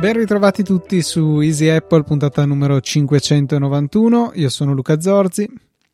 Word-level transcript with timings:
Ben 0.00 0.14
ritrovati 0.14 0.62
tutti 0.64 1.02
su 1.02 1.40
Easy 1.40 1.68
Apple, 1.68 2.04
puntata 2.04 2.46
numero 2.46 2.80
591. 2.80 4.32
Io 4.34 4.48
sono 4.48 4.72
Luca 4.72 4.98
Zorzi. 4.98 5.46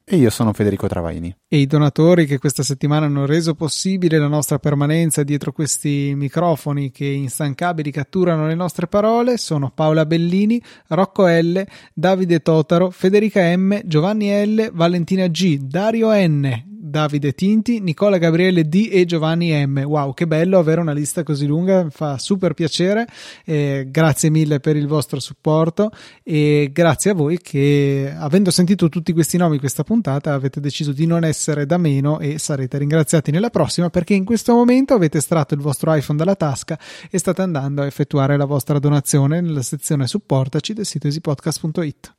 E 0.09 0.14
io 0.14 0.30
sono 0.30 0.52
Federico 0.52 0.86
Travaini. 0.86 1.34
E 1.48 1.59
i 1.59 1.66
donatori 1.66 2.27
che 2.27 2.39
questa 2.39 2.62
settimana 2.62 3.07
hanno 3.07 3.27
reso 3.27 3.57
possibile 3.57 4.18
la 4.18 4.29
nostra 4.29 4.61
permanenza 4.61 5.25
dietro 5.25 5.50
questi 5.50 6.12
microfoni 6.14 6.93
che 6.93 7.07
instancabili 7.07 7.90
catturano 7.90 8.46
le 8.46 8.54
nostre 8.54 8.86
parole 8.86 9.36
sono 9.36 9.72
Paola 9.75 10.07
Bellini, 10.07 10.62
Rocco 10.86 11.27
L, 11.27 11.61
Davide 11.93 12.39
Totaro, 12.39 12.90
Federica 12.90 13.57
M, 13.57 13.80
Giovanni 13.85 14.30
L, 14.30 14.71
Valentina 14.72 15.27
G, 15.27 15.58
Dario 15.58 16.13
N, 16.13 16.75
Davide 16.96 17.35
Tinti, 17.35 17.79
Nicola 17.81 18.17
Gabriele 18.17 18.67
D 18.67 18.89
e 18.91 19.05
Giovanni 19.05 19.53
M. 19.67 19.82
Wow, 19.85 20.14
che 20.14 20.27
bello 20.27 20.59
avere 20.59 20.81
una 20.81 20.95
lista 20.95 21.22
così 21.22 21.45
lunga, 21.45 21.89
fa 21.91 22.17
super 22.17 22.55
piacere. 22.55 23.07
Eh, 23.45 23.89
grazie 23.91 24.31
mille 24.31 24.61
per 24.61 24.77
il 24.77 24.86
vostro 24.86 25.21
supporto 25.21 25.91
e 26.22 26.71
grazie 26.72 27.11
a 27.11 27.14
voi 27.14 27.39
che, 27.39 28.11
avendo 28.17 28.50
sentito 28.50 28.89
tutti 28.89 29.13
questi 29.13 29.36
nomi 29.36 29.59
questa 29.59 29.85
puntata, 29.85 30.32
avete 30.32 30.59
deciso 30.59 30.93
di 30.93 31.05
non 31.05 31.22
essere 31.22 31.67
da 31.67 31.77
meno 31.77 32.19
e 32.19 32.39
sarete 32.39 32.78
ringraziati 32.78 33.31
nella 33.31 33.50
prossima 33.50 33.91
perché 33.91 34.14
in 34.14 34.25
questo 34.25 34.55
momento 34.55 34.94
avete 34.94 35.19
estratto 35.19 35.53
il 35.53 35.61
vostro 35.61 35.92
iPhone 35.92 36.17
dalla 36.17 36.34
tasca 36.34 36.78
e 37.11 37.19
state 37.19 37.42
andando 37.42 37.83
a 37.83 37.86
effettuare 37.86 38.39
la 38.39 38.47
vostra 38.47 38.78
donazione 38.78 39.42
nella 39.42 39.61
sezione 39.61 40.06
supportaci 40.06 40.72
del 40.72 40.86
sito 40.86 41.08
easypodcast.it 41.08 42.16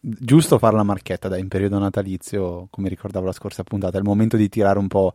giusto 0.00 0.58
fare 0.58 0.76
la 0.76 0.82
marchetta 0.82 1.28
dai 1.28 1.40
in 1.40 1.48
periodo 1.48 1.78
natalizio, 1.78 2.68
come 2.70 2.88
ricordavo 2.88 3.26
la 3.26 3.32
scorsa 3.32 3.64
puntata, 3.64 3.96
è 3.96 4.00
il 4.00 4.06
momento 4.06 4.36
di 4.36 4.48
tirare 4.48 4.78
un 4.78 4.88
po' 4.88 5.12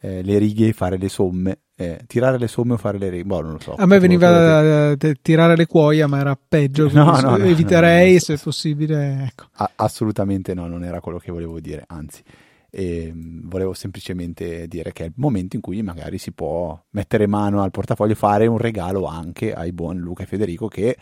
eh, 0.00 0.22
le 0.22 0.38
righe 0.38 0.68
e 0.68 0.72
fare 0.72 0.98
le 0.98 1.08
somme. 1.08 1.58
Eh, 1.78 2.00
tirare 2.06 2.38
le 2.38 2.48
somme 2.48 2.74
o 2.74 2.76
fare 2.76 2.98
le 2.98 3.08
righe? 3.08 3.24
Boh, 3.24 3.40
non 3.42 3.52
lo 3.52 3.58
so. 3.58 3.74
A 3.76 3.86
me 3.86 3.98
veniva 3.98 4.30
da, 4.30 4.94
da, 4.94 5.12
tirare 5.20 5.56
le 5.56 5.66
cuoia, 5.66 6.06
ma 6.06 6.18
era 6.20 6.36
peggio. 6.36 6.88
No, 6.96 7.18
no, 7.20 7.36
eviterei 7.36 8.14
no, 8.14 8.18
se 8.18 8.38
possibile. 8.38 9.24
Ecco. 9.30 9.46
A- 9.52 9.72
assolutamente 9.76 10.54
no, 10.54 10.66
non 10.66 10.84
era 10.84 11.00
quello 11.00 11.18
che 11.18 11.30
volevo 11.30 11.60
dire, 11.60 11.84
anzi. 11.86 12.22
E 12.70 13.10
mm, 13.14 13.48
volevo 13.48 13.74
semplicemente 13.74 14.66
dire 14.68 14.92
che 14.92 15.04
è 15.04 15.06
il 15.06 15.12
momento 15.16 15.56
in 15.56 15.62
cui 15.62 15.82
magari 15.82 16.18
si 16.18 16.32
può 16.32 16.78
mettere 16.90 17.26
mano 17.26 17.62
al 17.62 17.70
portafoglio 17.70 18.12
e 18.12 18.16
fare 18.16 18.46
un 18.46 18.58
regalo 18.58 19.04
anche 19.06 19.52
ai 19.52 19.72
buon 19.72 19.98
Luca 19.98 20.22
e 20.22 20.26
Federico 20.26 20.68
che 20.68 20.96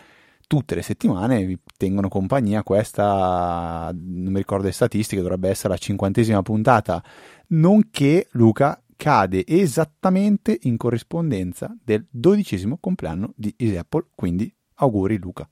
tutte 0.47 0.75
le 0.75 0.83
settimane 0.83 1.45
vi 1.45 1.59
tengono 1.77 2.09
compagnia. 2.09 2.63
Questa, 2.63 3.91
non 3.93 4.33
mi 4.33 4.39
ricordo 4.39 4.67
le 4.67 4.73
statistiche, 4.73 5.23
dovrebbe 5.23 5.49
essere 5.49 5.71
la 5.71 5.79
cinquantesima 5.79 6.43
puntata, 6.43 7.03
nonché 7.49 8.29
Luca 8.33 8.81
cade 8.97 9.45
esattamente 9.47 10.59
in 10.63 10.77
corrispondenza 10.77 11.75
del 11.83 12.07
dodicesimo 12.09 12.79
compleanno 12.81 13.33
di 13.37 13.55
Easy 13.57 13.77
Apple, 13.77 14.07
quindi 14.15 14.53
auguri 14.77 15.19
Luca. 15.19 15.49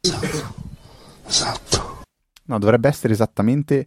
Esatto. 0.00 0.54
esatto. 1.26 2.02
No, 2.44 2.58
dovrebbe 2.58 2.88
essere 2.88 3.12
esattamente 3.12 3.86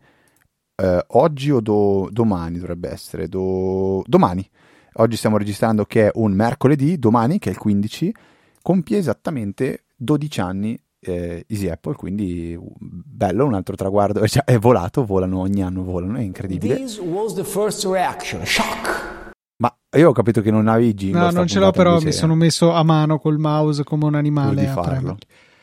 eh, 0.75 1.05
oggi 1.08 1.52
o 1.52 1.61
do, 1.61 2.09
domani, 2.11 2.59
dovrebbe 2.59 2.89
essere 2.89 3.27
do, 3.27 4.03
domani. 4.05 4.47
Oggi 4.94 5.16
stiamo 5.16 5.38
registrando 5.38 5.86
che 5.86 6.08
è 6.08 6.11
un 6.16 6.33
mercoledì, 6.33 6.97
domani 6.97 7.39
che 7.39 7.50
è 7.50 7.52
il 7.53 7.58
15, 7.58 8.14
compie 8.61 8.97
esattamente 8.97 9.86
12 10.00 10.42
anni 10.42 10.81
eh, 11.02 11.45
Easy 11.47 11.69
Apple, 11.69 11.95
quindi 11.95 12.58
bello, 12.80 13.45
un 13.45 13.53
altro 13.53 13.75
traguardo, 13.75 14.25
cioè, 14.28 14.44
è 14.44 14.58
volato, 14.58 15.05
volano 15.05 15.39
ogni 15.39 15.61
anno, 15.61 15.83
volano, 15.83 16.17
è 16.17 16.22
incredibile. 16.22 16.75
This 16.75 17.00
was 17.00 17.33
the 17.33 17.44
first 17.44 17.86
reaction, 17.86 18.45
shock. 18.45 19.32
Ma 19.58 19.76
io 19.98 20.10
ho 20.10 20.14
capito 20.14 20.42
che 20.42 20.52
non 20.52 20.67
avevi 20.67 20.93
jingle. 20.93 21.20
No, 21.20 21.32
non 21.32 21.48
ce 21.48 21.60
l'ho, 21.60 21.71
però 21.71 21.99
mi 21.99 22.11
sono 22.11 22.36
messo 22.36 22.71
a 22.71 22.83
mano 22.83 23.20
col 23.20 23.37
mouse 23.37 23.83
come 23.83 24.05
un 24.05 24.15
animale 24.15 24.67
a 24.67 24.73
farlo. 24.73 25.17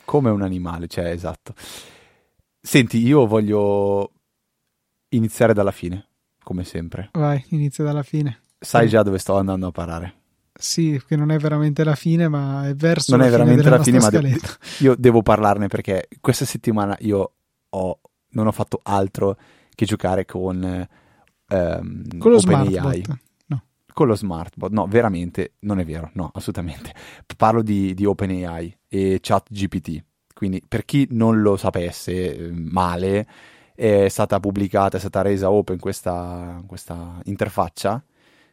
Come 0.04 0.30
un 0.30 0.42
animale, 0.42 0.86
cioè, 0.86 1.06
esatto. 1.06 1.54
Senti, 2.60 2.98
io 2.98 3.26
voglio 3.26 4.12
iniziare 5.10 5.54
dalla 5.54 5.70
fine, 5.70 6.08
come 6.42 6.64
sempre. 6.64 7.10
Vai, 7.12 7.42
inizia 7.48 7.84
dalla 7.84 8.02
fine. 8.02 8.42
Sai 8.58 8.88
già 8.88 9.02
dove 9.02 9.18
sto 9.18 9.36
andando 9.36 9.68
a 9.68 9.70
parare. 9.70 10.14
Sì, 10.58 11.00
che 11.06 11.16
non 11.16 11.30
è 11.30 11.38
veramente 11.38 11.84
la 11.84 11.94
fine, 11.94 12.28
ma 12.28 12.68
è 12.68 12.74
verso 12.74 13.16
non 13.16 13.20
la 13.20 13.26
è 13.26 13.30
veramente 13.30 13.68
la 13.68 13.82
fine, 13.82 13.98
ma 13.98 14.10
de- 14.10 14.40
io 14.80 14.94
devo 14.96 15.22
parlarne 15.22 15.68
perché 15.68 16.08
questa 16.20 16.44
settimana 16.44 16.96
io 17.00 17.32
ho, 17.68 18.00
non 18.30 18.46
ho 18.46 18.52
fatto 18.52 18.80
altro 18.82 19.36
che 19.74 19.84
giocare 19.84 20.24
con, 20.24 20.64
ehm, 21.48 22.18
con 22.18 22.30
lo 22.30 22.38
smartbot. 22.38 23.18
No. 23.46 23.62
Con 23.92 24.06
lo 24.06 24.14
smartbot, 24.14 24.72
no, 24.72 24.86
veramente 24.86 25.54
non 25.60 25.78
è 25.78 25.84
vero, 25.84 26.10
no, 26.14 26.30
assolutamente. 26.34 26.94
Parlo 27.36 27.62
di, 27.62 27.94
di 27.94 28.04
OpenAI 28.04 28.78
e 28.88 29.18
ChatGPT. 29.20 30.04
Quindi, 30.34 30.62
per 30.66 30.84
chi 30.84 31.06
non 31.10 31.40
lo 31.40 31.56
sapesse 31.56 32.36
eh, 32.36 32.50
male, 32.50 33.26
è 33.74 34.08
stata 34.08 34.40
pubblicata, 34.40 34.96
è 34.96 35.00
stata 35.00 35.22
resa 35.22 35.50
open 35.50 35.78
questa, 35.78 36.62
questa 36.66 37.20
interfaccia 37.24 38.02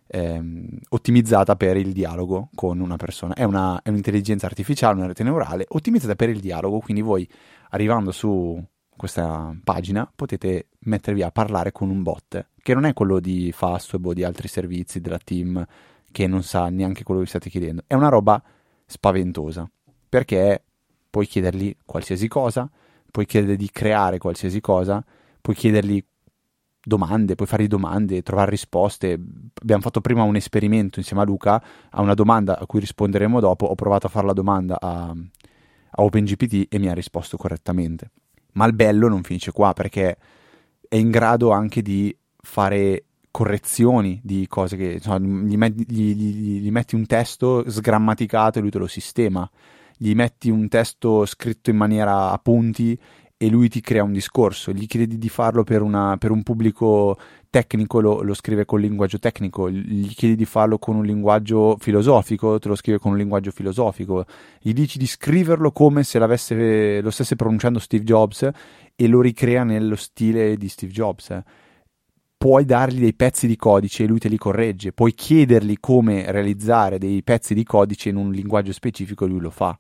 ehm, 0.08 0.68
ottimizzata 0.90 1.56
per 1.56 1.78
il 1.78 1.92
dialogo 1.92 2.50
con 2.56 2.80
una 2.80 2.96
persona. 2.96 3.34
È, 3.34 3.44
una, 3.44 3.82
è 3.82 3.90
un'intelligenza 3.90 4.46
artificiale, 4.46 4.98
una 4.98 5.08
rete 5.08 5.24
neurale 5.24 5.66
ottimizzata 5.70 6.16
per 6.16 6.30
il 6.30 6.40
dialogo, 6.40 6.80
quindi 6.80 7.02
voi 7.02 7.28
arrivando 7.70 8.12
su 8.12 8.62
questa 8.96 9.56
pagina 9.64 10.10
potete 10.14 10.68
mettervi 10.80 11.24
a 11.24 11.32
parlare 11.32 11.72
con 11.72 11.90
un 11.90 12.04
bot, 12.04 12.48
che 12.62 12.74
non 12.74 12.86
è 12.86 12.94
quello 12.94 13.20
di 13.20 13.52
Fastweb 13.52 14.06
o 14.06 14.14
di 14.14 14.24
altri 14.24 14.48
servizi 14.48 15.02
della 15.02 15.18
team 15.18 15.66
che 16.12 16.28
non 16.28 16.44
sa 16.44 16.70
neanche 16.70 17.04
quello 17.04 17.22
che 17.22 17.28
state 17.28 17.50
chiedendo. 17.50 17.84
È 17.88 17.96
una 17.96 18.10
roba 18.10 18.42
spaventosa, 18.86 19.70
perché 20.08 20.64
puoi 21.10 21.26
chiedergli 21.26 21.76
qualsiasi 21.86 22.28
cosa, 22.28 22.70
puoi 23.10 23.26
chiedergli 23.26 23.58
di 23.58 23.70
creare 23.72 24.20
qualsiasi 24.20 24.62
cosa, 24.62 25.04
puoi 25.42 25.56
chiedergli 25.56 26.04
domande, 26.84 27.36
puoi 27.36 27.48
fare 27.48 27.68
domande, 27.68 28.22
trovare 28.22 28.52
risposte. 28.52 29.14
Abbiamo 29.62 29.82
fatto 29.82 30.02
prima 30.02 30.24
un 30.24 30.36
esperimento 30.36 31.00
insieme 31.00 31.22
a 31.22 31.26
Luca 31.26 31.64
a 31.90 32.02
una 32.02 32.14
domanda 32.14 32.60
a 32.60 32.66
cui 32.66 32.80
risponderemo 32.80 33.40
dopo. 33.40 33.66
Ho 33.66 33.76
provato 33.76 34.08
a 34.08 34.10
fare 34.10 34.28
la 34.28 34.34
domanda 34.34 34.78
a, 34.80 35.10
a 35.10 36.04
OpenGPT 36.04 36.68
e 36.74 36.80
mi 36.80 36.90
ha 36.90 36.94
risposto 36.94 37.38
correttamente. 37.38 38.12
Ma 38.54 38.66
il 38.66 38.74
bello 38.74 39.08
non 39.08 39.24
finisce 39.24 39.52
qua 39.52 39.74
perché 39.74 40.18
è 40.88 40.96
in 40.96 41.10
grado 41.10 41.52
anche 41.52 41.82
di 41.82 42.16
fare 42.38 43.06
correzioni 43.32 44.20
di 44.24 44.46
cose 44.48 44.78
che 44.78 44.92
insomma, 44.94 45.18
gli, 45.18 45.58
gli, 45.58 46.14
gli, 46.14 46.60
gli 46.60 46.70
metti 46.70 46.94
un 46.94 47.08
testo 47.08 47.68
sgrammaticato 47.68 48.60
e 48.60 48.62
lui 48.62 48.70
te 48.70 48.78
lo 48.78 48.88
sistema. 48.88 49.50
Gli 49.98 50.14
metti 50.14 50.50
un 50.50 50.68
testo 50.68 51.26
scritto 51.26 51.70
in 51.70 51.78
maniera 51.78 52.32
a 52.32 52.38
punti 52.38 53.00
e 53.44 53.50
lui 53.50 53.68
ti 53.68 53.82
crea 53.82 54.04
un 54.04 54.14
discorso, 54.14 54.72
gli 54.72 54.88
chiedi 54.88 55.18
di 55.18 55.28
farlo 55.28 55.66
per, 55.66 55.82
una, 55.82 56.16
per 56.16 56.32
un 56.32 56.44
pubblico 56.44 57.18
tecnico, 57.50 58.00
lo, 58.00 58.22
lo, 58.22 58.34
scrive 58.34 58.64
con 58.64 58.80
linguaggio 58.80 59.20
tecnico, 59.20 59.70
gli 59.70 60.08
chiedi 60.14 60.38
di 60.38 60.46
farlo 60.46 60.80
con 60.80 60.96
un 60.96 61.04
linguaggio 61.04 61.76
filosofico, 61.78 62.58
te 62.58 62.70
lo 62.70 62.76
scrive 62.76 63.00
con 63.00 63.12
un 63.12 63.18
linguaggio 63.18 63.52
filosofico, 63.52 64.24
gli 64.62 64.72
dici 64.72 64.98
di 64.98 65.06
scriverlo 65.06 65.74
come 65.74 66.04
se 66.04 66.20
lo 66.20 67.12
stesse 67.12 67.36
pronunciando 67.36 67.80
Steve 67.80 68.06
Jobs 68.06 68.50
e 68.96 69.08
lo 69.08 69.20
ricrea 69.20 69.66
nello 69.66 69.98
stile 69.98 70.56
di 70.56 70.70
Steve 70.70 70.94
Jobs. 70.94 71.38
Puoi 72.38 72.64
dargli 72.64 73.02
dei 73.02 73.14
pezzi 73.14 73.46
di 73.46 73.58
codice 73.58 74.06
e 74.06 74.08
lui 74.08 74.20
te 74.20 74.30
li 74.30 74.38
corregge, 74.38 74.94
puoi 74.94 75.14
chiedergli 75.14 75.76
come 75.82 76.32
realizzare 76.32 76.98
dei 76.98 77.22
pezzi 77.24 77.54
di 77.54 77.66
codice 77.66 78.08
in 78.08 78.16
un 78.16 78.32
linguaggio 78.32 78.72
specifico 78.72 79.26
e 79.26 79.28
lui 79.28 79.42
lo 79.42 79.50
fa. 79.50 79.78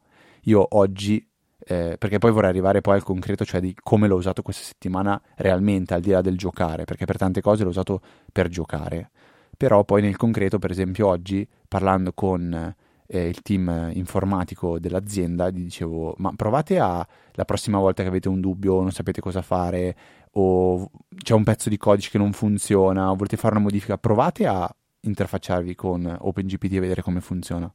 Io 0.47 0.68
oggi 0.72 1.25
eh, 1.66 1.96
perché 1.97 2.18
poi 2.18 2.31
vorrei 2.31 2.50
arrivare 2.50 2.81
poi 2.81 2.96
al 2.96 3.03
concreto, 3.03 3.46
cioè 3.46 3.61
di 3.61 3.76
come 3.82 4.08
l'ho 4.08 4.16
usato 4.16 4.41
questa 4.41 4.64
settimana 4.64 5.22
realmente, 5.35 5.93
al 5.93 6.02
di 6.02 6.11
là 6.11 6.22
del 6.22 6.38
giocare, 6.38 6.84
perché 6.85 7.05
per 7.05 7.17
tante 7.17 7.41
cose 7.41 7.64
l'ho 7.64 7.70
usato 7.70 8.02
per 8.32 8.49
giocare, 8.49 9.11
però 9.55 9.84
poi 9.84 10.02
nel 10.02 10.17
concreto, 10.17 10.59
per 10.59 10.72
esempio 10.72 11.08
oggi, 11.08 11.47
parlando 11.67 12.11
con 12.14 12.76
eh, 13.08 13.28
il 13.28 13.41
team 13.41 13.91
informatico 13.93 14.79
dell'azienda, 14.79 15.49
gli 15.49 15.64
dicevo, 15.64 16.16
ma 16.17 16.34
provate 16.35 16.79
a, 16.79 17.05
la 17.32 17.46
prossima 17.46 17.79
volta 17.79 18.03
che 18.03 18.09
avete 18.09 18.29
un 18.29 18.41
dubbio, 18.41 18.82
non 18.82 18.91
sapete 18.91 19.22
cosa 19.22 19.41
fare, 19.41 19.96
o 20.32 20.90
c'è 21.16 21.34
un 21.34 21.43
pezzo 21.43 21.70
di 21.70 21.78
codice 21.78 22.09
che 22.09 22.17
non 22.17 22.34
funziona, 22.34 23.11
o 23.11 23.16
volete 23.16 23.38
fare 23.38 23.55
una 23.55 23.64
modifica, 23.64 23.97
provate 23.97 24.47
a 24.47 24.70
interfacciarvi 25.02 25.76
con 25.76 26.17
OpenGPT 26.20 26.73
e 26.73 26.79
vedere 26.79 27.02
come 27.02 27.22
funziona 27.22 27.72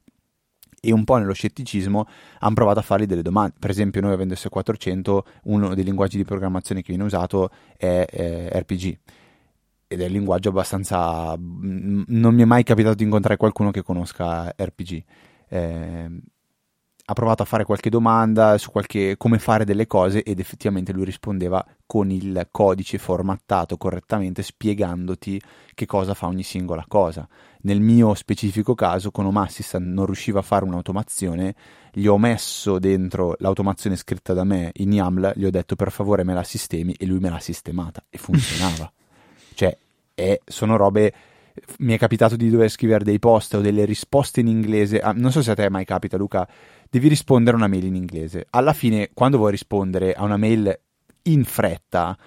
e 0.81 0.91
un 0.91 1.03
po' 1.03 1.17
nello 1.17 1.33
scetticismo 1.33 2.05
hanno 2.39 2.53
provato 2.53 2.79
a 2.79 2.81
fargli 2.81 3.05
delle 3.05 3.21
domande. 3.21 3.55
Per 3.59 3.69
esempio, 3.69 4.01
noi 4.01 4.13
avendo 4.13 4.33
S400, 4.33 5.19
uno 5.43 5.73
dei 5.73 5.83
linguaggi 5.83 6.17
di 6.17 6.23
programmazione 6.23 6.81
che 6.81 6.87
viene 6.89 7.03
usato 7.03 7.49
è, 7.77 8.05
è 8.05 8.49
RPG 8.59 8.97
ed 9.91 10.01
è 10.01 10.05
un 10.05 10.11
linguaggio 10.11 10.49
abbastanza. 10.49 11.35
Non 11.37 12.33
mi 12.33 12.41
è 12.41 12.45
mai 12.45 12.63
capitato 12.63 12.95
di 12.95 13.03
incontrare 13.03 13.37
qualcuno 13.37 13.71
che 13.71 13.81
conosca 13.81 14.53
RPG. 14.55 15.03
Eh, 15.49 16.09
ha 17.09 17.13
provato 17.13 17.41
a 17.41 17.45
fare 17.45 17.63
qualche 17.65 17.89
domanda 17.89 18.59
su 18.59 18.69
qualche, 18.69 19.17
come 19.17 19.39
fare 19.39 19.65
delle 19.65 19.87
cose 19.87 20.21
ed 20.21 20.39
effettivamente 20.39 20.93
lui 20.93 21.05
rispondeva 21.05 21.65
con 21.87 22.11
il 22.11 22.47
codice 22.51 22.99
formattato 22.99 23.77
correttamente 23.77 24.43
spiegandoti 24.43 25.41
che 25.73 25.87
cosa 25.87 26.13
fa 26.13 26.27
ogni 26.27 26.43
singola 26.43 26.85
cosa. 26.87 27.27
Nel 27.61 27.81
mio 27.81 28.13
specifico 28.13 28.75
caso 28.75 29.09
con 29.09 29.25
Omassistant 29.25 29.87
non 29.87 30.05
riusciva 30.05 30.39
a 30.39 30.43
fare 30.43 30.65
un'automazione, 30.65 31.55
gli 31.91 32.05
ho 32.05 32.19
messo 32.19 32.77
dentro 32.77 33.35
l'automazione 33.39 33.95
scritta 33.95 34.33
da 34.33 34.43
me 34.43 34.69
in 34.75 34.93
YAML, 34.93 35.33
gli 35.35 35.45
ho 35.45 35.49
detto 35.49 35.75
per 35.75 35.91
favore 35.91 36.23
me 36.23 36.35
la 36.35 36.43
sistemi 36.43 36.93
e 36.93 37.07
lui 37.07 37.17
me 37.17 37.31
l'ha 37.31 37.39
sistemata 37.39 38.03
e 38.07 38.19
funzionava. 38.19 38.91
cioè, 39.55 39.75
è, 40.13 40.39
sono 40.45 40.77
robe 40.77 41.13
mi 41.79 41.93
è 41.93 41.97
capitato 41.97 42.35
di 42.35 42.49
dover 42.49 42.69
scrivere 42.69 43.03
dei 43.03 43.19
post 43.19 43.53
o 43.55 43.61
delle 43.61 43.85
risposte 43.85 44.39
in 44.39 44.47
inglese. 44.47 44.99
Ah, 44.99 45.11
non 45.11 45.31
so 45.31 45.41
se 45.41 45.51
a 45.51 45.55
te 45.55 45.69
mai 45.69 45.85
capita, 45.85 46.17
Luca. 46.17 46.47
Devi 46.89 47.07
rispondere 47.07 47.55
a 47.55 47.59
una 47.59 47.67
mail 47.67 47.85
in 47.85 47.95
inglese. 47.95 48.47
Alla 48.49 48.73
fine, 48.73 49.11
quando 49.13 49.37
vuoi 49.37 49.51
rispondere 49.51 50.13
a 50.13 50.23
una 50.23 50.37
mail 50.37 50.79
in 51.23 51.43
fretta, 51.43 52.17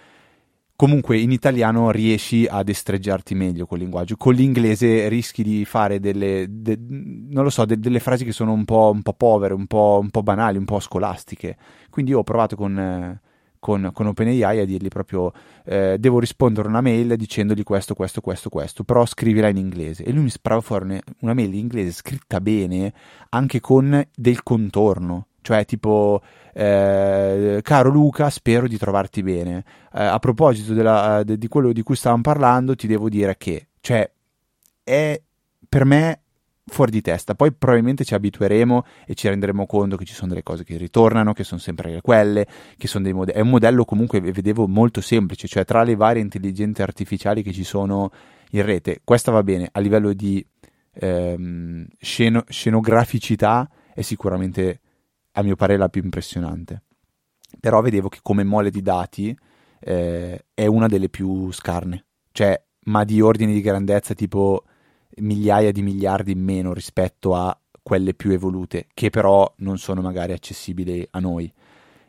comunque 0.76 1.18
in 1.18 1.32
italiano 1.32 1.90
riesci 1.90 2.46
a 2.48 2.62
destreggiarti 2.62 3.34
meglio 3.34 3.66
col 3.66 3.78
linguaggio. 3.78 4.16
Con 4.16 4.34
l'inglese 4.34 5.08
rischi 5.08 5.42
di 5.42 5.64
fare 5.64 5.98
delle, 5.98 6.46
de, 6.48 6.78
non 6.78 7.42
lo 7.44 7.50
so, 7.50 7.64
de, 7.64 7.78
delle 7.78 8.00
frasi 8.00 8.24
che 8.24 8.32
sono 8.32 8.52
un 8.52 8.64
po', 8.64 8.90
un 8.92 9.02
po 9.02 9.12
povere, 9.14 9.54
un 9.54 9.66
po', 9.66 9.98
un 10.00 10.10
po', 10.10 10.22
banali, 10.22 10.58
un 10.58 10.64
po' 10.64 10.80
scolastiche. 10.80 11.56
Quindi 11.90 12.12
io 12.12 12.18
ho 12.18 12.24
provato 12.24 12.56
con. 12.56 12.78
Eh, 12.78 13.20
con, 13.62 13.90
con 13.92 14.08
OpenAI 14.08 14.58
a 14.58 14.64
dirgli 14.64 14.88
proprio 14.88 15.32
eh, 15.64 15.94
devo 15.96 16.18
rispondere 16.18 16.66
una 16.66 16.80
mail 16.80 17.14
dicendogli 17.14 17.62
questo, 17.62 17.94
questo, 17.94 18.20
questo, 18.20 18.48
questo, 18.48 18.82
però 18.82 19.06
scrivila 19.06 19.46
in 19.46 19.56
inglese. 19.56 20.02
E 20.02 20.10
lui 20.10 20.24
mi 20.24 20.30
sparava 20.30 20.60
fuori 20.60 20.98
una 21.20 21.32
mail 21.32 21.52
in 21.52 21.60
inglese 21.60 21.92
scritta 21.92 22.40
bene, 22.40 22.92
anche 23.28 23.60
con 23.60 24.04
del 24.12 24.42
contorno. 24.42 25.28
Cioè, 25.42 25.64
tipo, 25.64 26.20
eh, 26.52 27.60
caro 27.62 27.88
Luca, 27.88 28.30
spero 28.30 28.66
di 28.66 28.78
trovarti 28.78 29.22
bene. 29.22 29.64
Eh, 29.92 30.02
a 30.02 30.18
proposito 30.18 30.74
della, 30.74 31.22
de, 31.22 31.38
di 31.38 31.46
quello 31.46 31.70
di 31.70 31.82
cui 31.82 31.94
stavamo 31.94 32.22
parlando, 32.22 32.74
ti 32.74 32.88
devo 32.88 33.08
dire 33.08 33.36
che, 33.38 33.68
cioè, 33.78 34.10
è 34.82 35.22
per 35.68 35.84
me 35.84 36.21
fuori 36.64 36.90
di 36.90 37.00
testa. 37.00 37.34
Poi 37.34 37.52
probabilmente 37.52 38.04
ci 38.04 38.14
abitueremo 38.14 38.84
e 39.06 39.14
ci 39.14 39.28
renderemo 39.28 39.66
conto 39.66 39.96
che 39.96 40.04
ci 40.04 40.14
sono 40.14 40.28
delle 40.28 40.42
cose 40.42 40.64
che 40.64 40.76
ritornano, 40.76 41.32
che 41.32 41.44
sono 41.44 41.60
sempre 41.60 42.00
quelle, 42.00 42.46
che 42.76 42.86
sono 42.86 43.04
dei 43.04 43.12
modelli. 43.12 43.38
È 43.38 43.42
un 43.42 43.50
modello 43.50 43.84
comunque, 43.84 44.20
vedevo, 44.20 44.66
molto 44.68 45.00
semplice, 45.00 45.48
cioè 45.48 45.64
tra 45.64 45.82
le 45.82 45.96
varie 45.96 46.22
intelligenze 46.22 46.82
artificiali 46.82 47.42
che 47.42 47.52
ci 47.52 47.64
sono 47.64 48.10
in 48.50 48.62
rete, 48.62 49.00
questa 49.02 49.32
va 49.32 49.42
bene 49.42 49.68
a 49.72 49.80
livello 49.80 50.12
di 50.12 50.44
ehm, 50.94 51.86
sceno- 51.98 52.44
scenograficità, 52.48 53.68
è 53.94 54.02
sicuramente, 54.02 54.80
a 55.32 55.42
mio 55.42 55.56
parere, 55.56 55.78
la 55.78 55.88
più 55.88 56.02
impressionante. 56.02 56.82
Però 57.60 57.80
vedevo 57.80 58.08
che 58.08 58.18
come 58.22 58.44
mole 58.44 58.70
di 58.70 58.82
dati 58.82 59.36
eh, 59.80 60.44
è 60.54 60.66
una 60.66 60.86
delle 60.86 61.08
più 61.08 61.50
scarne, 61.50 62.06
cioè, 62.32 62.60
ma 62.84 63.04
di 63.04 63.20
ordine 63.20 63.52
di 63.52 63.60
grandezza 63.60 64.14
tipo 64.14 64.64
migliaia 65.16 65.72
di 65.72 65.82
miliardi 65.82 66.32
in 66.32 66.42
meno 66.42 66.72
rispetto 66.72 67.34
a 67.34 67.56
quelle 67.82 68.14
più 68.14 68.30
evolute, 68.30 68.86
che 68.94 69.10
però 69.10 69.52
non 69.58 69.78
sono 69.78 70.00
magari 70.00 70.32
accessibili 70.32 71.06
a 71.10 71.18
noi. 71.18 71.52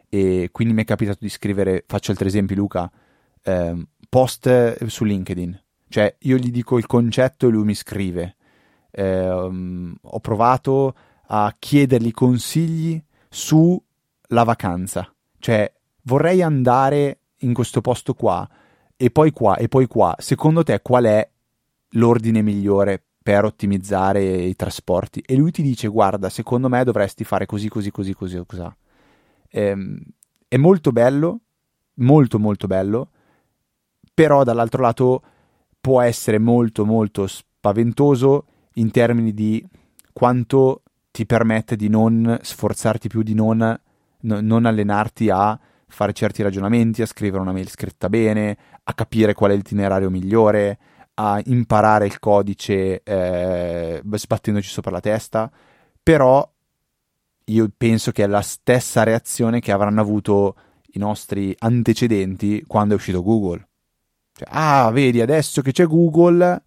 E 0.09 0.49
quindi 0.51 0.73
mi 0.73 0.83
è 0.83 0.85
capitato 0.85 1.17
di 1.21 1.29
scrivere, 1.29 1.83
faccio 1.87 2.11
altri 2.11 2.27
esempi 2.27 2.53
Luca, 2.53 2.91
eh, 3.43 3.85
post 4.07 4.85
su 4.85 5.03
LinkedIn, 5.03 5.59
cioè 5.89 6.15
io 6.19 6.37
gli 6.37 6.51
dico 6.51 6.77
il 6.77 6.85
concetto 6.85 7.47
e 7.47 7.51
lui 7.51 7.63
mi 7.63 7.75
scrive. 7.75 8.35
Eh, 8.91 9.27
ho 9.29 10.19
provato 10.19 10.95
a 11.27 11.55
chiedergli 11.57 12.11
consigli 12.11 13.01
sulla 13.27 14.43
vacanza, 14.43 15.11
cioè 15.39 15.71
vorrei 16.03 16.43
andare 16.43 17.19
in 17.37 17.53
questo 17.53 17.81
posto 17.81 18.13
qua 18.13 18.47
e 18.95 19.09
poi 19.09 19.31
qua 19.31 19.57
e 19.57 19.67
poi 19.67 19.87
qua. 19.87 20.15
Secondo 20.19 20.63
te 20.63 20.79
qual 20.81 21.05
è 21.05 21.27
l'ordine 21.93 22.41
migliore 22.41 23.01
per 23.23 23.45
ottimizzare 23.45 24.23
i 24.23 24.55
trasporti. 24.55 25.23
E 25.25 25.35
lui 25.35 25.51
ti 25.51 25.61
dice 25.61 25.87
guarda 25.87 26.29
secondo 26.29 26.69
me 26.69 26.83
dovresti 26.83 27.23
fare 27.23 27.45
così 27.45 27.69
così 27.69 27.89
così 27.89 28.13
così 28.13 28.43
così 28.45 28.67
ehm, 29.49 29.99
è 30.47 30.57
molto 30.57 30.91
bello 30.91 31.39
molto 31.95 32.39
molto 32.39 32.67
bello 32.67 33.09
però 34.13 34.43
dall'altro 34.43 34.81
lato 34.81 35.21
può 35.79 36.01
essere 36.01 36.37
molto 36.37 36.85
molto 36.85 37.27
spaventoso 37.27 38.45
in 38.73 38.91
termini 38.91 39.33
di 39.33 39.65
quanto 40.11 40.83
ti 41.11 41.25
permette 41.25 41.75
di 41.75 41.89
non 41.89 42.39
sforzarti 42.41 43.07
più 43.07 43.21
di 43.21 43.33
non, 43.33 43.57
no, 43.57 44.41
non 44.41 44.65
allenarti 44.65 45.29
a 45.29 45.59
fare 45.87 46.13
certi 46.13 46.41
ragionamenti, 46.41 47.03
a 47.03 47.05
scrivere 47.05 47.41
una 47.41 47.51
mail 47.51 47.69
scritta 47.69 48.09
bene, 48.09 48.57
a 48.83 48.93
capire 48.93 49.33
qual 49.33 49.51
è 49.51 49.55
l'itinerario 49.55 50.09
migliore, 50.09 50.79
a 51.15 51.41
imparare 51.45 52.05
il 52.05 52.19
codice 52.19 53.01
eh, 53.03 54.01
sbattendoci 54.03 54.69
sopra 54.69 54.91
la 54.91 54.99
testa, 54.99 55.51
però 56.01 56.49
io 57.45 57.69
penso 57.75 58.11
che 58.11 58.23
è 58.23 58.27
la 58.27 58.41
stessa 58.41 59.03
reazione 59.03 59.59
che 59.59 59.71
avranno 59.71 60.01
avuto 60.01 60.55
i 60.93 60.99
nostri 60.99 61.55
antecedenti 61.57 62.63
quando 62.65 62.93
è 62.93 62.97
uscito 62.97 63.21
Google. 63.21 63.67
Cioè, 64.33 64.47
ah, 64.51 64.89
vedi, 64.91 65.21
adesso 65.21 65.61
che 65.61 65.71
c'è 65.71 65.85
Google, 65.85 66.63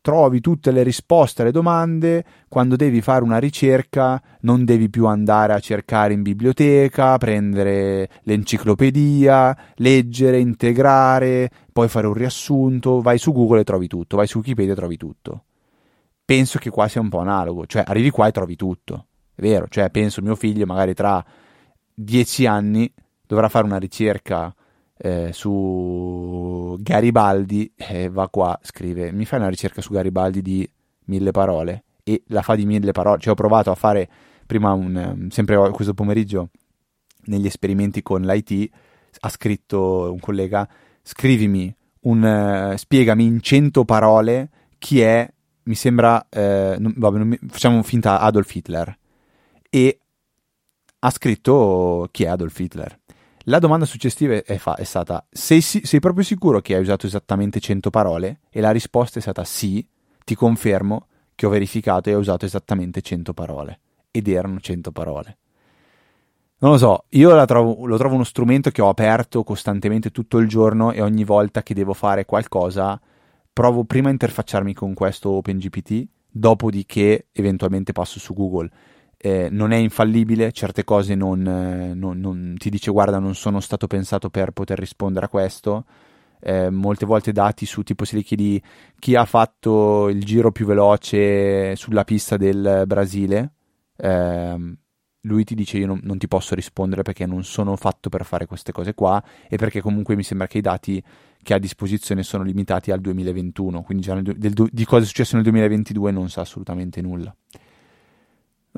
trovi 0.00 0.40
tutte 0.40 0.70
le 0.70 0.82
risposte 0.82 1.42
alle 1.42 1.50
domande, 1.50 2.24
quando 2.48 2.76
devi 2.76 3.00
fare 3.00 3.24
una 3.24 3.38
ricerca 3.38 4.20
non 4.42 4.64
devi 4.64 4.88
più 4.88 5.06
andare 5.06 5.52
a 5.52 5.60
cercare 5.60 6.14
in 6.14 6.22
biblioteca, 6.22 7.18
prendere 7.18 8.08
l'enciclopedia, 8.22 9.56
leggere, 9.76 10.38
integrare, 10.38 11.50
poi 11.76 11.88
fare 11.88 12.06
un 12.06 12.14
riassunto, 12.14 13.02
vai 13.02 13.18
su 13.18 13.34
Google 13.34 13.60
e 13.60 13.64
trovi 13.64 13.86
tutto, 13.86 14.16
vai 14.16 14.26
su 14.26 14.38
Wikipedia 14.38 14.72
e 14.72 14.76
trovi 14.76 14.96
tutto. 14.96 15.44
Penso 16.24 16.58
che 16.58 16.70
qua 16.70 16.88
sia 16.88 17.02
un 17.02 17.10
po' 17.10 17.18
analogo, 17.18 17.66
cioè 17.66 17.84
arrivi 17.86 18.08
qua 18.08 18.26
e 18.26 18.32
trovi 18.32 18.56
tutto, 18.56 19.08
è 19.34 19.42
vero, 19.42 19.66
cioè 19.68 19.90
penso 19.90 20.22
mio 20.22 20.36
figlio 20.36 20.64
magari 20.64 20.94
tra 20.94 21.22
dieci 21.92 22.46
anni 22.46 22.90
dovrà 23.26 23.50
fare 23.50 23.66
una 23.66 23.76
ricerca 23.76 24.54
eh, 24.96 25.34
su 25.34 26.78
Garibaldi 26.80 27.70
e 27.76 28.08
va 28.08 28.26
qua, 28.30 28.58
scrive, 28.62 29.12
mi 29.12 29.26
fai 29.26 29.40
una 29.40 29.50
ricerca 29.50 29.82
su 29.82 29.92
Garibaldi 29.92 30.40
di 30.40 30.70
mille 31.08 31.30
parole 31.30 31.84
e 32.02 32.22
la 32.28 32.40
fa 32.40 32.54
di 32.54 32.64
mille 32.64 32.92
parole, 32.92 33.18
cioè 33.20 33.34
ho 33.34 33.36
provato 33.36 33.70
a 33.70 33.74
fare 33.74 34.08
prima 34.46 34.72
un, 34.72 35.28
sempre 35.28 35.58
questo 35.72 35.92
pomeriggio 35.92 36.48
negli 37.24 37.44
esperimenti 37.44 38.00
con 38.00 38.22
l'IT, 38.22 38.70
ha 39.20 39.28
scritto 39.28 40.10
un 40.10 40.20
collega, 40.20 40.66
scrivimi 41.06 41.72
un, 42.00 42.22
uh, 42.22 42.76
spiegami 42.76 43.24
in 43.24 43.40
cento 43.40 43.84
parole 43.84 44.50
chi 44.78 45.00
è, 45.00 45.28
mi 45.64 45.74
sembra, 45.76 46.26
uh, 46.28 46.38
non, 46.78 46.94
vabbè, 46.96 47.18
mi, 47.18 47.38
facciamo 47.48 47.82
finta 47.82 48.20
Adolf 48.20 48.52
Hitler 48.52 48.98
e 49.70 50.00
ha 50.98 51.10
scritto 51.10 52.08
chi 52.10 52.24
è 52.24 52.26
Adolf 52.26 52.58
Hitler 52.58 52.98
la 53.48 53.60
domanda 53.60 53.84
successiva 53.84 54.42
è, 54.42 54.56
fa- 54.58 54.74
è 54.74 54.82
stata: 54.82 55.24
sei, 55.30 55.60
sei, 55.60 56.00
proprio 56.00 56.24
sicuro 56.24 56.60
che 56.60 56.74
hai 56.74 56.80
usato 56.80 57.06
esattamente 57.06 57.60
100 57.60 57.90
parole? 57.90 58.40
E 58.50 58.60
la 58.60 58.72
risposta 58.72 59.20
è 59.20 59.22
stata 59.22 59.44
sì, 59.44 59.86
ti 60.24 60.34
confermo 60.34 61.06
che 61.36 61.46
ho 61.46 61.50
verificato 61.50 62.10
e 62.10 62.14
ho 62.16 62.18
usato 62.18 62.44
esattamente 62.44 63.02
100 63.02 63.32
parole. 63.34 63.80
Ed 64.10 64.26
erano 64.26 64.58
100 64.58 64.90
parole. 64.90 65.36
Non 66.58 66.70
lo 66.70 66.78
so, 66.78 67.04
io 67.10 67.44
trovo, 67.44 67.84
lo 67.86 67.98
trovo 67.98 68.14
uno 68.14 68.24
strumento 68.24 68.70
che 68.70 68.80
ho 68.80 68.88
aperto 68.88 69.44
costantemente 69.44 70.10
tutto 70.10 70.38
il 70.38 70.48
giorno 70.48 70.90
e 70.92 71.02
ogni 71.02 71.24
volta 71.24 71.62
che 71.62 71.74
devo 71.74 71.92
fare 71.92 72.24
qualcosa 72.24 72.98
provo 73.52 73.84
prima 73.84 74.08
a 74.08 74.12
interfacciarmi 74.12 74.74
con 74.74 74.94
questo 74.94 75.30
OpenGPT, 75.30 76.06
dopodiché 76.30 77.28
eventualmente 77.32 77.92
passo 77.92 78.18
su 78.18 78.34
Google 78.34 78.70
eh, 79.16 79.48
non 79.50 79.72
è 79.72 79.76
infallibile, 79.76 80.52
certe 80.52 80.84
cose 80.84 81.14
non, 81.14 81.46
eh, 81.46 81.94
non, 81.94 82.20
non, 82.20 82.54
ti 82.58 82.70
dice 82.70 82.90
guarda 82.90 83.18
non 83.18 83.34
sono 83.34 83.60
stato 83.60 83.86
pensato 83.86 84.30
per 84.30 84.50
poter 84.52 84.78
rispondere 84.78 85.26
a 85.26 85.28
questo. 85.28 85.84
Eh, 86.38 86.70
molte 86.70 87.06
volte 87.06 87.32
dati 87.32 87.64
su 87.64 87.82
tipo 87.82 88.04
se 88.04 88.16
li 88.16 88.22
chiedi 88.22 88.62
chi 88.98 89.14
ha 89.14 89.24
fatto 89.24 90.08
il 90.08 90.22
giro 90.22 90.52
più 90.52 90.66
veloce 90.66 91.74
sulla 91.76 92.04
pista 92.04 92.36
del 92.36 92.84
Brasile, 92.86 93.52
ehm, 93.96 94.76
lui 95.26 95.44
ti 95.44 95.54
dice 95.54 95.78
io 95.78 95.86
non, 95.86 96.00
non, 96.02 96.18
ti 96.18 96.28
posso 96.28 96.54
rispondere 96.54 97.02
perché 97.02 97.26
non 97.26 97.44
sono 97.44 97.76
fatto 97.76 98.08
per 98.08 98.24
fare 98.24 98.46
queste 98.46 98.72
cose 98.72 98.94
qua 98.94 99.22
e 99.48 99.56
perché 99.56 99.80
comunque 99.80 100.16
mi 100.16 100.22
sembra 100.22 100.46
che 100.46 100.58
i 100.58 100.62
dati 100.62 101.02
che 101.42 101.52
ha 101.52 101.56
a 101.56 101.60
disposizione 101.60 102.22
sono 102.22 102.42
limitati 102.42 102.90
al 102.90 103.00
2021, 103.00 103.82
quindi 103.82 104.02
già 104.02 104.14
nel, 104.14 104.22
del, 104.36 104.52
di 104.52 104.84
cosa 104.84 105.04
è 105.04 105.06
successo 105.06 105.34
nel 105.34 105.44
2022 105.44 106.10
non 106.10 106.28
sa 106.28 106.40
assolutamente 106.40 107.00
nulla. 107.00 107.34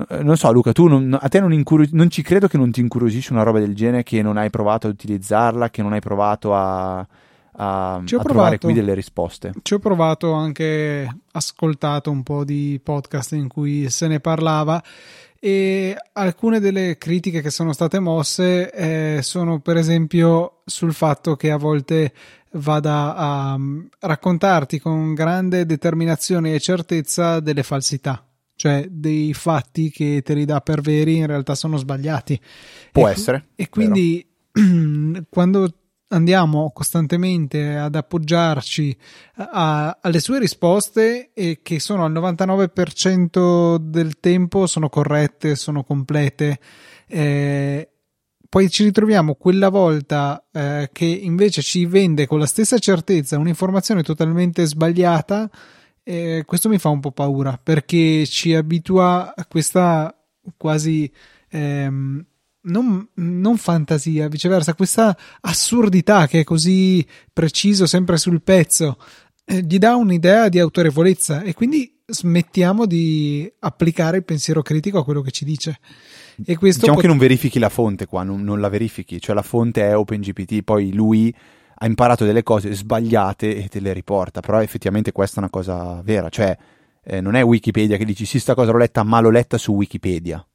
Eh, 0.07 0.23
non 0.23 0.37
so, 0.37 0.51
Luca, 0.51 0.71
tu 0.71 0.87
non, 0.87 1.17
a 1.19 1.27
te 1.27 1.39
non, 1.39 1.51
incur- 1.51 1.89
non, 1.91 2.09
ci 2.09 2.21
credo 2.21 2.47
che 2.47 2.57
non 2.57 2.71
ti 2.71 2.79
incuriosisce 2.79 3.33
una 3.33 3.43
roba 3.43 3.59
del 3.59 3.75
genere, 3.75 4.03
che 4.03 4.21
non 4.21 4.37
hai 4.37 4.49
provato 4.49 4.87
ad 4.87 4.93
utilizzarla, 4.93 5.69
che 5.69 5.81
non 5.81 5.93
hai 5.93 5.99
provato 5.99 6.53
a, 6.53 6.99
a, 6.99 7.95
a 7.95 8.03
trovare 8.03 8.59
qui 8.59 8.73
delle 8.73 8.93
risposte. 8.93 9.53
Ci 9.61 9.73
ho 9.73 9.79
provato 9.79 10.33
anche 10.33 11.09
ascoltato 11.31 12.11
un 12.11 12.23
po' 12.23 12.43
di 12.43 12.79
podcast 12.81 13.33
in 13.33 13.47
cui 13.47 13.89
se 13.89 14.07
ne 14.07 14.19
parlava 14.19 14.81
e 15.39 15.95
alcune 16.13 16.59
delle 16.59 16.97
critiche 16.97 17.41
che 17.41 17.49
sono 17.49 17.71
state 17.73 17.99
mosse 17.99 18.71
eh, 18.71 19.21
sono 19.21 19.59
per 19.59 19.77
esempio 19.77 20.61
sul 20.65 20.93
fatto 20.93 21.35
che 21.35 21.49
a 21.51 21.57
volte 21.57 22.13
vada 22.53 23.15
a 23.15 23.53
um, 23.53 23.87
raccontarti 23.99 24.79
con 24.79 25.13
grande 25.13 25.65
determinazione 25.65 26.53
e 26.53 26.59
certezza 26.59 27.39
delle 27.39 27.63
falsità 27.63 28.23
cioè 28.59 28.85
dei 28.89 29.33
fatti 29.33 29.89
che 29.89 30.21
te 30.21 30.33
li 30.33 30.43
dà 30.43 30.59
per 30.59 30.81
veri 30.81 31.15
in 31.15 31.27
realtà 31.27 31.55
sono 31.55 31.77
sbagliati. 31.77 32.37
Può 32.91 33.07
e, 33.07 33.11
essere. 33.11 33.45
E 33.55 33.69
quindi 33.69 34.27
quando 35.29 35.73
andiamo 36.09 36.71
costantemente 36.71 37.75
ad 37.75 37.95
appoggiarci 37.95 38.97
a, 39.35 39.97
alle 40.01 40.19
sue 40.19 40.39
risposte 40.39 41.31
e 41.33 41.59
che 41.61 41.79
sono 41.79 42.05
al 42.05 42.11
99% 42.13 43.77
del 43.77 44.19
tempo 44.19 44.67
sono 44.67 44.89
corrette, 44.89 45.55
sono 45.55 45.83
complete. 45.83 46.59
Eh, 47.07 47.89
poi 48.47 48.69
ci 48.69 48.83
ritroviamo 48.83 49.35
quella 49.35 49.69
volta 49.69 50.43
eh, 50.51 50.89
che 50.91 51.05
invece 51.05 51.61
ci 51.61 51.85
vende 51.85 52.25
con 52.25 52.39
la 52.39 52.47
stessa 52.47 52.79
certezza 52.79 53.37
un'informazione 53.37 54.01
totalmente 54.01 54.65
sbagliata. 54.65 55.49
Eh, 56.03 56.43
questo 56.45 56.69
mi 56.69 56.79
fa 56.79 56.89
un 56.89 56.99
po' 56.99 57.11
paura 57.11 57.59
perché 57.61 58.25
ci 58.25 58.55
abitua 58.55 59.35
a 59.35 59.45
questa 59.45 60.15
quasi 60.57 61.11
ehm, 61.49 62.25
non, 62.61 63.07
non, 63.15 63.57
fantasia, 63.57 64.27
viceversa, 64.27 64.73
questa 64.73 65.15
assurdità 65.41 66.27
che 66.27 66.41
è 66.41 66.43
così 66.43 67.05
preciso, 67.31 67.85
sempre 67.85 68.17
sul 68.17 68.41
pezzo, 68.41 68.97
eh, 69.45 69.61
gli 69.61 69.77
dà 69.77 69.95
un'idea 69.95 70.49
di 70.49 70.59
autorevolezza 70.59 71.41
e 71.41 71.53
quindi 71.53 71.99
smettiamo 72.05 72.85
di 72.85 73.51
applicare 73.59 74.17
il 74.17 74.25
pensiero 74.25 74.61
critico 74.61 74.99
a 74.99 75.03
quello 75.03 75.21
che 75.21 75.31
ci 75.31 75.45
dice. 75.45 75.79
E 76.45 76.55
questo 76.57 76.79
diciamo 76.79 76.93
pot- 76.93 77.01
che 77.01 77.07
non 77.07 77.17
verifichi 77.17 77.59
la 77.59 77.69
fonte 77.69 78.05
qua, 78.05 78.23
non, 78.23 78.43
non, 78.43 78.59
la 78.59 78.69
verifichi, 78.69 79.21
cioè 79.21 79.35
la 79.35 79.41
fonte 79.41 79.81
è 79.81 79.95
OpenGPT, 79.95 80.63
poi 80.63 80.93
lui 80.93 81.33
ha 81.81 81.85
imparato 81.85 82.25
delle 82.25 82.43
cose 82.43 82.73
sbagliate 82.73 83.55
e 83.55 83.67
te 83.67 83.79
le 83.79 83.93
riporta, 83.93 84.41
però 84.41 84.61
effettivamente 84.61 85.11
questa 85.11 85.37
è 85.37 85.39
una 85.39 85.49
cosa 85.49 86.01
vera, 86.03 86.29
cioè 86.29 86.57
eh, 87.03 87.21
non 87.21 87.35
è 87.35 87.43
Wikipedia 87.43 87.97
che 87.97 88.05
dici 88.05 88.25
sì 88.25 88.39
sta 88.39 88.53
cosa 88.53 88.71
l'ho 88.71 88.77
letta 88.77 89.03
ma 89.03 89.19
l'ho 89.19 89.29
letta 89.29 89.57
su 89.57 89.73
Wikipedia, 89.73 90.45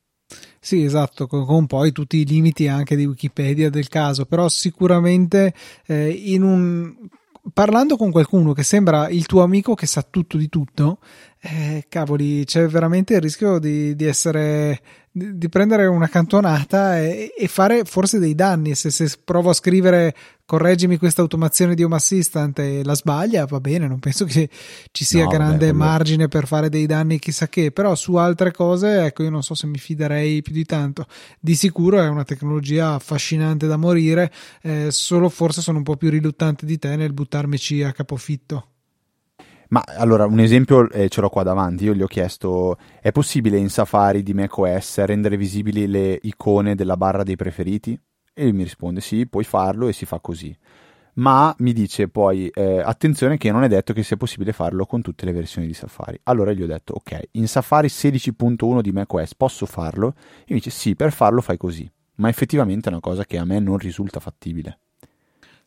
sì, 0.61 0.83
esatto, 0.83 1.27
con, 1.27 1.45
con, 1.45 1.67
poi 1.67 1.93
tutti 1.93 2.19
i 2.19 2.27
limiti 2.27 2.69
anche 2.69 2.97
di 2.97 3.05
Wikipedia 3.05 3.71
del 3.71 3.89
caso, 3.89 4.25
però 4.25 4.49
sicuramente 4.49 5.53
eh, 5.87 6.09
in 6.09 6.43
un 6.43 6.95
parlando 7.53 7.97
con 7.97 8.11
qualcuno 8.11 8.53
che 8.55 8.63
sembra 8.63 9.09
il 9.09 9.27
tuo 9.27 9.43
amico 9.43 9.75
che 9.75 9.87
sa 9.87 10.03
tutto 10.03 10.39
di 10.39 10.49
tutto, 10.49 10.99
eh, 11.47 11.85
cavoli, 11.91 12.45
c'è 12.47 12.67
veramente 12.69 13.15
il 13.15 13.21
rischio 13.21 13.59
di, 13.59 13.95
di 13.95 14.07
essere 14.07 14.81
di, 15.11 15.37
di, 15.37 15.49
prendere 15.51 15.85
una 15.85 16.09
cantonata 16.09 16.99
e, 16.99 17.35
e, 17.37 17.49
fare 17.49 17.85
forse 17.85 18.19
dei 18.19 18.35
danni. 18.35 18.75
Se, 18.75 18.89
se 18.91 19.13
provo 19.23 19.51
a 19.51 19.53
scrivere 19.53 20.15
correggimi 20.47 20.97
questa 20.97 21.21
automazione 21.21 21.75
di 21.75 21.83
Home 21.83 21.97
Assistant 21.97 22.59
e 22.61 22.83
la 22.83 22.95
sbaglia, 22.95 23.45
va 23.45 23.61
bene, 23.61 23.87
non 23.87 23.99
penso 23.99 24.25
che 24.25 24.49
ci 24.91 25.05
sia 25.05 25.25
no, 25.25 25.29
grande 25.29 25.67
vabbè, 25.67 25.77
margine 25.77 26.29
per 26.29 26.47
fare 26.47 26.71
dei 26.71 26.87
danni 26.87 27.19
chissà 27.19 27.47
che, 27.49 27.73
però 27.73 27.95
su 27.95 28.15
altre 28.15 28.51
cose, 28.51 29.05
ecco, 29.05 29.23
io 29.23 29.31
non 29.31 29.43
so 29.43 29.55
se 29.55 29.67
mi 29.67 29.77
fiderei 29.77 30.41
più 30.41 30.55
di 30.55 30.65
tanto. 30.65 31.07
Di 31.39 31.55
sicuro 31.55 32.01
è 32.01 32.09
una 32.09 32.25
tecnologia 32.25 32.95
affascinante 32.95 33.67
da 33.67 33.77
morire, 33.77 34.33
eh, 34.63 34.87
solo 34.91 35.29
forse 35.29 35.61
sono 35.61 35.77
un 35.77 35.85
po' 35.85 35.97
più 35.97 36.09
riluttante 36.09 36.65
di 36.65 36.79
te 36.79 36.97
nel 36.97 37.13
buttarmici 37.13 37.83
a 37.83 37.93
capofitto. 37.93 38.69
Ma 39.75 39.83
allora, 39.85 40.25
un 40.25 40.39
esempio 40.39 40.89
eh, 40.89 41.09
ce 41.09 41.21
l'ho 41.21 41.29
qua 41.29 41.43
davanti. 41.43 41.83
Io 41.83 41.95
gli 41.95 42.03
ho 42.03 42.07
chiesto: 42.07 42.77
è 43.01 43.11
possibile 43.11 43.59
in 43.59 43.69
Safari 43.69 44.23
di 44.23 44.33
macOS 44.33 45.03
rendere 45.03 45.37
visibili 45.37 45.89
le 45.89 46.17
icone 46.23 46.77
della 46.77 46.97
barra 46.97 47.25
dei 47.25 47.35
preferiti? 47.35 48.01
E 48.33 48.53
mi 48.53 48.63
risponde: 48.63 49.01
sì, 49.01 49.27
puoi 49.27 49.43
farlo 49.43 49.89
e 49.89 49.93
si 49.93 50.07
fa 50.07 50.21
così. 50.21 50.57
Ma 51.15 51.53
mi 51.59 51.73
dice 51.73 52.07
poi: 52.07 52.47
eh, 52.51 52.83
attenzione, 52.85 53.37
che 53.37 53.51
non 53.51 53.65
è 53.65 53.69
detto 53.69 53.93
che 53.93 54.05
sia 54.05 54.17
possibile 54.17 54.53
farlo 54.53 54.87
con 54.87 55.03
tutte 55.03 55.25
le 55.25 55.33
versioni 55.33 55.67
di 55.67 55.75
Safari. 55.75 56.21
Allora 56.23 56.53
gli 56.53 56.63
ho 56.63 56.67
detto: 56.67 56.95
ok, 56.95 57.31
in 57.33 57.49
Safari 57.49 57.89
16.1 57.89 58.81
di 58.81 58.93
macOS 58.93 59.35
posso 59.35 59.67
farlo? 59.67 60.15
E 60.43 60.55
mi 60.55 60.59
dice: 60.59 60.71
sì, 60.71 60.95
per 60.95 61.11
farlo 61.11 61.41
fai 61.41 61.57
così. 61.57 61.91
Ma 62.19 62.29
effettivamente 62.29 62.91
è 62.91 62.93
una 62.93 63.01
cosa 63.01 63.25
che 63.25 63.39
a 63.39 63.45
me 63.45 63.59
non 63.59 63.79
risulta 63.79 64.21
fattibile. 64.21 64.79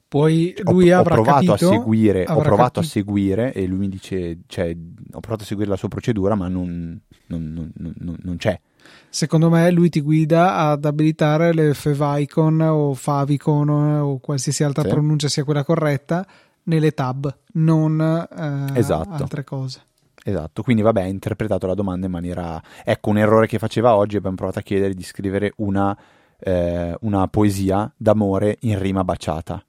Poi 0.09 0.55
lui 0.63 0.91
ho, 0.91 0.99
avrà 0.99 1.15
ho 1.19 1.21
provato 1.21 1.45
capito, 1.45 1.53
a 1.53 1.57
seguire, 1.57 2.21
ho 2.21 2.39
provato 2.39 2.53
capito. 2.53 2.79
a 2.79 2.83
seguire 2.83 3.53
e 3.53 3.65
lui 3.65 3.77
mi 3.77 3.89
dice, 3.89 4.39
cioè, 4.47 4.75
ho 5.11 5.19
provato 5.19 5.43
a 5.43 5.45
seguire 5.45 5.69
la 5.69 5.75
sua 5.75 5.89
procedura, 5.89 6.33
ma 6.35 6.47
non, 6.47 6.97
non, 7.27 7.71
non, 7.75 8.17
non 8.21 8.37
c'è. 8.37 8.57
Secondo 9.09 9.49
me 9.49 9.69
lui 9.71 9.89
ti 9.89 9.99
guida 9.99 10.55
ad 10.55 10.85
abilitare 10.85 11.53
le 11.53 11.73
favicon 11.73 12.61
o 12.61 12.93
favicon 12.93 13.69
o 13.69 14.19
qualsiasi 14.19 14.63
altra 14.63 14.83
sì. 14.83 14.89
pronuncia 14.89 15.27
sia 15.27 15.43
quella 15.43 15.65
corretta 15.65 16.25
nelle 16.63 16.91
tab, 16.91 17.35
non 17.53 17.99
eh, 17.99 18.79
esatto. 18.79 19.23
altre 19.23 19.43
cose. 19.43 19.81
Esatto, 20.23 20.61
quindi 20.61 20.81
vabbè, 20.81 21.01
ha 21.01 21.07
interpretato 21.07 21.67
la 21.67 21.73
domanda 21.73 22.05
in 22.05 22.11
maniera... 22.13 22.61
Ecco, 22.83 23.09
un 23.09 23.17
errore 23.17 23.47
che 23.47 23.59
faceva 23.59 23.95
oggi, 23.95 24.15
abbiamo 24.15 24.35
provato 24.35 24.59
a 24.59 24.61
chiedere 24.61 24.93
di 24.93 25.03
scrivere 25.03 25.53
una, 25.57 25.97
eh, 26.39 26.95
una 27.01 27.27
poesia 27.27 27.91
d'amore 27.95 28.57
in 28.61 28.79
rima 28.79 29.03
baciata 29.05 29.61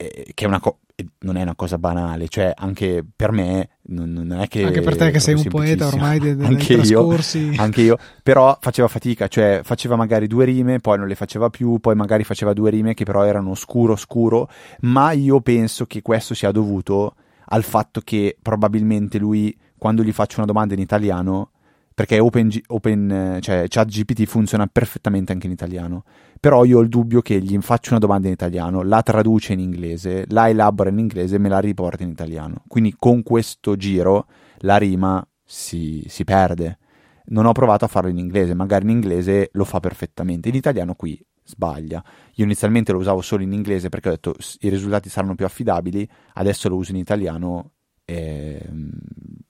eh, 0.00 0.30
che 0.32 0.44
è 0.44 0.48
una 0.48 0.60
co- 0.60 0.78
non 1.20 1.36
è 1.36 1.42
una 1.42 1.54
cosa 1.54 1.76
banale, 1.76 2.28
cioè 2.28 2.52
anche 2.56 3.04
per 3.14 3.32
me 3.32 3.68
non, 3.88 4.12
non 4.12 4.40
è 4.40 4.48
che... 4.48 4.64
Anche 4.64 4.80
per 4.80 4.96
te 4.96 5.10
che 5.10 5.18
sei 5.18 5.34
un 5.34 5.44
poeta 5.44 5.86
ormai 5.86 6.18
dei, 6.18 6.36
dei 6.36 6.46
anche 6.46 6.74
trascorsi. 6.74 7.50
Io, 7.50 7.60
anche 7.60 7.82
io, 7.82 7.98
però 8.22 8.56
faceva 8.60 8.88
fatica, 8.88 9.28
cioè 9.28 9.60
faceva 9.62 9.96
magari 9.96 10.26
due 10.26 10.46
rime, 10.46 10.78
poi 10.78 10.96
non 10.96 11.06
le 11.06 11.14
faceva 11.14 11.50
più, 11.50 11.78
poi 11.80 11.94
magari 11.94 12.24
faceva 12.24 12.54
due 12.54 12.70
rime 12.70 12.94
che 12.94 13.04
però 13.04 13.24
erano 13.24 13.54
scuro 13.54 13.94
scuro, 13.96 14.48
ma 14.80 15.12
io 15.12 15.40
penso 15.40 15.84
che 15.86 16.00
questo 16.00 16.34
sia 16.34 16.50
dovuto 16.50 17.14
al 17.46 17.62
fatto 17.62 18.00
che 18.02 18.36
probabilmente 18.40 19.18
lui, 19.18 19.54
quando 19.76 20.02
gli 20.02 20.12
faccio 20.12 20.38
una 20.38 20.46
domanda 20.46 20.72
in 20.74 20.80
italiano, 20.80 21.50
perché 21.92 22.18
Open, 22.18 22.48
Open 22.68 23.38
cioè 23.40 23.66
ChatGPT 23.68 24.24
funziona 24.24 24.66
perfettamente 24.66 25.32
anche 25.32 25.46
in 25.46 25.52
italiano. 25.52 26.04
Però 26.40 26.64
io 26.64 26.78
ho 26.78 26.80
il 26.80 26.88
dubbio 26.88 27.20
che 27.20 27.38
gli 27.38 27.56
faccio 27.60 27.90
una 27.90 27.98
domanda 27.98 28.26
in 28.26 28.32
italiano, 28.32 28.82
la 28.82 29.02
traduce 29.02 29.52
in 29.52 29.60
inglese, 29.60 30.24
la 30.28 30.48
elabora 30.48 30.88
in 30.88 30.98
inglese 30.98 31.36
e 31.36 31.38
me 31.38 31.50
la 31.50 31.58
riporta 31.58 32.02
in 32.02 32.08
italiano. 32.08 32.62
Quindi 32.66 32.94
con 32.98 33.22
questo 33.22 33.76
giro 33.76 34.26
la 34.60 34.78
rima 34.78 35.22
si, 35.44 36.02
si 36.08 36.24
perde. 36.24 36.78
Non 37.26 37.44
ho 37.44 37.52
provato 37.52 37.84
a 37.84 37.88
farlo 37.88 38.08
in 38.08 38.16
inglese, 38.16 38.54
magari 38.54 38.84
in 38.84 38.90
inglese 38.90 39.50
lo 39.52 39.64
fa 39.64 39.80
perfettamente, 39.80 40.48
in 40.48 40.54
italiano 40.54 40.94
qui 40.94 41.22
sbaglia. 41.44 42.02
Io 42.36 42.44
inizialmente 42.44 42.92
lo 42.92 42.98
usavo 42.98 43.20
solo 43.20 43.42
in 43.42 43.52
inglese 43.52 43.90
perché 43.90 44.08
ho 44.08 44.12
detto 44.12 44.34
i 44.60 44.70
risultati 44.70 45.10
saranno 45.10 45.34
più 45.34 45.44
affidabili, 45.44 46.08
adesso 46.34 46.70
lo 46.70 46.76
uso 46.76 46.92
in 46.92 46.96
italiano 46.96 47.72
e 48.04 48.66
mm, 48.66 48.88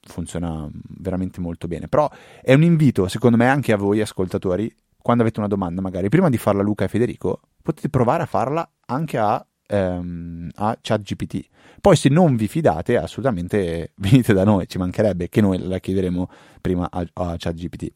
funziona 0.01 0.69
veramente 0.99 1.41
molto 1.41 1.69
bene. 1.69 1.87
Però 1.87 2.11
è 2.43 2.53
un 2.53 2.63
invito, 2.63 3.07
secondo 3.07 3.37
me, 3.37 3.47
anche 3.47 3.73
a 3.73 3.77
voi 3.77 4.01
ascoltatori, 4.01 4.75
quando 5.03 5.23
avete 5.23 5.39
una 5.39 5.49
domanda, 5.49 5.81
magari 5.81 6.09
prima 6.09 6.29
di 6.29 6.39
farla 6.39 6.61
a 6.61 6.65
Luca 6.65 6.85
e 6.85 6.89
Federico, 6.89 7.41
potete 7.63 7.89
provare 7.89 8.23
a 8.23 8.27
farla 8.27 8.69
anche 8.87 9.19
a, 9.19 9.45
ehm, 9.67 10.51
a 10.57 10.79
ChatGPT. 10.81 11.49
Poi, 11.81 11.97
se 11.97 12.09
non 12.09 12.37
vi 12.37 12.49
fidate, 12.49 12.97
assolutamente 12.97 13.93
venite 13.99 14.33
da 14.33 14.45
noi, 14.45 14.69
ci 14.69 14.79
mancherebbe 14.79 15.29
che 15.29 15.41
noi 15.41 15.59
la 15.59 15.79
chiederemo 15.79 16.29
prima 16.61 16.89
a, 16.91 17.07
a 17.13 17.35
ChatGPT. 17.37 17.93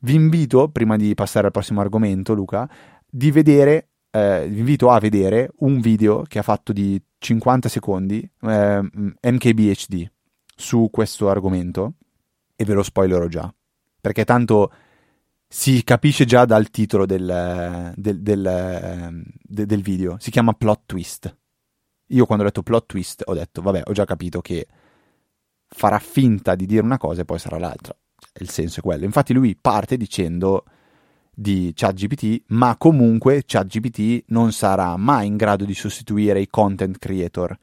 Vi 0.00 0.14
invito, 0.14 0.68
prima 0.68 0.96
di 0.96 1.14
passare 1.14 1.46
al 1.46 1.52
prossimo 1.52 1.80
argomento, 1.80 2.34
Luca, 2.34 2.68
di 3.08 3.30
vedere 3.30 3.88
eh, 4.10 4.46
vi 4.48 4.60
invito 4.60 4.90
a 4.90 4.98
vedere 4.98 5.50
un 5.58 5.80
video 5.80 6.22
che 6.22 6.38
ha 6.38 6.42
fatto 6.42 6.72
di 6.72 7.00
50 7.18 7.68
secondi 7.68 8.28
eh, 8.42 8.80
MKBHD 8.80 10.10
su 10.54 10.88
questo 10.90 11.28
argomento 11.28 11.94
e 12.54 12.64
ve 12.64 12.74
lo 12.74 12.82
spoilerò 12.82 13.26
già 13.26 13.52
perché 14.06 14.24
tanto 14.24 14.70
si 15.58 15.82
capisce 15.84 16.26
già 16.26 16.44
dal 16.44 16.68
titolo 16.68 17.06
del, 17.06 17.94
del, 17.96 18.20
del, 18.20 19.24
del, 19.42 19.82
video. 19.82 20.16
Si 20.20 20.30
chiama 20.30 20.52
plot 20.52 20.82
twist. 20.84 21.34
Io 22.08 22.26
quando 22.26 22.44
ho 22.44 22.46
letto 22.46 22.62
plot 22.62 22.84
twist 22.84 23.22
ho 23.24 23.32
detto 23.32 23.62
vabbè 23.62 23.84
ho 23.86 23.92
già 23.92 24.04
capito 24.04 24.42
che 24.42 24.66
farà 25.66 25.98
finta 25.98 26.54
di 26.54 26.66
dire 26.66 26.82
una 26.82 26.98
cosa 26.98 27.22
e 27.22 27.24
poi 27.24 27.38
sarà 27.38 27.56
l'altra. 27.56 27.96
Il 28.38 28.50
senso 28.50 28.80
è 28.80 28.82
quello. 28.82 29.06
Infatti 29.06 29.32
lui 29.32 29.56
parte 29.56 29.96
dicendo 29.96 30.64
di 31.34 31.72
ChatGPT, 31.74 32.42
ma 32.48 32.76
comunque 32.76 33.42
ChatGPT 33.46 34.24
non 34.28 34.52
sarà 34.52 34.94
mai 34.98 35.26
in 35.26 35.38
grado 35.38 35.64
di 35.64 35.74
sostituire 35.74 36.38
i 36.38 36.48
content 36.48 36.98
creator 36.98 37.56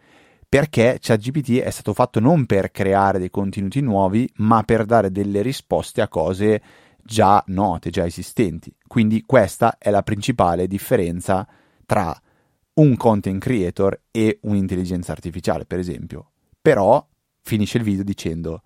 perché 0.50 0.98
ChatGPT 1.00 1.62
è 1.62 1.70
stato 1.70 1.94
fatto 1.94 2.20
non 2.20 2.46
per 2.46 2.70
creare 2.70 3.18
dei 3.18 3.32
contenuti 3.32 3.82
nuovi, 3.82 4.28
ma 4.36 4.62
per 4.62 4.86
dare 4.86 5.12
delle 5.12 5.42
risposte 5.42 6.02
a 6.02 6.08
cose 6.08 6.62
già 7.04 7.44
note, 7.48 7.90
già 7.90 8.06
esistenti. 8.06 8.74
Quindi 8.88 9.24
questa 9.26 9.78
è 9.78 9.90
la 9.90 10.04
principale 10.04 10.68
differenza 10.68 11.48
tra 11.86 12.18
un 12.76 12.96
content 12.96 13.42
creator 13.42 14.02
e 14.10 14.40
un'intelligenza 14.44 15.12
artificiale, 15.12 15.66
per 15.66 15.80
esempio. 15.80 16.32
Però 16.62 17.06
finisce 17.42 17.78
il 17.78 17.84
video 17.84 18.04
dicendo 18.04 18.62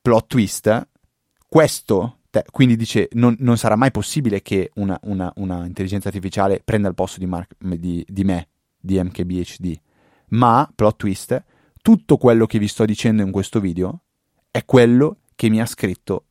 plot 0.00 0.26
twist, 0.26 0.88
questo 1.48 2.18
te- 2.30 2.44
quindi 2.50 2.76
dice 2.76 3.08
non, 3.12 3.34
non 3.38 3.56
sarà 3.56 3.76
mai 3.76 3.90
possibile 3.90 4.42
che 4.42 4.70
una, 4.74 4.98
una- 5.04 5.32
una 5.36 5.64
intelligenza 5.64 6.08
artificiale 6.08 6.60
prenda 6.62 6.88
il 6.88 6.94
posto 6.94 7.18
di, 7.18 7.26
Mark- 7.26 7.56
di- 7.58 8.04
di 8.06 8.24
me, 8.24 8.48
di 8.78 9.02
MKBHD. 9.02 9.80
Ma, 10.28 10.70
plot 10.74 10.96
twist, 10.96 11.44
tutto 11.80 12.16
quello 12.16 12.46
che 12.46 12.58
vi 12.58 12.68
sto 12.68 12.84
dicendo 12.84 13.22
in 13.22 13.30
questo 13.30 13.60
video 13.60 14.02
è 14.50 14.64
quello 14.64 15.18
che 15.34 15.48
mi 15.48 15.60
ha 15.60 15.66
scritto 15.66 16.26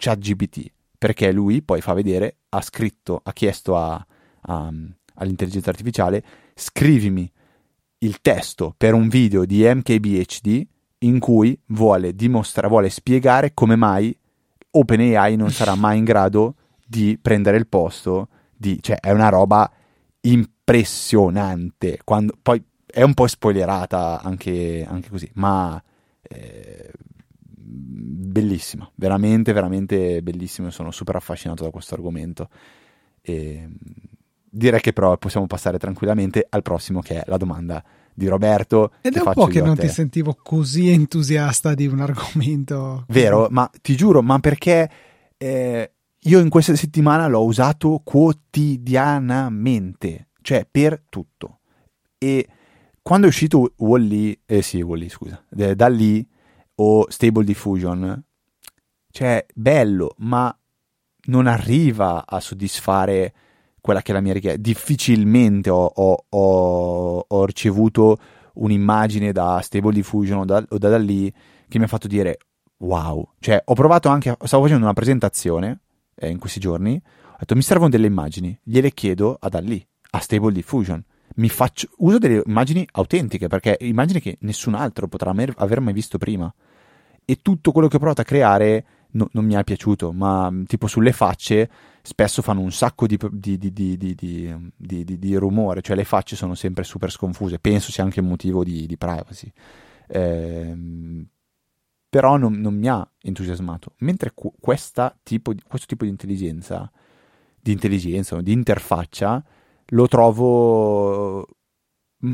ChatGPT. 0.00 0.72
Perché 0.98 1.30
lui 1.30 1.62
poi 1.62 1.80
fa 1.80 1.92
vedere, 1.92 2.38
ha 2.50 2.60
scritto, 2.60 3.20
ha 3.22 3.32
chiesto 3.32 3.76
a- 3.76 4.04
a- 4.42 4.72
all'intelligenza 5.14 5.70
artificiale, 5.70 6.24
scrivimi 6.54 7.30
il 7.98 8.20
testo 8.20 8.74
per 8.76 8.94
un 8.94 9.08
video 9.08 9.44
di 9.44 9.62
MKBHD 9.62 10.66
in 11.00 11.18
cui 11.18 11.58
vuole 11.66 12.14
dimostrare, 12.14 12.68
vuole 12.68 12.90
spiegare 12.90 13.54
come 13.54 13.76
mai 13.76 14.16
OpenAI 14.72 15.36
non 15.36 15.50
sarà 15.50 15.74
mai 15.74 15.98
in 15.98 16.04
grado 16.04 16.54
di 16.86 17.18
prendere 17.20 17.56
il 17.56 17.66
posto 17.66 18.28
di, 18.56 18.78
cioè 18.80 18.98
è 19.00 19.10
una 19.10 19.28
roba 19.28 19.70
impressionante. 20.22 21.98
Quando, 22.04 22.36
poi 22.40 22.62
è 22.86 23.02
un 23.02 23.14
po' 23.14 23.26
spoilerata 23.26 24.20
anche, 24.22 24.86
anche 24.88 25.08
così, 25.08 25.30
ma 25.34 25.82
eh, 26.22 26.92
bellissima, 27.72 28.90
veramente, 28.96 29.52
veramente 29.52 30.22
bellissima. 30.22 30.70
Sono 30.70 30.90
super 30.90 31.16
affascinato 31.16 31.64
da 31.64 31.70
questo 31.70 31.94
argomento. 31.94 32.48
E 33.22 33.68
direi 34.50 34.80
che 34.80 34.92
però 34.92 35.16
possiamo 35.18 35.46
passare 35.46 35.78
tranquillamente 35.78 36.44
al 36.48 36.62
prossimo, 36.62 37.00
che 37.00 37.22
è 37.22 37.24
la 37.26 37.36
domanda 37.36 37.84
di 38.12 38.26
Roberto. 38.26 38.94
Ed 39.00 39.14
è 39.16 39.20
un 39.20 39.32
po' 39.32 39.46
che 39.46 39.62
non 39.62 39.76
ti 39.76 39.86
sentivo 39.88 40.36
così 40.42 40.90
entusiasta 40.90 41.74
di 41.74 41.86
un 41.86 42.00
argomento. 42.00 43.04
Vero, 43.08 43.46
ma 43.50 43.70
ti 43.80 43.94
giuro, 43.96 44.20
ma 44.22 44.40
perché 44.40 44.90
eh, 45.36 45.92
io 46.18 46.38
in 46.38 46.48
questa 46.48 46.74
settimana 46.76 47.26
l'ho 47.26 47.44
usato 47.44 48.00
quotidianamente, 48.04 50.28
cioè 50.42 50.66
per 50.70 51.02
tutto. 51.08 51.58
E 52.18 52.46
quando 53.00 53.26
è 53.26 53.30
uscito 53.30 53.72
Wall-E, 53.78 54.40
eh 54.44 54.62
sì, 54.62 54.82
Wall-E, 54.82 55.08
scusa, 55.08 55.42
eh, 55.56 55.74
da 55.74 55.88
lì 55.88 56.28
o 56.82 57.06
Stable 57.10 57.44
Diffusion, 57.44 58.22
cioè 59.10 59.44
bello, 59.54 60.14
ma 60.18 60.54
non 61.26 61.46
arriva 61.46 62.24
a 62.26 62.40
soddisfare 62.40 63.34
quella 63.80 64.00
che 64.00 64.12
è 64.12 64.14
la 64.14 64.20
mia 64.20 64.32
richiesta. 64.32 64.60
Difficilmente 64.60 65.68
ho, 65.68 65.84
ho, 65.84 66.24
ho, 66.28 67.24
ho 67.28 67.44
ricevuto 67.44 68.16
un'immagine 68.54 69.30
da 69.32 69.60
Stable 69.62 69.92
Diffusion 69.92 70.38
o 70.38 70.44
da, 70.44 70.64
o 70.68 70.78
da, 70.78 70.88
da 70.88 70.98
lì 70.98 71.32
che 71.68 71.78
mi 71.78 71.84
ha 71.84 71.88
fatto 71.88 72.08
dire 72.08 72.38
wow. 72.78 73.28
Cioè, 73.38 73.62
ho 73.62 73.74
provato 73.74 74.08
anche, 74.08 74.34
stavo 74.44 74.62
facendo 74.62 74.84
una 74.84 74.94
presentazione 74.94 75.80
eh, 76.14 76.30
in 76.30 76.38
questi 76.38 76.60
giorni, 76.60 76.94
ho 76.94 77.36
detto 77.38 77.54
mi 77.54 77.62
servono 77.62 77.90
delle 77.90 78.06
immagini, 78.06 78.58
gliele 78.62 78.92
chiedo 78.92 79.36
a 79.38 79.50
da 79.50 79.60
lì, 79.60 79.86
a 80.12 80.18
Stable 80.18 80.52
Diffusion. 80.52 81.04
Mi 81.36 81.48
faccio, 81.50 81.88
uso 81.98 82.18
delle 82.18 82.42
immagini 82.44 82.86
autentiche 82.92 83.48
perché 83.48 83.76
immagini 83.80 84.20
che 84.20 84.38
nessun 84.40 84.74
altro 84.74 85.08
potrà 85.08 85.30
aver 85.56 85.80
mai 85.80 85.92
visto 85.92 86.16
prima. 86.16 86.52
E 87.30 87.38
tutto 87.42 87.70
quello 87.70 87.86
che 87.86 87.96
ho 87.96 88.00
provato 88.00 88.22
a 88.22 88.24
creare 88.24 88.84
no, 89.12 89.28
non 89.32 89.44
mi 89.44 89.54
è 89.54 89.62
piaciuto, 89.62 90.12
ma 90.12 90.52
tipo 90.66 90.88
sulle 90.88 91.12
facce 91.12 91.70
spesso 92.02 92.42
fanno 92.42 92.60
un 92.60 92.72
sacco 92.72 93.06
di, 93.06 93.16
di, 93.30 93.56
di, 93.56 93.96
di, 94.76 95.34
rumore, 95.36 95.80
cioè 95.80 95.94
le 95.94 96.04
facce 96.04 96.34
sono 96.34 96.54
sempre 96.54 96.82
super 96.82 97.10
sconfuse, 97.10 97.60
penso 97.60 97.92
sia 97.92 98.02
anche 98.02 98.18
un 98.18 98.26
motivo 98.26 98.64
di, 98.64 98.96
privacy. 98.96 99.52
Eh, 100.08 100.76
però 102.08 102.36
non, 102.36 102.54
non, 102.54 102.74
mi 102.74 102.88
ha 102.88 103.08
entusiasmato. 103.22 103.94
Mentre 103.98 104.32
cu- 104.34 104.52
tipo 105.22 105.52
questo 105.68 105.86
tipo 105.86 106.04
di 106.04 106.10
intelligenza, 106.10 106.90
di 107.60 107.70
intelligenza, 107.70 108.40
di 108.40 108.52
interfaccia, 108.52 109.44
lo 109.86 110.08
trovo 110.08 111.46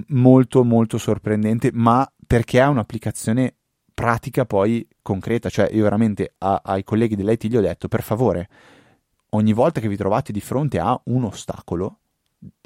molto 0.08 0.64
molto 0.64 0.96
sorprendente, 0.96 1.70
ma 1.72 2.10
perché 2.26 2.60
ha 2.60 2.70
un'applicazione 2.70 3.56
pratica 3.96 4.44
poi 4.44 4.86
concreta, 5.00 5.48
cioè 5.48 5.70
io 5.72 5.82
veramente 5.82 6.34
a, 6.36 6.60
ai 6.62 6.84
colleghi 6.84 7.16
dell'IT 7.16 7.46
gli 7.46 7.56
ho 7.56 7.62
detto 7.62 7.88
per 7.88 8.02
favore 8.02 8.48
ogni 9.30 9.54
volta 9.54 9.80
che 9.80 9.88
vi 9.88 9.96
trovate 9.96 10.32
di 10.32 10.40
fronte 10.42 10.78
a 10.78 11.00
un 11.04 11.24
ostacolo 11.24 12.00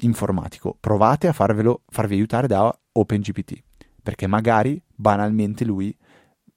informatico, 0.01 0.75
provate 0.77 1.29
a 1.29 1.33
farvelo, 1.33 1.83
farvi 1.87 2.15
aiutare 2.15 2.47
da 2.47 2.77
OpenGPT, 2.91 3.63
perché 4.03 4.27
magari 4.27 4.81
banalmente 4.93 5.63
lui 5.63 5.95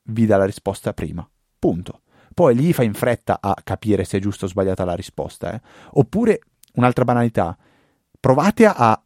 vi 0.07 0.27
dà 0.27 0.37
la 0.39 0.45
risposta 0.45 0.93
prima. 0.93 1.27
Punto. 1.57 2.01
Poi 2.35 2.57
lì 2.57 2.73
fa 2.73 2.83
in 2.83 2.95
fretta 2.95 3.39
a 3.41 3.55
capire 3.63 4.03
se 4.03 4.19
è 4.19 4.21
giusta 4.21 4.47
o 4.47 4.49
sbagliata 4.49 4.85
la 4.85 4.97
risposta. 4.97 5.53
Eh? 5.53 5.61
Oppure, 5.93 6.41
un'altra 6.75 7.05
banalità, 7.05 7.57
provate 8.19 8.67
a 8.67 9.01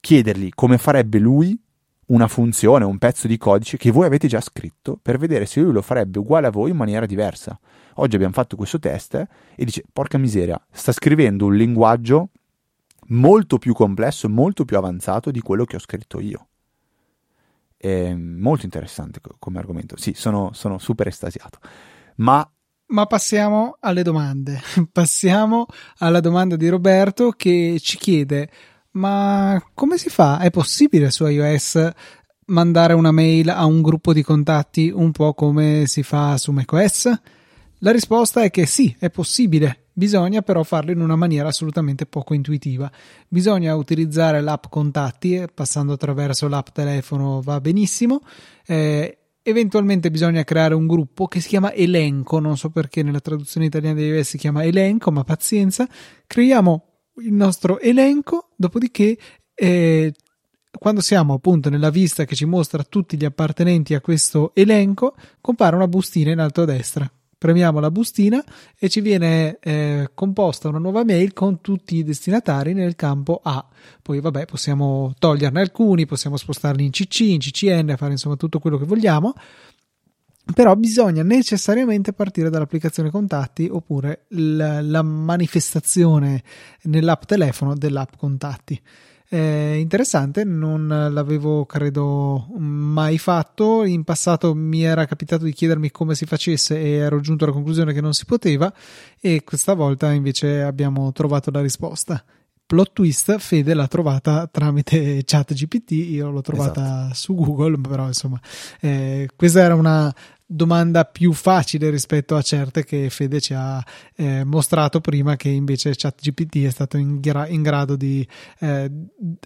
chiedergli 0.00 0.50
come 0.50 0.76
farebbe 0.76 1.18
lui 1.18 1.58
una 2.08 2.28
funzione, 2.28 2.84
un 2.84 2.98
pezzo 2.98 3.26
di 3.26 3.36
codice 3.36 3.76
che 3.76 3.90
voi 3.90 4.06
avete 4.06 4.28
già 4.28 4.40
scritto 4.40 4.98
per 5.00 5.18
vedere 5.18 5.46
se 5.46 5.60
lui 5.60 5.72
lo 5.72 5.82
farebbe 5.82 6.18
uguale 6.18 6.46
a 6.46 6.50
voi 6.50 6.70
in 6.70 6.76
maniera 6.76 7.06
diversa. 7.06 7.58
Oggi 7.94 8.14
abbiamo 8.14 8.34
fatto 8.34 8.56
questo 8.56 8.78
test 8.78 9.14
e 9.54 9.64
dice, 9.64 9.82
porca 9.92 10.18
miseria, 10.18 10.60
sta 10.70 10.92
scrivendo 10.92 11.46
un 11.46 11.56
linguaggio 11.56 12.30
molto 13.08 13.58
più 13.58 13.74
complesso, 13.74 14.28
molto 14.28 14.64
più 14.64 14.76
avanzato 14.76 15.30
di 15.30 15.40
quello 15.40 15.64
che 15.64 15.76
ho 15.76 15.80
scritto 15.80 16.20
io. 16.20 16.48
È 17.76 18.14
molto 18.14 18.64
interessante 18.64 19.20
come 19.38 19.58
argomento. 19.58 19.96
Sì, 19.96 20.12
sono, 20.14 20.50
sono 20.52 20.78
super 20.78 21.06
estasiato. 21.06 21.58
Ma 22.16 22.48
ma 22.90 23.04
passiamo 23.04 23.76
alle 23.80 24.02
domande. 24.02 24.58
Passiamo 24.90 25.66
alla 25.98 26.20
domanda 26.20 26.56
di 26.56 26.68
Roberto 26.68 27.32
che 27.32 27.76
ci 27.80 27.98
chiede: 27.98 28.50
Ma 28.98 29.62
come 29.74 29.96
si 29.96 30.08
fa? 30.08 30.40
È 30.40 30.50
possibile 30.50 31.12
su 31.12 31.24
iOS 31.24 31.88
mandare 32.46 32.94
una 32.94 33.12
mail 33.12 33.48
a 33.48 33.64
un 33.64 33.80
gruppo 33.80 34.12
di 34.12 34.22
contatti 34.22 34.90
un 34.92 35.12
po' 35.12 35.34
come 35.34 35.84
si 35.86 36.02
fa 36.02 36.36
su 36.36 36.50
macOS? 36.50 37.20
La 37.78 37.92
risposta 37.92 38.42
è 38.42 38.50
che 38.50 38.66
sì, 38.66 38.92
è 38.98 39.08
possibile, 39.08 39.84
bisogna 39.92 40.42
però 40.42 40.64
farlo 40.64 40.90
in 40.90 41.00
una 41.00 41.14
maniera 41.14 41.46
assolutamente 41.46 42.06
poco 42.06 42.34
intuitiva. 42.34 42.90
Bisogna 43.28 43.76
utilizzare 43.76 44.40
l'app 44.40 44.64
Contatti, 44.68 45.44
passando 45.54 45.92
attraverso 45.92 46.48
l'app 46.48 46.66
telefono 46.72 47.40
va 47.40 47.60
benissimo. 47.60 48.22
Eh, 48.66 49.16
eventualmente 49.42 50.10
bisogna 50.10 50.42
creare 50.42 50.74
un 50.74 50.88
gruppo 50.88 51.28
che 51.28 51.38
si 51.38 51.46
chiama 51.46 51.72
elenco, 51.72 52.40
non 52.40 52.56
so 52.56 52.70
perché 52.70 53.04
nella 53.04 53.20
traduzione 53.20 53.66
italiana 53.66 53.94
di 53.94 54.06
iOS 54.06 54.26
si 54.26 54.38
chiama 54.38 54.64
elenco, 54.64 55.12
ma 55.12 55.22
pazienza. 55.22 55.86
Creiamo 56.26 56.87
il 57.20 57.32
nostro 57.32 57.80
elenco, 57.80 58.50
dopodiché 58.56 59.16
eh, 59.54 60.12
quando 60.70 61.00
siamo 61.00 61.34
appunto 61.34 61.70
nella 61.70 61.90
vista 61.90 62.24
che 62.24 62.34
ci 62.34 62.44
mostra 62.44 62.84
tutti 62.84 63.16
gli 63.16 63.24
appartenenti 63.24 63.94
a 63.94 64.00
questo 64.00 64.52
elenco, 64.54 65.14
compare 65.40 65.76
una 65.76 65.88
bustina 65.88 66.30
in 66.30 66.38
alto 66.38 66.62
a 66.62 66.64
destra 66.66 67.10
premiamo 67.38 67.78
la 67.78 67.90
bustina 67.90 68.44
e 68.76 68.88
ci 68.88 69.00
viene 69.00 69.58
eh, 69.60 70.10
composta 70.12 70.68
una 70.68 70.78
nuova 70.78 71.04
mail 71.04 71.32
con 71.32 71.60
tutti 71.60 71.96
i 71.96 72.02
destinatari 72.02 72.74
nel 72.74 72.96
campo 72.96 73.40
A. 73.42 73.64
Poi 74.02 74.20
vabbè, 74.20 74.44
possiamo 74.44 75.14
toglierne 75.18 75.60
alcuni, 75.60 76.04
possiamo 76.04 76.36
spostarli 76.36 76.84
in 76.84 76.90
CC, 76.90 77.20
in 77.20 77.38
CCN, 77.38 77.94
fare 77.96 78.12
insomma 78.12 78.34
tutto 78.34 78.58
quello 78.58 78.76
che 78.76 78.84
vogliamo. 78.84 79.32
Però 80.54 80.74
bisogna 80.76 81.22
necessariamente 81.22 82.12
partire 82.12 82.50
dall'applicazione 82.50 83.10
contatti 83.10 83.68
oppure 83.70 84.24
la, 84.28 84.80
la 84.80 85.02
manifestazione 85.02 86.42
nell'app 86.84 87.24
telefono 87.24 87.76
dell'app 87.76 88.14
contatti. 88.16 88.80
Eh, 89.30 89.76
interessante, 89.78 90.42
non 90.42 90.88
l'avevo 90.88 91.66
credo 91.66 92.46
mai 92.56 93.18
fatto. 93.18 93.84
In 93.84 94.02
passato 94.04 94.54
mi 94.54 94.82
era 94.82 95.04
capitato 95.04 95.44
di 95.44 95.52
chiedermi 95.52 95.90
come 95.90 96.14
si 96.14 96.24
facesse 96.24 96.80
e 96.80 96.92
ero 96.92 97.20
giunto 97.20 97.44
alla 97.44 97.52
conclusione 97.52 97.92
che 97.92 98.00
non 98.00 98.14
si 98.14 98.24
poteva, 98.24 98.72
e 99.20 99.44
questa 99.44 99.74
volta 99.74 100.12
invece 100.12 100.62
abbiamo 100.62 101.12
trovato 101.12 101.50
la 101.50 101.60
risposta. 101.60 102.24
Plot 102.64 102.92
twist, 102.92 103.38
Fede 103.38 103.72
l'ha 103.72 103.86
trovata 103.86 104.46
tramite 104.46 105.22
ChatGPT, 105.24 105.90
io 105.92 106.30
l'ho 106.30 106.42
trovata 106.42 106.80
esatto. 106.82 107.14
su 107.14 107.34
Google, 107.34 107.78
però 107.80 108.06
insomma, 108.06 108.38
eh, 108.80 109.28
questa 109.36 109.60
era 109.60 109.74
una 109.74 110.14
domanda 110.50 111.04
più 111.04 111.34
facile 111.34 111.90
rispetto 111.90 112.34
a 112.34 112.40
certe 112.40 112.82
che 112.82 113.10
Fede 113.10 113.38
ci 113.38 113.52
ha 113.52 113.84
eh, 114.16 114.44
mostrato 114.44 115.00
prima 115.02 115.36
che 115.36 115.50
invece 115.50 115.94
ChatGPT 115.94 116.64
è 116.64 116.70
stato 116.70 116.96
in, 116.96 117.20
gra- 117.20 117.46
in 117.46 117.60
grado 117.60 117.96
di 117.96 118.26
eh, 118.60 118.90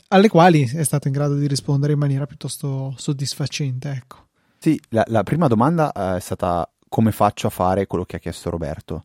alle 0.08 0.28
quali 0.28 0.62
è 0.72 0.84
stato 0.84 1.08
in 1.08 1.14
grado 1.14 1.34
di 1.34 1.48
rispondere 1.48 1.94
in 1.94 1.98
maniera 1.98 2.24
piuttosto 2.26 2.94
soddisfacente 2.96 3.90
ecco. 3.90 4.26
Sì, 4.58 4.80
la, 4.90 5.02
la 5.08 5.24
prima 5.24 5.48
domanda 5.48 5.90
eh, 5.90 6.18
è 6.18 6.20
stata 6.20 6.70
come 6.88 7.10
faccio 7.10 7.48
a 7.48 7.50
fare 7.50 7.88
quello 7.88 8.04
che 8.04 8.16
ha 8.16 8.20
chiesto 8.20 8.50
Roberto. 8.50 9.04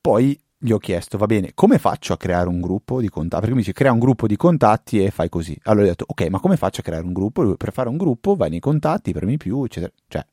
Poi 0.00 0.36
gli 0.58 0.72
ho 0.72 0.78
chiesto, 0.78 1.16
va 1.16 1.26
bene, 1.26 1.52
come 1.54 1.78
faccio 1.78 2.12
a 2.12 2.16
creare 2.16 2.48
un 2.48 2.60
gruppo 2.60 3.00
di 3.00 3.08
contatti? 3.08 3.40
Perché 3.40 3.54
mi 3.54 3.60
dice, 3.60 3.72
crea 3.72 3.92
un 3.92 4.00
gruppo 4.00 4.26
di 4.26 4.36
contatti 4.36 5.04
e 5.04 5.12
fai 5.12 5.28
così. 5.28 5.56
Allora 5.62 5.84
ho 5.84 5.88
detto, 5.88 6.06
ok, 6.08 6.22
ma 6.28 6.40
come 6.40 6.56
faccio 6.56 6.80
a 6.80 6.82
creare 6.82 7.04
un 7.04 7.12
gruppo? 7.12 7.54
Per 7.54 7.72
fare 7.72 7.88
un 7.88 7.96
gruppo 7.96 8.34
vai 8.34 8.50
nei 8.50 8.58
contatti, 8.58 9.12
premi 9.12 9.36
più, 9.36 9.62
eccetera. 9.62 9.92
Cioè, 10.08 10.26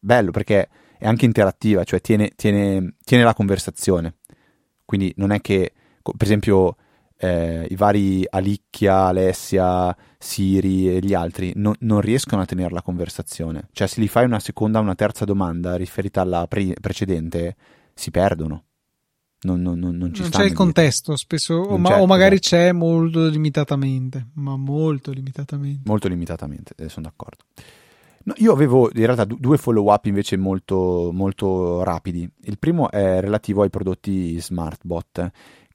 bello 0.00 0.30
perché 0.32 0.68
è 0.98 1.06
anche 1.06 1.24
interattiva, 1.24 1.84
cioè 1.84 2.00
tiene, 2.00 2.32
tiene, 2.34 2.94
tiene 3.04 3.24
la 3.24 3.34
conversazione. 3.34 4.16
Quindi 4.84 5.12
non 5.16 5.30
è 5.30 5.40
che, 5.40 5.72
per 6.02 6.26
esempio, 6.26 6.76
eh, 7.16 7.66
i 7.68 7.76
vari 7.76 8.24
Alicchia, 8.28 9.04
Alessia, 9.04 9.96
Siri 10.18 10.96
e 10.96 10.98
gli 11.00 11.14
altri 11.14 11.52
no, 11.56 11.74
non 11.80 12.00
riescono 12.00 12.42
a 12.42 12.46
tenere 12.46 12.74
la 12.74 12.82
conversazione. 12.82 13.68
Cioè, 13.72 13.86
se 13.86 14.00
gli 14.00 14.08
fai 14.08 14.24
una 14.24 14.40
seconda 14.40 14.78
o 14.78 14.82
una 14.82 14.94
terza 14.94 15.24
domanda 15.24 15.76
riferita 15.76 16.22
alla 16.22 16.46
pre- 16.46 16.74
precedente, 16.80 17.56
si 17.94 18.10
perdono. 18.10 18.64
Non, 19.42 19.62
non, 19.62 19.78
non, 19.78 19.96
non 19.96 20.10
c'è 20.10 20.44
il 20.44 20.52
contesto, 20.52 21.16
spesso, 21.16 21.54
o, 21.54 21.78
ma, 21.78 21.98
o, 21.98 22.04
magari 22.04 22.34
esatto. 22.34 22.56
c'è 22.56 22.72
molto 22.72 23.26
limitatamente, 23.26 24.28
ma 24.34 24.54
molto 24.56 25.12
limitatamente. 25.12 25.80
Molto 25.86 26.08
limitatamente, 26.08 26.74
eh, 26.76 26.90
sono 26.90 27.06
d'accordo. 27.06 27.44
No, 28.22 28.34
io 28.36 28.52
avevo 28.52 28.90
in 28.92 29.06
realtà 29.06 29.24
due 29.24 29.56
follow 29.56 29.90
up 29.90 30.04
invece 30.04 30.36
molto, 30.36 31.10
molto 31.12 31.82
rapidi. 31.82 32.30
Il 32.42 32.58
primo 32.58 32.90
è 32.90 33.20
relativo 33.20 33.62
ai 33.62 33.70
prodotti 33.70 34.38
SmartBot 34.38 35.30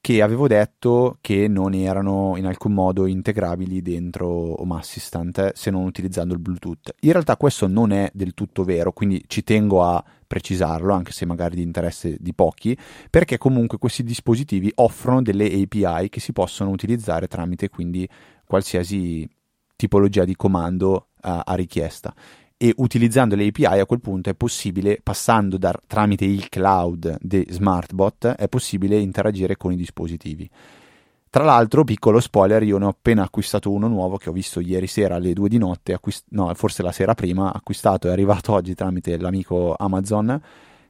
che 0.05 0.21
avevo 0.21 0.47
detto 0.47 1.17
che 1.19 1.47
non 1.47 1.73
erano 1.73 2.35
in 2.37 2.45
alcun 2.45 2.73
modo 2.73 3.07
integrabili 3.07 3.81
dentro 3.81 4.61
Home 4.61 4.75
Assistant 4.77 5.53
se 5.53 5.71
non 5.71 5.85
utilizzando 5.85 6.35
il 6.35 6.39
Bluetooth. 6.39 6.93
In 6.99 7.11
realtà 7.11 7.35
questo 7.37 7.65
non 7.65 7.91
è 7.91 8.11
del 8.13 8.35
tutto 8.35 8.63
vero, 8.63 8.91
quindi 8.91 9.23
ci 9.25 9.43
tengo 9.43 9.81
a 9.81 10.03
precisarlo, 10.27 10.93
anche 10.93 11.11
se 11.11 11.25
magari 11.25 11.55
di 11.55 11.63
interesse 11.63 12.17
di 12.19 12.35
pochi, 12.35 12.77
perché 13.09 13.39
comunque 13.39 13.79
questi 13.79 14.03
dispositivi 14.03 14.71
offrono 14.75 15.23
delle 15.23 15.47
API 15.47 16.09
che 16.09 16.19
si 16.19 16.33
possono 16.33 16.69
utilizzare 16.69 17.25
tramite 17.25 17.69
quindi 17.69 18.07
qualsiasi 18.45 19.27
tipologia 19.75 20.23
di 20.23 20.35
comando 20.35 21.07
uh, 21.25 21.41
a 21.43 21.53
richiesta 21.55 22.13
e 22.57 22.73
utilizzando 22.77 23.35
le 23.35 23.47
API 23.47 23.65
a 23.65 23.85
quel 23.85 23.99
punto 23.99 24.29
è 24.29 24.33
possibile, 24.33 24.99
passando 25.03 25.57
da, 25.57 25.73
tramite 25.87 26.25
il 26.25 26.47
cloud 26.49 27.17
di 27.19 27.45
SmartBot, 27.49 28.27
è 28.27 28.47
possibile 28.47 28.97
interagire 28.97 29.57
con 29.57 29.73
i 29.73 29.75
dispositivi. 29.75 30.49
Tra 31.29 31.43
l'altro, 31.43 31.83
piccolo 31.83 32.21
spoiler, 32.21 32.63
io 32.63 32.77
ne 32.77 32.85
ho 32.85 32.89
appena 32.89 33.23
acquistato 33.23 33.69
uno 33.69 33.89
nuovo 33.89 34.15
che 34.15 34.29
ho 34.29 34.31
visto 34.33 34.61
ieri 34.61 34.87
sera 34.87 35.15
alle 35.15 35.33
2 35.33 35.49
di 35.49 35.57
notte, 35.57 35.91
acquist- 35.91 36.27
no, 36.29 36.53
forse 36.53 36.81
la 36.81 36.93
sera 36.93 37.13
prima, 37.13 37.51
acquistato 37.51 38.07
e 38.07 38.11
arrivato 38.11 38.53
oggi 38.53 38.73
tramite 38.73 39.17
l'amico 39.17 39.75
Amazon, 39.77 40.41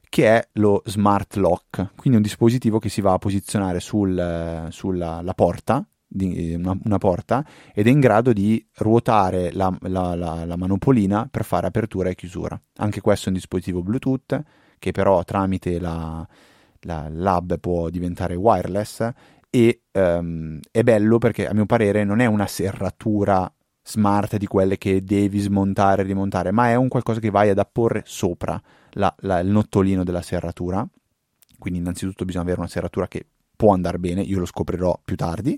che 0.08 0.28
è 0.28 0.48
lo 0.52 0.82
Smart 0.84 1.34
Lock, 1.34 1.90
quindi 1.96 2.18
un 2.18 2.22
dispositivo 2.22 2.78
che 2.78 2.88
si 2.88 3.00
va 3.00 3.14
a 3.14 3.18
posizionare 3.18 3.80
sul, 3.80 4.68
sulla 4.70 5.32
porta 5.34 5.84
di 6.16 6.54
una, 6.54 6.76
una, 6.84 6.98
porta 6.98 7.44
ed 7.74 7.86
è 7.86 7.90
in 7.90 8.00
grado 8.00 8.32
di 8.32 8.64
ruotare 8.76 9.52
la, 9.52 9.76
la, 9.82 10.14
la, 10.14 10.44
la, 10.44 10.56
manopolina 10.56 11.28
per 11.30 11.44
fare 11.44 11.66
apertura 11.66 12.08
e 12.08 12.14
chiusura. 12.14 12.60
Anche 12.76 13.00
questo 13.00 13.26
è 13.26 13.28
un 13.28 13.34
dispositivo 13.34 13.82
Bluetooth 13.82 14.40
che 14.78 14.92
però 14.92 15.22
tramite 15.24 15.78
la, 15.78 16.26
l'hub 16.80 17.58
può 17.58 17.90
diventare 17.90 18.34
wireless 18.34 19.08
e 19.50 19.82
um, 19.92 20.60
è 20.70 20.82
bello 20.82 21.18
perché 21.18 21.46
a 21.46 21.54
mio 21.54 21.66
parere 21.66 22.04
non 22.04 22.20
è 22.20 22.26
una 22.26 22.46
serratura 22.46 23.50
smart 23.82 24.36
di 24.36 24.46
quelle 24.46 24.78
che 24.78 25.04
devi 25.04 25.38
smontare 25.38 26.02
e 26.02 26.04
rimontare, 26.04 26.50
ma 26.50 26.70
è 26.70 26.74
un 26.74 26.88
qualcosa 26.88 27.20
che 27.20 27.30
vai 27.30 27.50
ad 27.50 27.58
apporre 27.58 28.02
sopra 28.04 28.60
il 28.92 29.40
nottolino 29.44 30.02
della 30.02 30.22
serratura. 30.22 30.86
Quindi 31.58 31.78
innanzitutto 31.78 32.24
bisogna 32.24 32.44
avere 32.44 32.60
una 32.60 32.68
serratura 32.68 33.06
che 33.08 33.26
può 33.54 33.72
andare 33.72 33.98
bene, 33.98 34.20
io 34.20 34.38
lo 34.38 34.44
scoprirò 34.44 35.00
più 35.02 35.16
tardi 35.16 35.56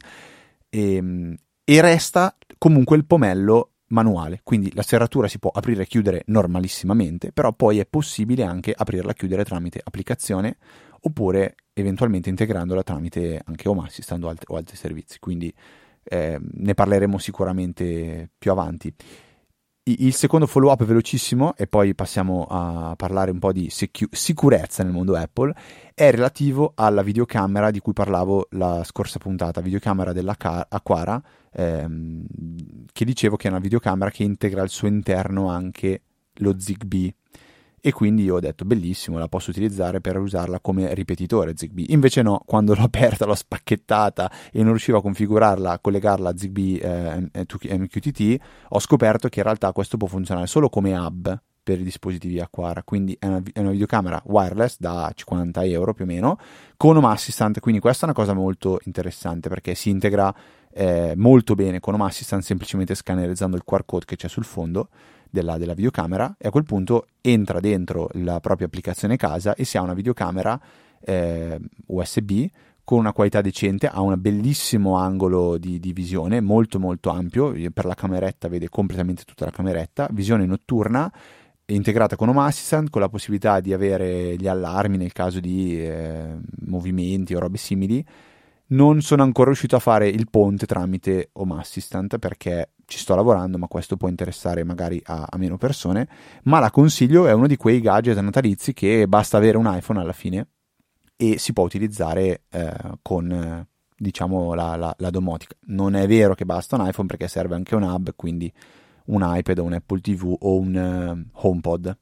e, 0.69 0.95
ehm, 0.95 1.37
e 1.65 1.81
resta 1.81 2.37
comunque 2.57 2.97
il 2.97 3.05
pomello 3.05 3.73
manuale, 3.89 4.41
quindi 4.43 4.73
la 4.75 4.83
serratura 4.83 5.29
si 5.29 5.39
può 5.39 5.51
aprire 5.51 5.83
e 5.83 5.87
chiudere 5.87 6.23
normalissimamente, 6.27 7.33
però 7.33 7.53
poi 7.53 7.79
è 7.79 7.87
possibile 7.87 8.43
anche 8.43 8.73
aprirla 8.77 9.13
e 9.13 9.15
chiudere 9.15 9.45
tramite 9.45 9.81
applicazione 9.83 10.57
oppure 11.01 11.55
eventualmente 11.73 12.29
integrandola 12.29 12.83
tramite 12.83 13.41
anche 13.45 13.69
Home 13.69 13.87
Assistant 13.87 14.25
o 14.25 14.29
altri, 14.29 14.47
o 14.49 14.57
altri 14.57 14.77
servizi, 14.77 15.19
quindi 15.19 15.53
eh, 16.03 16.39
ne 16.41 16.75
parleremo 16.75 17.19
sicuramente 17.19 18.31
più 18.37 18.51
avanti. 18.51 18.95
Il 19.89 20.13
secondo 20.13 20.47
follow 20.47 20.71
up 20.71 20.85
velocissimo, 20.85 21.57
e 21.57 21.67
poi 21.67 21.95
passiamo 21.95 22.47
a 22.51 22.95
parlare 22.95 23.31
un 23.31 23.39
po' 23.39 23.53
di 23.53 23.71
secu- 23.71 24.15
sicurezza 24.15 24.83
nel 24.83 24.93
mondo 24.93 25.17
Apple, 25.17 25.55
è 25.95 26.11
relativo 26.11 26.73
alla 26.75 27.01
videocamera 27.01 27.71
di 27.71 27.81
cui 27.81 27.95
parlavo 27.95 28.49
la 28.51 28.85
scorsa 28.85 29.19
puntata, 29.19 29.63
videocamera 29.63 30.13
della 30.13 30.37
Aquara, 30.39 31.23
ehm, 31.53 32.27
che 32.93 33.05
dicevo 33.07 33.37
che 33.37 33.49
è 33.49 33.51
una 33.51 33.61
videocamera 33.61 34.11
che 34.11 34.25
integra 34.25 34.61
al 34.61 34.69
suo 34.69 34.89
interno 34.89 35.49
anche 35.49 36.03
lo 36.41 36.59
Zigbee 36.59 37.15
e 37.81 37.93
quindi 37.93 38.25
io 38.25 38.37
ho 38.37 38.41
detto 38.41 38.65
bellissimo, 38.65 39.19
la 39.19 39.29
posso 39.29 39.51
utilizzare 39.51 40.01
per 40.01 40.19
usarla 40.19 40.61
come 40.61 40.93
ripetitore 40.95 41.55
Zigbee. 41.57 41.87
Invece 41.91 42.23
no, 42.23 42.43
quando 42.45 42.75
l'ho 42.75 42.83
aperta, 42.85 43.25
l'ho 43.27 43.35
spacchettata 43.35 44.31
e 44.53 44.59
non 44.59 44.71
riuscivo 44.71 44.99
a 44.99 45.03
configurarla, 45.03 45.73
a 45.73 45.79
collegarla 45.79 46.31
a 46.31 46.37
Zigbee 46.37 46.81
eh, 46.81 47.79
MQTT, 47.79 48.37
ho 48.71 48.81
scoperto 48.81 49.29
che 49.29 49.39
in 49.41 49.45
realtà 49.45 49.73
questo 49.73 49.97
può 49.97 50.09
funzionare 50.09 50.47
solo 50.47 50.69
come 50.69 50.97
hub 50.97 51.41
per 51.69 51.81
i 51.81 51.85
dispositivi 51.85 52.41
Aquara, 52.41 52.83
quindi 52.83 53.15
è 53.19 53.27
una, 53.27 53.43
è 53.53 53.61
una, 53.61 53.73
videocamera 53.73 54.23
wireless 54.25 54.77
da 54.79 55.13
50 55.15 55.65
euro 55.65 55.93
più 55.93 56.05
o 56.05 56.07
meno, 56.07 56.39
con 56.79 56.97
Home 56.97 57.09
Assistant, 57.09 57.61
quindi 57.61 57.79
questa 57.79 58.07
è 58.07 58.09
una 58.09 58.15
cosa 58.15 58.33
molto 58.33 58.79
interessante 58.85 59.51
perché 59.51 59.75
si 59.75 59.91
integra 59.91 60.35
eh, 60.73 61.13
molto 61.17 61.55
bene 61.55 61.79
con 61.79 61.93
Home 61.93 62.05
Assistant 62.05 62.43
semplicemente 62.43 62.95
scannerizzando 62.95 63.55
il 63.55 63.65
QR 63.67 63.85
code 63.85 64.07
che 64.07 64.17
c'è 64.17 64.29
sul 64.29 64.45
fondo 64.45 64.89
della, 65.31 65.59
della, 65.59 65.75
videocamera 65.75 66.37
e 66.39 66.49
a 66.49 66.51
quel 66.51 66.65
punto 66.65 67.09
entra 67.21 67.61
dentro 67.61 68.09
la 68.13 68.41
propria 68.41 68.67
applicazione 68.67 69.17
casa 69.17 69.55
e 69.55 69.65
si 69.65 69.77
ha 69.77 69.83
una 69.83 69.95
videocamera 69.95 70.61
eh, 71.01 71.59
USB 71.87 72.47
con 72.89 73.01
una 73.01 73.13
qualità 73.13 73.43
decente, 73.43 73.87
ha 73.87 74.01
un 74.01 74.15
bellissimo 74.17 74.97
angolo 74.97 75.59
di, 75.59 75.79
di, 75.79 75.93
visione, 75.93 76.41
molto 76.41 76.79
molto 76.79 77.11
ampio, 77.11 77.53
per 77.71 77.85
la 77.85 77.93
cameretta 77.93 78.49
vede 78.49 78.71
completamente 78.71 79.25
tutta 79.25 79.45
la 79.45 79.51
cameretta, 79.51 80.09
visione 80.11 80.47
notturna, 80.47 81.13
integrata 81.67 82.17
con 82.17 82.31
Home 82.31 82.41
Assistant, 82.41 82.89
con 82.89 83.03
la 83.03 83.11
possibilità 83.11 83.61
di 83.61 83.75
avere 83.75 84.37
gli 84.37 84.49
allarmi 84.49 84.97
nel 84.97 85.13
caso 85.13 85.39
di 85.39 85.79
eh, 85.79 86.35
movimenti 86.65 87.35
o 87.35 87.41
robe 87.41 87.59
simili. 87.59 88.03
Non 88.71 89.01
sono 89.01 89.23
ancora 89.23 89.47
riuscito 89.47 89.77
a 89.77 89.81
fare 89.81 90.09
il 90.09 90.29
ponte 90.29 90.67
tramite 90.67 91.31
Home 91.35 91.59
Assistant 91.59 92.19
perché 92.19 92.73
ci 92.85 92.99
sto 92.99 93.15
lavorando, 93.15 93.57
ma 93.57 93.67
questo 93.67 93.97
può 93.97 94.09
interessare 94.09 94.63
magari 94.63 95.01
a, 95.05 95.27
a, 95.29 95.39
meno 95.39 95.57
persone. 95.57 96.07
Ma 96.45 96.59
la 96.59 96.71
consiglio, 96.71 97.27
è 97.27 97.33
uno 97.33 97.47
di 97.47 97.57
quei 97.57 97.81
gadget 97.81 98.19
natalizi 98.19 98.75
che 98.75 99.09
basta 99.09 99.39
avere 99.39 99.57
un 99.57 99.71
iPhone 99.73 100.01
alla 100.01 100.13
fine 100.13 100.49
e 101.17 101.39
si 101.39 101.53
può 101.53 101.65
utilizzare 101.65 102.43
eh, 102.51 102.75
con 103.01 103.67
diciamo 103.97 104.55
la, 104.55 104.77
la, 104.77 104.95
la, 104.99 105.11
domotica. 105.11 105.57
Non 105.67 105.95
è 105.95 106.07
vero 106.07 106.35
che 106.35 106.45
basta 106.45 106.77
un 106.77 106.87
iPhone 106.87 107.09
perché 107.09 107.27
serve 107.27 107.55
anche 107.55 107.75
un 107.75 107.83
hub, 107.83 108.13
quindi 108.15 108.53
un 109.07 109.23
iPad 109.25 109.59
o 109.59 109.65
un 109.65 109.73
Apple 109.73 110.01
TV 110.01 110.37
o 110.39 110.59
un 110.59 111.27
uh, 111.33 111.47
HomePod. 111.47 111.99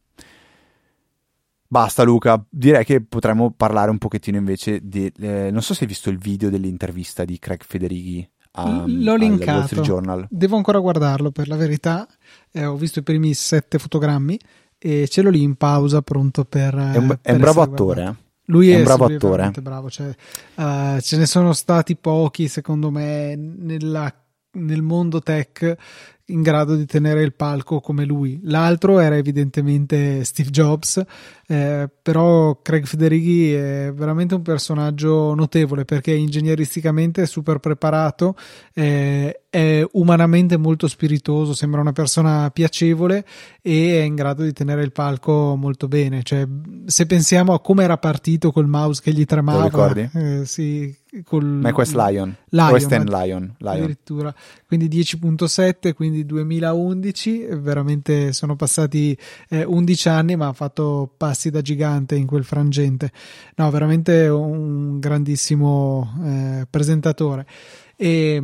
Basta 1.69 2.03
Luca, 2.03 2.45
direi 2.49 2.85
che 2.85 3.03
potremmo 3.03 3.51
parlare 3.51 3.91
un 3.91 3.99
pochettino 3.99 4.37
invece 4.37 4.81
di... 4.83 5.13
Eh, 5.19 5.51
non 5.51 5.63
so 5.63 5.75
se 5.75 5.83
hai 5.83 5.89
visto 5.89 6.11
il 6.11 6.19
video 6.19 6.51
dell'intervista 6.51 7.25
di 7.25 7.39
Craig 7.39 7.63
Federighi 7.65 8.29
a, 8.53 8.85
L'ho 8.87 9.17
linkato. 9.17 9.81
Journal. 9.81 10.27
Devo 10.31 10.57
ancora 10.57 10.79
guardarlo 10.79 11.31
per 11.31 11.49
la 11.49 11.57
verità. 11.57 12.07
Eh, 12.51 12.65
ho 12.65 12.77
visto 12.77 13.01
i 13.01 13.03
primi 13.03 13.35
sette 13.35 13.79
fotogrammi 13.79 14.39
e 14.79 15.09
ce 15.09 15.23
l'ho 15.23 15.31
lì 15.31 15.43
in 15.43 15.57
pausa 15.57 16.03
pronto 16.03 16.45
per. 16.45 16.75
È 16.75 16.97
un, 16.97 17.19
è 17.21 17.33
un 17.33 17.39
bravo 17.39 17.63
attore. 17.63 18.05
Eh? 18.05 18.25
Lui 18.47 18.71
è, 18.71 18.75
è, 18.75 18.79
un 18.79 18.85
bravo 18.85 19.05
attore. 19.07 19.51
bravo. 19.61 19.91
Cioè, 19.91 20.09
uh, 20.55 21.01
ce 21.01 21.17
ne 21.17 21.27
sono 21.27 21.53
stati 21.53 21.97
pochi, 21.97 22.49
secondo 22.49 22.91
me, 22.91 23.35
nella, 23.37 24.13
nel 24.53 24.83
mondo 24.83 25.21
tech 25.21 25.77
in 26.27 26.43
grado 26.43 26.75
di 26.75 26.87
tenere 26.87 27.23
il 27.23 27.35
palco 27.35 27.81
come 27.81 28.05
lui. 28.05 28.41
L'altro 28.45 28.99
era 28.99 29.17
evidentemente 29.17 30.25
Steve 30.25 30.51
Jobs, 30.51 31.03
eh, 31.47 31.89
però 32.03 32.61
Craig 32.63 32.85
Federighi 32.85 33.53
è 33.53 33.93
veramente 33.95 34.35
un 34.35 34.43
personaggio 34.43 35.35
notevole 35.35 35.85
perché 35.85 36.13
ingegneristicamente 36.13 37.23
è 37.23 37.27
super 37.27 37.59
preparato, 37.59 38.35
eh, 38.75 39.43
è 39.49 39.87
umanamente 39.93 40.57
molto 40.57 40.89
spiritoso, 40.89 41.55
sembra 41.55 41.81
una 41.81 41.93
persona 41.93 42.51
piacevole 42.51 43.25
e 43.63 44.01
è 44.01 44.03
in 44.03 44.17
grado 44.17 44.43
di 44.43 44.53
tenere 44.53 44.83
il 44.83 44.93
palco 44.93 45.55
molto 45.55 45.87
bene. 45.87 46.23
Cioè, 46.25 46.47
se 46.87 47.07
pensiamo 47.07 47.55
a 47.55 47.61
come 47.61 47.85
era 47.85 47.99
partito 47.99 48.51
col 48.51 48.67
mouse 48.67 49.01
che 49.01 49.13
gli 49.13 49.25
tremava? 49.25 49.61
Eh, 50.13 50.45
sì, 50.45 50.93
col 51.25 51.45
Ma 51.45 51.69
è 51.69 51.73
Quest 51.73 51.95
Lion, 51.95 52.35
Lion 52.49 52.71
West 52.71 52.93
End 52.93 53.09
Lion, 53.09 53.55
Lion. 53.59 53.75
Addirittura. 53.77 54.35
Quindi 54.67 54.89
10.7, 54.89 55.95
quindi 55.95 56.27
2011, 56.27 57.47
veramente 57.53 58.33
sono 58.33 58.57
passati 58.57 59.17
eh, 59.49 59.63
11 59.63 60.09
anni, 60.09 60.35
ma 60.35 60.49
ha 60.49 60.53
fatto 60.53 61.09
passi 61.17 61.51
da 61.51 61.61
gigante 61.61 62.17
in 62.17 62.27
quel 62.27 62.43
frangente. 62.43 63.13
No, 63.55 63.71
veramente 63.71 64.27
un 64.27 64.99
grandissimo 64.99 66.13
eh, 66.25 66.67
presentatore. 66.69 67.47
E, 67.95 68.43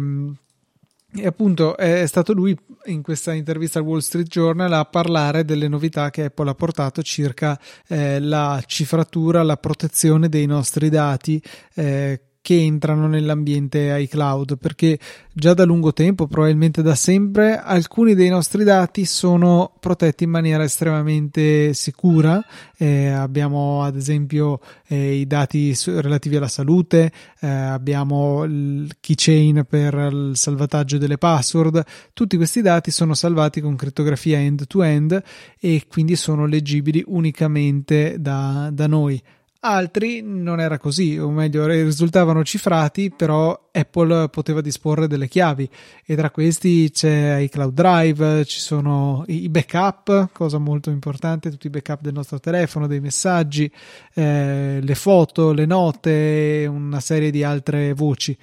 e, 1.14 1.26
appunto 1.26 1.76
è 1.76 2.06
stato 2.06 2.32
lui 2.32 2.56
in 2.84 3.02
questa 3.02 3.32
intervista 3.32 3.80
al 3.80 3.84
Wall 3.84 3.98
Street 3.98 4.28
Journal 4.28 4.72
a 4.72 4.84
parlare 4.84 5.44
delle 5.44 5.66
novità 5.66 6.10
che 6.10 6.24
Apple 6.24 6.50
ha 6.50 6.54
portato 6.54 7.02
circa 7.02 7.58
eh, 7.88 8.20
la 8.20 8.62
cifratura, 8.64 9.42
la 9.42 9.56
protezione 9.56 10.28
dei 10.28 10.46
nostri 10.46 10.88
dati. 10.88 11.42
Eh, 11.74 12.20
che 12.42 12.60
entrano 12.60 13.06
nell'ambiente 13.06 13.96
iCloud 14.00 14.58
perché 14.58 14.98
già 15.32 15.54
da 15.54 15.64
lungo 15.64 15.92
tempo, 15.92 16.26
probabilmente 16.26 16.82
da 16.82 16.96
sempre, 16.96 17.56
alcuni 17.56 18.16
dei 18.16 18.28
nostri 18.28 18.64
dati 18.64 19.04
sono 19.04 19.72
protetti 19.78 20.24
in 20.24 20.30
maniera 20.30 20.64
estremamente 20.64 21.72
sicura. 21.72 22.44
Eh, 22.76 23.06
abbiamo 23.06 23.84
ad 23.84 23.94
esempio 23.94 24.58
eh, 24.88 25.14
i 25.20 25.26
dati 25.28 25.72
su- 25.76 26.00
relativi 26.00 26.34
alla 26.34 26.48
salute, 26.48 27.12
eh, 27.38 27.46
abbiamo 27.46 28.42
il 28.42 28.92
keychain 28.98 29.64
per 29.68 29.94
il 30.12 30.32
salvataggio 30.34 30.98
delle 30.98 31.18
password. 31.18 31.84
Tutti 32.12 32.36
questi 32.36 32.60
dati 32.60 32.90
sono 32.90 33.14
salvati 33.14 33.60
con 33.60 33.76
crittografia 33.76 34.40
end-to-end 34.40 35.22
e 35.60 35.84
quindi 35.88 36.16
sono 36.16 36.46
leggibili 36.46 37.04
unicamente 37.06 38.16
da, 38.18 38.68
da 38.72 38.88
noi 38.88 39.22
altri 39.64 40.22
non 40.22 40.60
era 40.60 40.78
così, 40.78 41.18
o 41.18 41.30
meglio, 41.30 41.66
risultavano 41.66 42.42
cifrati, 42.42 43.10
però 43.10 43.68
Apple 43.70 44.28
poteva 44.28 44.60
disporre 44.60 45.06
delle 45.06 45.28
chiavi. 45.28 45.68
E 46.04 46.16
tra 46.16 46.30
questi 46.30 46.90
c'è 46.90 47.38
iCloud 47.38 47.72
Drive, 47.72 48.44
ci 48.44 48.58
sono 48.58 49.24
i 49.28 49.48
backup, 49.48 50.30
cosa 50.32 50.58
molto 50.58 50.90
importante, 50.90 51.50
tutti 51.50 51.68
i 51.68 51.70
backup 51.70 52.00
del 52.00 52.12
nostro 52.12 52.40
telefono, 52.40 52.86
dei 52.86 53.00
messaggi, 53.00 53.70
eh, 54.14 54.80
le 54.82 54.94
foto, 54.94 55.52
le 55.52 55.66
note 55.66 56.66
una 56.68 57.00
serie 57.00 57.30
di 57.30 57.44
altre 57.44 57.92
voci 57.92 58.36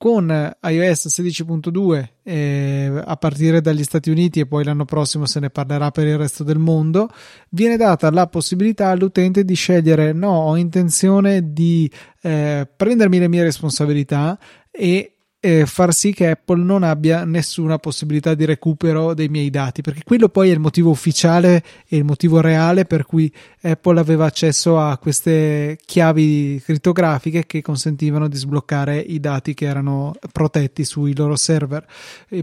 con 0.00 0.30
iOS 0.62 1.08
16.2 1.20 2.08
eh, 2.22 3.02
a 3.04 3.16
partire 3.16 3.60
dagli 3.60 3.82
Stati 3.82 4.08
Uniti 4.08 4.40
e 4.40 4.46
poi 4.46 4.64
l'anno 4.64 4.86
prossimo 4.86 5.26
se 5.26 5.40
ne 5.40 5.50
parlerà 5.50 5.90
per 5.90 6.06
il 6.06 6.16
resto 6.16 6.42
del 6.42 6.56
mondo, 6.56 7.10
viene 7.50 7.76
data 7.76 8.10
la 8.10 8.26
possibilità 8.26 8.88
all'utente 8.88 9.44
di 9.44 9.52
scegliere 9.52 10.14
no, 10.14 10.30
ho 10.30 10.56
intenzione 10.56 11.52
di 11.52 11.90
eh, 12.22 12.66
prendermi 12.74 13.18
le 13.18 13.28
mie 13.28 13.42
responsabilità 13.42 14.38
e 14.70 15.16
eh, 15.42 15.64
far 15.64 15.94
sì 15.94 16.12
che 16.12 16.28
Apple 16.28 16.62
non 16.62 16.82
abbia 16.82 17.24
nessuna 17.24 17.78
possibilità 17.78 18.34
di 18.34 18.44
recupero 18.44 19.14
dei 19.14 19.28
miei 19.28 19.48
dati, 19.48 19.80
perché 19.80 20.02
quello 20.04 20.28
poi 20.28 20.50
è 20.50 20.52
il 20.52 20.60
motivo 20.60 20.90
ufficiale 20.90 21.64
e 21.88 21.96
il 21.96 22.04
motivo 22.04 22.40
reale 22.40 22.84
per 22.84 23.06
cui 23.06 23.32
Apple 23.62 23.98
aveva 23.98 24.26
accesso 24.26 24.78
a 24.78 24.98
queste 24.98 25.78
chiavi 25.82 26.60
crittografiche 26.62 27.46
che 27.46 27.62
consentivano 27.62 28.28
di 28.28 28.36
sbloccare 28.36 28.98
i 28.98 29.18
dati 29.18 29.54
che 29.54 29.64
erano 29.64 30.12
protetti 30.30 30.84
sui 30.84 31.16
loro 31.16 31.36
server. 31.36 31.86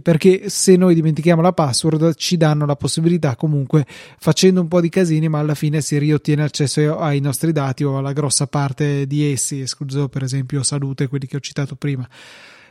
perché 0.01 0.49
se 0.49 0.75
noi 0.75 0.95
dimentichiamo 0.95 1.41
la 1.41 1.53
password 1.53 2.15
ci 2.15 2.35
danno 2.35 2.65
la 2.65 2.75
possibilità 2.75 3.35
comunque 3.35 3.85
facendo 4.17 4.59
un 4.59 4.67
po' 4.67 4.81
di 4.81 4.89
casini, 4.89 5.27
ma 5.29 5.37
alla 5.37 5.55
fine 5.55 5.81
si 5.81 5.99
riottiene 5.99 6.41
accesso 6.43 6.97
ai 6.97 7.19
nostri 7.19 7.51
dati 7.51 7.83
o 7.83 7.99
alla 7.99 8.13
grossa 8.13 8.47
parte 8.47 9.05
di 9.05 9.31
essi, 9.31 9.61
escluso 9.61 10.09
per 10.09 10.23
esempio 10.23 10.63
salute, 10.63 11.07
quelli 11.07 11.27
che 11.27 11.35
ho 11.37 11.39
citato 11.39 11.75
prima 11.75 12.07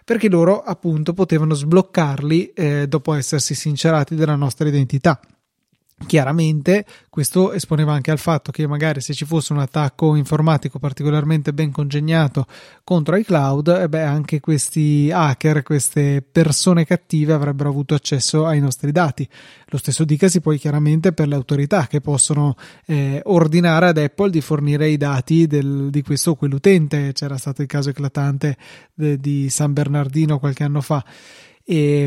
perché 0.06 0.28
loro 0.28 0.62
appunto 0.62 1.14
potevano 1.14 1.52
sbloccarli 1.52 2.52
eh, 2.52 2.86
dopo 2.86 3.12
essersi 3.12 3.56
sincerati 3.56 4.14
della 4.14 4.36
nostra 4.36 4.68
identità. 4.68 5.18
Chiaramente 6.04 6.84
questo 7.08 7.52
esponeva 7.52 7.94
anche 7.94 8.10
al 8.10 8.18
fatto 8.18 8.52
che 8.52 8.66
magari 8.66 9.00
se 9.00 9.14
ci 9.14 9.24
fosse 9.24 9.54
un 9.54 9.60
attacco 9.60 10.14
informatico 10.14 10.78
particolarmente 10.78 11.54
ben 11.54 11.72
congegnato 11.72 12.46
contro 12.84 13.16
iCloud, 13.16 13.68
eh 13.68 13.88
beh, 13.88 14.02
anche 14.02 14.38
questi 14.38 15.10
hacker, 15.10 15.62
queste 15.62 16.20
persone 16.20 16.84
cattive 16.84 17.32
avrebbero 17.32 17.70
avuto 17.70 17.94
accesso 17.94 18.44
ai 18.44 18.60
nostri 18.60 18.92
dati. 18.92 19.26
Lo 19.68 19.78
stesso 19.78 20.04
dicasi 20.04 20.42
poi 20.42 20.58
chiaramente 20.58 21.14
per 21.14 21.28
le 21.28 21.34
autorità 21.34 21.86
che 21.86 22.02
possono 22.02 22.56
eh, 22.84 23.22
ordinare 23.24 23.88
ad 23.88 23.96
Apple 23.96 24.28
di 24.28 24.42
fornire 24.42 24.90
i 24.90 24.98
dati 24.98 25.46
del, 25.46 25.88
di 25.88 26.02
questo 26.02 26.32
o 26.32 26.34
quell'utente. 26.34 27.14
C'era 27.14 27.38
stato 27.38 27.62
il 27.62 27.68
caso 27.68 27.88
eclatante 27.88 28.58
de, 28.92 29.18
di 29.18 29.48
San 29.48 29.72
Bernardino 29.72 30.38
qualche 30.38 30.62
anno 30.62 30.82
fa. 30.82 31.02
E, 31.64 32.06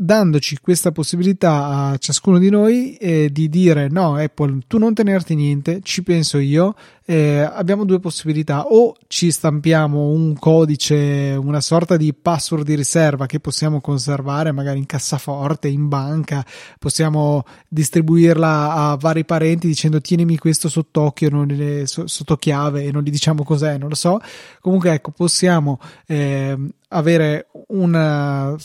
dandoci 0.00 0.58
questa 0.60 0.92
possibilità 0.92 1.66
a 1.66 1.96
ciascuno 1.98 2.38
di 2.38 2.50
noi 2.50 2.94
eh, 2.94 3.30
di 3.32 3.48
dire 3.48 3.88
no 3.88 4.14
Apple 4.14 4.60
tu 4.68 4.78
non 4.78 4.94
tenerti 4.94 5.34
niente 5.34 5.80
ci 5.82 6.04
penso 6.04 6.38
io 6.38 6.76
eh, 7.10 7.38
abbiamo 7.40 7.86
due 7.86 8.00
possibilità. 8.00 8.66
O 8.66 8.94
ci 9.06 9.30
stampiamo 9.30 10.08
un 10.08 10.38
codice 10.38 11.38
una 11.40 11.62
sorta 11.62 11.96
di 11.96 12.12
password 12.12 12.66
di 12.66 12.74
riserva 12.74 13.24
che 13.24 13.40
possiamo 13.40 13.80
conservare 13.80 14.52
magari 14.52 14.76
in 14.76 14.84
cassaforte 14.84 15.68
in 15.68 15.88
banca. 15.88 16.44
Possiamo 16.78 17.44
distribuirla 17.66 18.74
a 18.74 18.96
vari 18.96 19.24
parenti 19.24 19.66
dicendo 19.66 20.02
tienimi 20.02 20.36
questo 20.36 20.68
sott'occhio 20.68 21.30
non 21.30 21.82
sotto 21.86 22.36
chiave 22.36 22.84
e 22.84 22.92
non 22.92 23.02
gli 23.02 23.10
diciamo 23.10 23.42
cos'è 23.42 23.78
non 23.78 23.88
lo 23.88 23.94
so. 23.94 24.20
Comunque 24.60 24.92
ecco 24.92 25.10
possiamo 25.10 25.80
eh, 26.06 26.58
avere 26.88 27.48
una, 27.68 28.56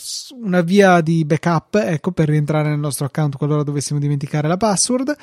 una, 0.42 0.60
via 0.62 1.00
di 1.02 1.24
backup 1.24 1.74
ecco, 1.74 2.10
per 2.12 2.28
rientrare 2.28 2.70
nel 2.70 2.78
nostro 2.78 3.04
account 3.04 3.36
qualora 3.36 3.62
dovessimo 3.62 3.98
dimenticare 3.98 4.48
la 4.48 4.56
password 4.56 5.14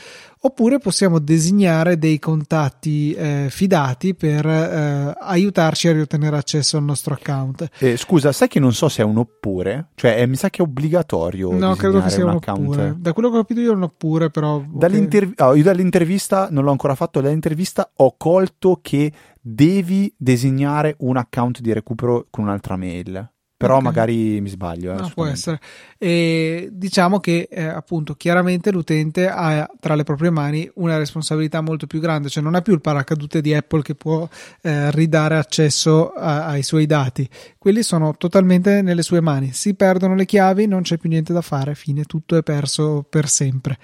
oppure 0.42 0.78
possiamo 0.78 1.18
designare 1.18 1.98
dei 1.98 2.20
contatti 2.20 3.14
eh, 3.14 3.48
fidati 3.50 4.14
per 4.14 4.46
eh, 4.46 5.16
aiutarci 5.20 5.88
a 5.88 5.94
riottenere 5.94 6.38
accesso 6.38 6.78
al 6.78 6.84
nostro 6.84 7.16
account. 7.16 7.70
Eh, 7.80 7.98
scusa 7.98 8.32
sai 8.32 8.48
che 8.48 8.60
non 8.60 8.74
so 8.74 8.88
se 8.88 9.02
è 9.02 9.06
un 9.06 9.18
oppure? 9.18 9.88
Cioè 9.96 10.24
mi 10.28 10.36
sa 10.36 10.50
che 10.50 10.60
è 10.60 10.62
obbligatorio 10.62 11.52
no 11.54 11.76
credo 11.76 12.02
che 12.02 12.10
sia 12.10 12.26
un, 12.26 12.32
un 12.32 12.40
oppure. 12.46 12.96
Da 12.98 13.14
quello 13.14 13.32
che 13.32 13.38
ho 13.38 13.42
capito 13.42 13.62
io 13.62 13.72
è 13.72 13.76
un 13.76 13.84
oppure 13.84 14.30
però 14.30 14.64
Dall'interv- 14.68 15.32
okay. 15.32 15.48
oh, 15.48 15.56
io 15.56 15.64
dall'intervista 15.64 16.50
non 16.52 16.64
l'ho 16.64 16.72
ancora 16.72 16.94
fatto 16.94 17.20
dall'intervista 17.20 17.92
ho 17.96 18.16
colto 18.16 18.80
che 18.82 19.12
devi 19.42 20.14
designare 20.16 20.96
un 21.00 21.18
account 21.18 21.60
di 21.60 21.74
recupero 21.74 22.28
con 22.30 22.46
un'altra 22.46 22.78
mail. 22.78 23.30
Però 23.62 23.76
okay. 23.76 23.86
magari 23.86 24.42
mi 24.42 24.50
sbaglio. 24.50 24.92
Eh, 24.92 24.96
no, 24.96 25.12
può 25.14 25.26
essere. 25.28 25.60
E 26.00 26.70
diciamo 26.72 27.20
che 27.20 27.48
eh, 27.52 27.64
appunto 27.64 28.16
chiaramente 28.16 28.72
l'utente 28.72 29.30
ha 29.30 29.70
tra 29.80 29.94
le 29.94 30.02
proprie 30.02 30.32
mani 30.32 30.68
una 30.76 30.98
responsabilità 30.98 31.62
molto 31.62 31.86
più 31.86 32.00
grande, 32.00 32.28
cioè 32.28 32.42
non 32.42 32.56
ha 32.56 32.62
più 32.62 32.74
il 32.74 32.82
paracadute 32.82 33.40
di 33.40 33.54
Apple 33.54 33.84
che 33.84 33.94
può 33.94 34.28
eh, 34.64 34.90
ridare 34.90 35.38
accesso 35.38 36.10
a, 36.10 36.48
ai 36.48 36.64
suoi 36.64 36.88
dati. 36.88 37.30
Quelli 37.60 37.84
sono 37.84 38.16
totalmente 38.18 38.82
nelle 38.82 39.04
sue 39.04 39.22
mani. 39.22 39.54
Si 39.54 39.76
perdono 39.76 40.16
le 40.16 40.26
chiavi, 40.26 40.66
non 40.66 40.82
c'è 40.82 40.98
più 40.98 41.10
niente 41.10 41.32
da 41.32 41.42
fare, 41.42 41.76
fine, 41.76 42.06
tutto 42.06 42.36
è 42.36 42.42
perso 42.42 43.06
per 43.08 43.30
sempre 43.30 43.78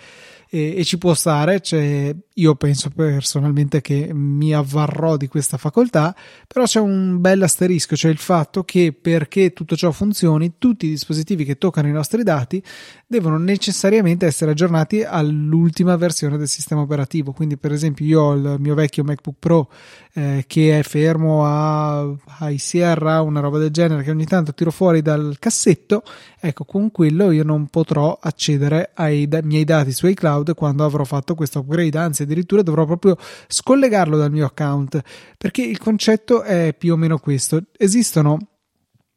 e, 0.49 0.75
e 0.77 0.83
ci 0.83 0.97
può 0.97 1.13
stare, 1.13 1.59
cioè, 1.59 2.15
io 2.37 2.55
penso 2.55 2.89
personalmente 2.89 3.81
che 3.81 4.11
mi 4.13 4.53
avvarrò 4.53 5.17
di 5.17 5.27
questa 5.27 5.57
facoltà, 5.57 6.15
però 6.47 6.65
c'è 6.65 6.79
un 6.79 7.19
bel 7.19 7.41
asterisco, 7.41 7.95
cioè 7.95 8.11
il 8.11 8.17
fatto 8.17 8.63
che 8.63 8.93
perché 8.99 9.53
tutto 9.53 9.75
ciò 9.75 9.91
funzioni, 9.91 10.53
tutti 10.57 10.85
i 10.85 10.89
dispositivi 10.89 11.45
che 11.45 11.57
toccano 11.57 11.87
i 11.87 11.91
nostri 11.91 12.23
dati 12.23 12.61
devono 13.07 13.37
necessariamente 13.37 14.25
essere 14.25 14.51
aggiornati 14.51 15.01
all'ultima 15.01 15.95
versione 15.95 16.37
del 16.37 16.47
sistema 16.47 16.81
operativo. 16.81 17.31
Quindi, 17.31 17.57
per 17.57 17.71
esempio, 17.71 18.05
io 18.05 18.21
ho 18.21 18.33
il 18.33 18.55
mio 18.59 18.75
vecchio 18.75 19.03
MacBook 19.03 19.37
Pro 19.39 19.69
eh, 20.13 20.43
che 20.45 20.79
è 20.79 20.83
fermo 20.83 21.45
a, 21.45 21.99
a 21.99 22.57
Sierra, 22.57 23.21
una 23.21 23.39
roba 23.39 23.57
del 23.57 23.71
genere, 23.71 24.03
che 24.03 24.11
ogni 24.11 24.25
tanto 24.25 24.53
tiro 24.53 24.71
fuori 24.71 25.01
dal 25.01 25.37
cassetto. 25.39 26.03
Ecco, 26.39 26.65
con 26.65 26.91
quello 26.91 27.31
io 27.31 27.43
non 27.43 27.67
potrò 27.67 28.17
accedere 28.21 28.91
ai 28.93 29.27
da- 29.27 29.41
miei 29.41 29.63
dati 29.63 29.91
su 29.91 30.07
iCloud 30.07 30.53
quando 30.53 30.83
avrò 30.85 31.03
fatto 31.03 31.33
questo 31.33 31.59
upgrade, 31.59 31.97
anzi, 31.97 32.25
addirittura 32.27 32.61
dovrò 32.61 32.85
proprio 32.85 33.17
scollegarlo 33.47 34.17
dal 34.17 34.31
mio 34.31 34.45
account 34.45 35.01
perché 35.37 35.63
il 35.63 35.79
concetto 35.79 36.43
è 36.43 36.75
più 36.77 36.93
o 36.93 36.97
meno 36.97 37.17
questo. 37.17 37.63
Esistono 37.77 38.37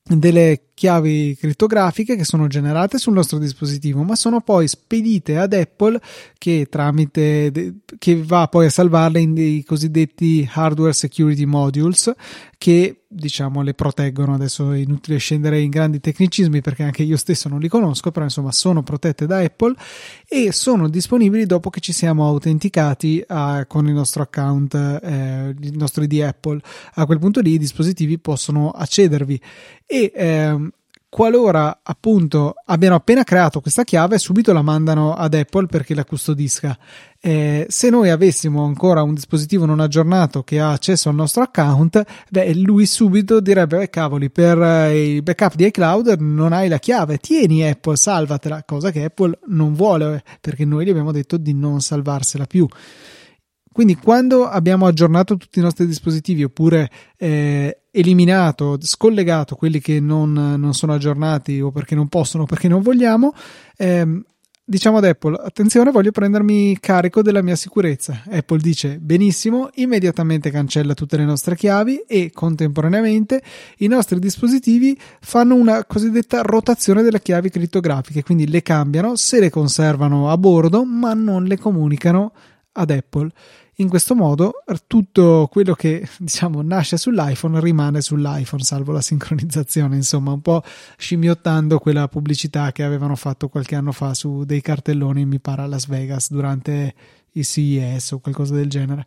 delle 0.03 0.71
chiavi 0.75 1.37
crittografiche 1.39 2.17
che 2.17 2.25
sono 2.25 2.47
generate 2.47 2.99
sul 2.99 3.13
nostro 3.13 3.39
dispositivo, 3.39 4.03
ma 4.03 4.17
sono 4.17 4.41
poi 4.41 4.67
spedite 4.67 5.37
ad 5.37 5.53
Apple 5.53 6.01
che 6.39 6.67
tramite 6.71 7.53
che 7.99 8.23
va 8.23 8.49
poi 8.49 8.67
a 8.67 8.71
salvarle 8.71 9.21
in 9.21 9.35
dei 9.35 9.63
cosiddetti 9.63 10.49
hardware 10.53 10.93
security 10.93 11.45
modules 11.45 12.13
che 12.61 13.05
diciamo 13.09 13.63
le 13.63 13.73
proteggono. 13.73 14.35
Adesso 14.35 14.73
è 14.73 14.77
inutile 14.77 15.17
scendere 15.17 15.61
in 15.61 15.71
grandi 15.71 15.99
tecnicismi 15.99 16.61
perché 16.61 16.83
anche 16.83 17.03
io 17.03 17.17
stesso 17.17 17.49
non 17.49 17.59
li 17.59 17.69
conosco, 17.69 18.11
però 18.11 18.27
insomma 18.27 18.53
sono 18.53 18.83
protette 18.83 19.25
da 19.25 19.39
Apple 19.39 19.75
e 20.29 20.53
sono 20.53 20.87
disponibili 20.91 21.47
dopo 21.47 21.71
che 21.71 21.81
ci 21.81 21.95
siamo 21.95 22.27
autenticati 22.27 23.25
a, 23.29 23.65
con 23.65 23.89
il 23.89 23.95
nostro 23.95 24.25
account, 24.25 24.75
eh, 24.75 25.55
il 25.59 25.75
nostro 25.75 26.03
ID 26.03 26.21
Apple. 26.21 26.61
A 26.97 27.07
quel 27.07 27.19
punto 27.19 27.41
lì 27.41 27.55
i 27.55 27.59
dispositivi 27.59 28.19
possono 28.19 28.69
accedervi 28.69 29.41
e 29.87 30.13
ehm, 30.15 30.71
qualora 31.11 31.81
appunto 31.83 32.55
abbiano 32.65 32.95
appena 32.95 33.25
creato 33.25 33.61
questa 33.61 33.83
chiave, 33.83 34.17
subito 34.17 34.53
la 34.53 34.63
mandano 34.63 35.13
ad 35.15 35.35
Apple 35.35 35.67
perché 35.67 35.95
la 35.95 36.05
custodisca. 36.05 36.79
Eh, 37.21 37.67
se 37.69 37.91
noi 37.91 38.09
avessimo 38.09 38.65
ancora 38.65 39.03
un 39.03 39.13
dispositivo 39.13 39.67
non 39.67 39.81
aggiornato 39.81 40.43
che 40.43 40.61
ha 40.61 40.71
accesso 40.71 41.09
al 41.09 41.17
nostro 41.17 41.43
account, 41.43 42.03
beh, 42.31 42.55
lui 42.55 42.87
subito 42.87 43.41
direbbe: 43.41 43.83
eh, 43.83 43.91
cavoli, 43.91 44.31
per 44.31 44.59
eh, 44.63 45.15
il 45.17 45.23
backup 45.23 45.57
di 45.57 45.67
iCloud 45.67 46.17
non 46.21 46.53
hai 46.53 46.69
la 46.69 46.79
chiave, 46.79 47.19
tieni 47.19 47.69
Apple, 47.69 47.97
salvatela, 47.97 48.63
cosa 48.65 48.91
che 48.93 49.05
Apple 49.05 49.41
non 49.49 49.75
vuole 49.75 50.23
perché 50.41 50.65
noi 50.65 50.87
gli 50.87 50.91
abbiamo 50.91 51.13
detto 51.13 51.37
di 51.37 51.53
non 51.53 51.81
salvarsela 51.81 52.47
più. 52.47 52.67
Quindi 53.81 53.97
quando 53.97 54.47
abbiamo 54.47 54.85
aggiornato 54.85 55.39
tutti 55.39 55.59
i 55.59 55.63
nostri 55.63 55.87
dispositivi 55.87 56.45
oppure 56.45 56.91
eh, 57.17 57.85
eliminato, 57.91 58.77
scollegato 58.79 59.55
quelli 59.55 59.81
che 59.81 60.01
non, 60.01 60.35
non, 60.35 60.75
sono 60.75 60.93
aggiornati 60.93 61.63
o 61.63 61.71
perché 61.71 61.95
non 61.95 62.09
possono 62.09 62.43
o 62.43 62.47
perché 62.47 62.69
non 62.69 62.83
vogliamo, 62.83 63.33
ehm, 63.79 64.23
diciamo 64.63 64.99
ad 64.99 65.07
Apple, 65.07 65.41
attenzione, 65.43 65.93
voglio 65.93 66.11
prendermi 66.11 66.79
carico 66.79 67.23
della 67.23 67.41
mia 67.41 67.57
sicurezza. 67.57 68.23
Apple 68.31 68.59
dice 68.59 68.99
benissimo, 68.99 69.71
immediatamente 69.77 70.51
cancella 70.51 70.93
tutte 70.93 71.17
le 71.17 71.25
nostre 71.25 71.57
chiavi 71.57 72.05
e 72.07 72.33
contemporaneamente 72.35 73.43
i 73.79 73.87
nostri 73.87 74.19
dispositivi 74.19 74.95
fanno 75.21 75.55
una 75.55 75.87
cosiddetta 75.87 76.43
rotazione 76.43 77.01
delle 77.01 77.23
chiavi 77.23 77.49
crittografiche, 77.49 78.23
quindi 78.23 78.47
le 78.47 78.61
cambiano, 78.61 79.17
se 79.17 79.41
le 79.41 79.49
conservano 79.49 80.29
a 80.29 80.37
bordo, 80.37 80.85
ma 80.85 81.15
non 81.15 81.45
le 81.45 81.57
comunicano 81.57 82.33
ad 82.73 82.91
Apple. 82.91 83.31
In 83.81 83.89
questo 83.89 84.15
modo 84.15 84.63
tutto 84.87 85.49
quello 85.51 85.73
che 85.75 86.07
diciamo 86.19 86.61
nasce 86.61 86.99
sull'iPhone 86.99 87.61
rimane 87.61 88.03
sull'iPhone, 88.03 88.63
salvo 88.63 88.93
la 88.93 89.01
sincronizzazione, 89.01 89.97
insomma, 89.97 90.33
un 90.33 90.43
po' 90.43 90.63
scimmiottando 90.99 91.79
quella 91.79 92.07
pubblicità 92.07 92.73
che 92.73 92.83
avevano 92.83 93.17
fatto 93.17 93.49
qualche 93.49 93.77
anno 93.77 93.93
fa 93.93 94.13
su 94.13 94.45
dei 94.45 94.61
cartelloni, 94.61 95.25
mi 95.25 95.41
pare 95.41 95.63
a 95.63 95.67
Las 95.67 95.87
Vegas 95.87 96.31
durante 96.31 96.95
il 97.33 97.45
CES 97.45 98.13
o 98.13 98.19
qualcosa 98.19 98.55
del 98.55 98.69
genere. 98.69 99.07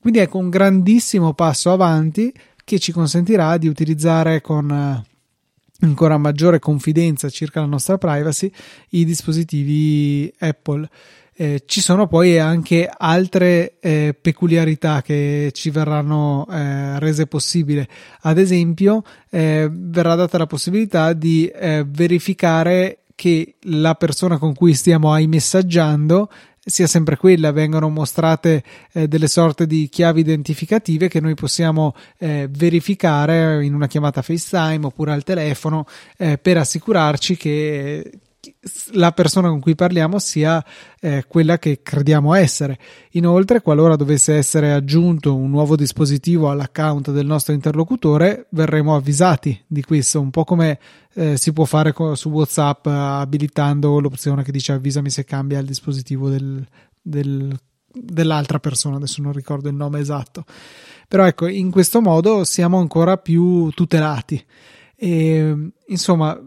Quindi 0.00 0.18
ecco 0.18 0.38
un 0.38 0.50
grandissimo 0.50 1.32
passo 1.32 1.70
avanti 1.70 2.34
che 2.64 2.80
ci 2.80 2.90
consentirà 2.90 3.56
di 3.56 3.68
utilizzare 3.68 4.40
con 4.40 4.68
eh, 4.68 5.86
ancora 5.86 6.18
maggiore 6.18 6.58
confidenza 6.58 7.28
circa 7.28 7.60
la 7.60 7.66
nostra 7.66 7.98
privacy 7.98 8.50
i 8.90 9.04
dispositivi 9.04 10.32
Apple. 10.40 10.88
Eh, 11.34 11.62
ci 11.64 11.80
sono 11.80 12.06
poi 12.06 12.38
anche 12.38 12.90
altre 12.94 13.78
eh, 13.80 14.14
peculiarità 14.20 15.00
che 15.00 15.50
ci 15.54 15.70
verranno 15.70 16.46
eh, 16.50 16.98
rese 16.98 17.26
possibili. 17.26 17.86
Ad 18.22 18.38
esempio, 18.38 19.02
eh, 19.30 19.68
verrà 19.70 20.14
data 20.14 20.36
la 20.38 20.46
possibilità 20.46 21.12
di 21.14 21.46
eh, 21.46 21.84
verificare 21.86 22.98
che 23.14 23.54
la 23.62 23.94
persona 23.94 24.38
con 24.38 24.54
cui 24.54 24.74
stiamo 24.74 25.14
messaggiando 25.26 26.28
sia 26.64 26.86
sempre 26.86 27.16
quella, 27.16 27.50
vengono 27.50 27.88
mostrate 27.88 28.62
eh, 28.92 29.08
delle 29.08 29.26
sorte 29.26 29.66
di 29.66 29.88
chiavi 29.88 30.20
identificative 30.20 31.08
che 31.08 31.20
noi 31.20 31.34
possiamo 31.34 31.94
eh, 32.18 32.48
verificare 32.50 33.64
in 33.64 33.74
una 33.74 33.88
chiamata 33.88 34.22
FaceTime 34.22 34.86
oppure 34.86 35.12
al 35.12 35.24
telefono 35.24 35.86
eh, 36.16 36.38
per 36.38 36.58
assicurarci 36.58 37.36
che 37.36 38.10
la 38.92 39.12
persona 39.12 39.48
con 39.48 39.60
cui 39.60 39.74
parliamo 39.74 40.18
sia 40.18 40.64
eh, 41.00 41.24
quella 41.28 41.58
che 41.58 41.80
crediamo 41.82 42.34
essere. 42.34 42.78
Inoltre, 43.12 43.60
qualora 43.60 43.96
dovesse 43.96 44.34
essere 44.34 44.72
aggiunto 44.72 45.34
un 45.34 45.50
nuovo 45.50 45.76
dispositivo 45.76 46.50
all'account 46.50 47.10
del 47.12 47.26
nostro 47.26 47.52
interlocutore, 47.52 48.46
verremo 48.50 48.96
avvisati 48.96 49.62
di 49.66 49.82
questo, 49.82 50.20
un 50.20 50.30
po' 50.30 50.44
come 50.44 50.78
eh, 51.14 51.36
si 51.36 51.52
può 51.52 51.64
fare 51.64 51.94
su 52.14 52.30
WhatsApp 52.30 52.86
abilitando 52.86 54.00
l'opzione 54.00 54.42
che 54.42 54.52
dice 54.52 54.72
avvisami 54.72 55.10
se 55.10 55.24
cambia 55.24 55.58
il 55.58 55.66
dispositivo 55.66 56.28
del, 56.28 56.66
del, 57.00 57.56
dell'altra 57.92 58.58
persona, 58.58 58.96
adesso 58.96 59.22
non 59.22 59.32
ricordo 59.32 59.68
il 59.68 59.74
nome 59.74 60.00
esatto. 60.00 60.44
Però 61.06 61.26
ecco, 61.26 61.46
in 61.46 61.70
questo 61.70 62.00
modo 62.00 62.44
siamo 62.44 62.78
ancora 62.78 63.18
più 63.18 63.68
tutelati. 63.70 64.42
E, 64.96 65.72
insomma, 65.88 66.40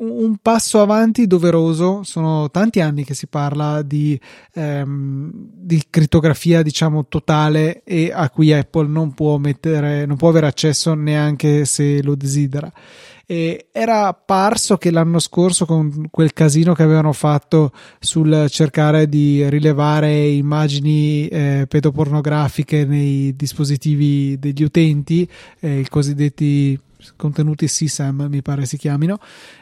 un 0.00 0.36
passo 0.40 0.80
avanti 0.80 1.26
doveroso. 1.26 2.02
Sono 2.02 2.50
tanti 2.50 2.80
anni 2.80 3.04
che 3.04 3.14
si 3.14 3.26
parla 3.26 3.82
di, 3.82 4.18
ehm, 4.54 5.30
di, 5.32 5.84
crittografia, 5.88 6.62
diciamo, 6.62 7.06
totale 7.06 7.82
e 7.84 8.10
a 8.12 8.28
cui 8.30 8.52
Apple 8.52 8.88
non 8.88 9.12
può 9.12 9.36
mettere, 9.38 10.06
non 10.06 10.16
può 10.16 10.28
avere 10.28 10.46
accesso 10.46 10.94
neanche 10.94 11.64
se 11.64 12.02
lo 12.02 12.14
desidera. 12.14 12.70
E 13.26 13.68
era 13.70 14.12
parso 14.12 14.76
che 14.76 14.90
l'anno 14.90 15.20
scorso, 15.20 15.64
con 15.64 16.08
quel 16.10 16.32
casino 16.32 16.74
che 16.74 16.82
avevano 16.82 17.12
fatto 17.12 17.70
sul 18.00 18.46
cercare 18.48 19.08
di 19.08 19.48
rilevare 19.48 20.26
immagini 20.30 21.28
eh, 21.28 21.66
pedopornografiche 21.68 22.84
nei 22.84 23.36
dispositivi 23.36 24.36
degli 24.36 24.64
utenti, 24.64 25.28
eh, 25.60 25.78
i 25.78 25.88
cosiddetti 25.88 26.76
contenuti 27.16 27.68
SISAM 27.68 28.26
mi 28.28 28.42
pare 28.42 28.66
si 28.66 28.76
chiamino, 28.76 29.18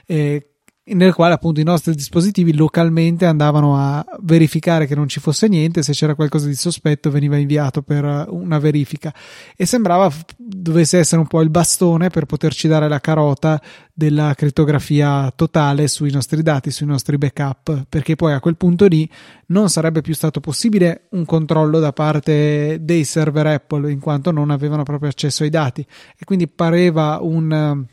eh, 0.07 0.58
nel 0.95 1.15
quale 1.15 1.35
appunto 1.35 1.61
i 1.61 1.65
nostri 1.65 1.95
dispositivi 1.95 2.55
localmente 2.55 3.27
andavano 3.27 3.77
a 3.77 4.05
verificare 4.21 4.87
che 4.87 4.95
non 4.95 5.09
ci 5.09 5.21
fosse 5.21 5.49
niente, 5.49 5.83
se 5.83 5.93
c'era 5.93 6.15
qualcosa 6.15 6.47
di 6.47 6.55
sospetto 6.55 7.11
veniva 7.11 7.37
inviato 7.37 7.83
per 7.83 8.27
una 8.31 8.59
verifica. 8.59 9.13
E 9.57 9.67
sembrava 9.67 10.11
dovesse 10.37 10.99
essere 10.99 11.21
un 11.21 11.27
po' 11.27 11.41
il 11.41 11.51
bastone 11.51 12.09
per 12.11 12.27
poterci 12.27 12.69
dare 12.69 12.89
la 12.89 13.01
carota 13.01 13.61
della 13.93 14.35
crittografia 14.35 15.33
totale 15.35 15.89
sui 15.89 16.13
nostri 16.13 16.43
dati, 16.43 16.71
sui 16.71 16.87
nostri 16.87 17.19
backup, 17.19 17.87
perché 17.89 18.15
poi 18.15 18.33
a 18.33 18.41
quel 18.41 18.57
punto 18.57 18.87
lì 18.87 19.09
non 19.47 19.69
sarebbe 19.69 20.03
più 20.03 20.15
stato 20.15 20.41
possibile 20.41 21.09
un 21.11 21.25
controllo 21.25 21.81
da 21.81 21.93
parte 21.93 22.79
dei 22.81 23.05
server 23.05 23.47
Apple 23.47 23.91
in 23.91 23.99
quanto 23.99 24.31
non 24.31 24.51
avevano 24.51 24.85
proprio 24.85 25.09
accesso 25.09 25.43
ai 25.43 25.51
dati. 25.51 25.85
E 26.17 26.25
quindi 26.25 26.49
pareva 26.49 27.19
un 27.21 27.87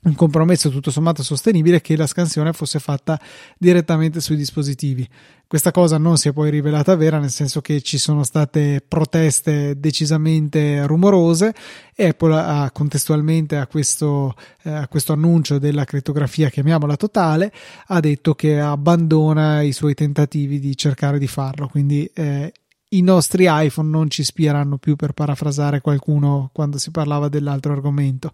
un 0.00 0.14
compromesso 0.14 0.70
tutto 0.70 0.90
sommato 0.90 1.22
sostenibile 1.22 1.80
che 1.80 1.96
la 1.96 2.06
scansione 2.06 2.52
fosse 2.52 2.78
fatta 2.78 3.20
direttamente 3.58 4.20
sui 4.20 4.36
dispositivi. 4.36 5.08
Questa 5.46 5.70
cosa 5.70 5.96
non 5.98 6.18
si 6.18 6.28
è 6.28 6.32
poi 6.32 6.50
rivelata 6.50 6.94
vera, 6.94 7.18
nel 7.18 7.30
senso 7.30 7.60
che 7.60 7.80
ci 7.80 7.98
sono 7.98 8.22
state 8.22 8.84
proteste 8.86 9.80
decisamente 9.80 10.86
rumorose 10.86 11.54
e 11.94 12.08
Apple 12.08 12.36
ha 12.36 12.70
contestualmente 12.70 13.56
a 13.56 13.66
questo, 13.66 14.34
eh, 14.62 14.70
a 14.70 14.88
questo 14.88 15.14
annuncio 15.14 15.58
della 15.58 15.84
crittografia, 15.84 16.50
chiamiamola 16.50 16.96
totale, 16.96 17.50
ha 17.86 17.98
detto 17.98 18.34
che 18.34 18.60
abbandona 18.60 19.62
i 19.62 19.72
suoi 19.72 19.94
tentativi 19.94 20.60
di 20.60 20.76
cercare 20.76 21.18
di 21.18 21.26
farlo. 21.26 21.66
Quindi 21.66 22.08
eh, 22.14 22.52
i 22.90 23.00
nostri 23.00 23.46
iPhone 23.48 23.88
non 23.88 24.10
ci 24.10 24.24
spieranno 24.24 24.76
più 24.76 24.96
per 24.96 25.12
parafrasare 25.12 25.80
qualcuno 25.80 26.50
quando 26.52 26.78
si 26.78 26.90
parlava 26.90 27.28
dell'altro 27.28 27.72
argomento. 27.72 28.32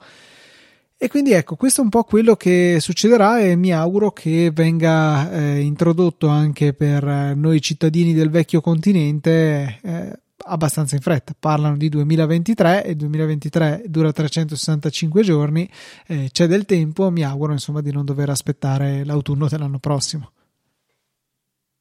E 1.04 1.08
quindi 1.08 1.32
ecco, 1.32 1.56
questo 1.56 1.82
è 1.82 1.84
un 1.84 1.90
po' 1.90 2.04
quello 2.04 2.34
che 2.34 2.78
succederà 2.80 3.38
e 3.38 3.56
mi 3.56 3.74
auguro 3.74 4.10
che 4.10 4.50
venga 4.54 5.30
eh, 5.30 5.60
introdotto 5.60 6.28
anche 6.28 6.72
per 6.72 7.06
eh, 7.06 7.34
noi 7.34 7.60
cittadini 7.60 8.14
del 8.14 8.30
vecchio 8.30 8.62
continente 8.62 9.80
eh, 9.82 10.18
abbastanza 10.46 10.94
in 10.94 11.02
fretta. 11.02 11.34
Parlano 11.38 11.76
di 11.76 11.90
2023 11.90 12.86
e 12.86 12.96
2023 12.96 13.82
dura 13.86 14.12
365 14.12 15.22
giorni, 15.22 15.68
eh, 16.06 16.30
c'è 16.32 16.46
del 16.46 16.64
tempo, 16.64 17.10
mi 17.10 17.22
auguro 17.22 17.52
insomma 17.52 17.82
di 17.82 17.92
non 17.92 18.06
dover 18.06 18.30
aspettare 18.30 19.04
l'autunno 19.04 19.46
dell'anno 19.46 19.78
prossimo. 19.80 20.30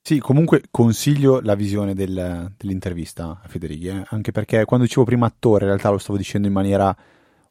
Sì, 0.01 0.19
comunque 0.19 0.63
consiglio 0.69 1.39
la 1.39 1.55
visione 1.55 1.93
del, 1.93 2.51
dell'intervista 2.57 3.39
a 3.41 3.47
Federighi, 3.47 3.87
eh? 3.87 4.03
anche 4.09 4.33
perché 4.33 4.65
quando 4.65 4.85
dicevo 4.85 5.05
prima 5.05 5.27
attore, 5.27 5.63
in 5.63 5.69
realtà 5.69 5.91
lo 5.91 5.97
stavo 5.97 6.17
dicendo 6.17 6.45
in 6.45 6.53
maniera 6.53 6.93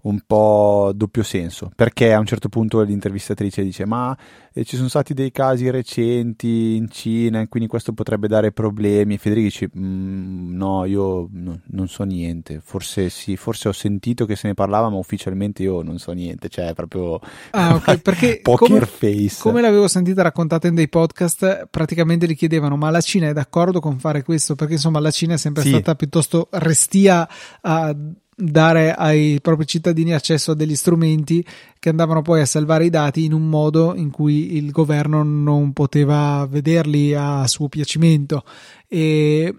un 0.02 0.20
po' 0.26 0.92
doppio 0.94 1.22
senso, 1.22 1.70
perché 1.74 2.12
a 2.12 2.18
un 2.18 2.26
certo 2.26 2.48
punto 2.48 2.80
l'intervistatrice 2.82 3.62
dice 3.62 3.86
ma 3.86 4.16
eh, 4.52 4.64
ci 4.64 4.76
sono 4.76 4.88
stati 4.88 5.14
dei 5.14 5.30
casi 5.30 5.70
recenti 5.70 6.74
in 6.76 6.90
Cina 6.90 7.46
quindi 7.46 7.68
questo 7.68 7.92
potrebbe 7.92 8.26
dare 8.26 8.52
problemi 8.52 9.14
e 9.14 9.18
Federico 9.18 9.46
dice 9.46 9.70
mm, 9.76 10.56
no 10.56 10.84
io 10.86 11.28
no, 11.30 11.60
non 11.66 11.88
so 11.88 12.02
niente, 12.04 12.60
forse 12.62 13.10
sì, 13.10 13.36
forse 13.36 13.68
ho 13.68 13.72
sentito 13.72 14.26
che 14.26 14.34
se 14.34 14.48
ne 14.48 14.54
parlava 14.54 14.88
ma 14.88 14.96
ufficialmente 14.96 15.62
io 15.62 15.82
non 15.82 15.98
so 15.98 16.12
niente, 16.12 16.48
cioè 16.48 16.74
proprio 16.74 17.20
ah, 17.50 17.76
okay, 17.76 17.98
perché 18.02 18.40
poker 18.42 18.68
come, 18.68 18.86
face. 18.86 19.40
Come 19.40 19.60
l'avevo 19.60 19.86
sentita 19.86 20.22
raccontata 20.22 20.66
in 20.66 20.74
dei 20.74 20.88
podcast, 20.88 21.68
praticamente 21.70 22.26
gli 22.26 22.36
chiedevano 22.36 22.76
ma 22.76 22.90
la 22.90 23.00
Cina 23.00 23.28
è 23.28 23.32
d'accordo 23.32 23.78
con 23.78 23.98
fare 23.98 24.22
questo? 24.24 24.56
Perché 24.56 24.74
insomma 24.74 24.98
la 24.98 25.10
Cina 25.10 25.34
è 25.34 25.38
sempre 25.38 25.62
sì. 25.62 25.70
stata 25.70 25.94
piuttosto 25.94 26.48
restia 26.50 27.28
a 27.60 27.94
dare 28.42 28.92
ai 28.92 29.38
propri 29.40 29.66
cittadini 29.66 30.12
accesso 30.12 30.52
a 30.52 30.54
degli 30.54 30.74
strumenti 30.74 31.44
che 31.78 31.88
andavano 31.88 32.22
poi 32.22 32.40
a 32.40 32.46
salvare 32.46 32.86
i 32.86 32.90
dati 32.90 33.24
in 33.24 33.32
un 33.32 33.48
modo 33.48 33.94
in 33.94 34.10
cui 34.10 34.56
il 34.56 34.70
governo 34.70 35.22
non 35.22 35.72
poteva 35.72 36.46
vederli 36.50 37.14
a 37.14 37.46
suo 37.46 37.68
piacimento 37.68 38.44
e, 38.88 39.54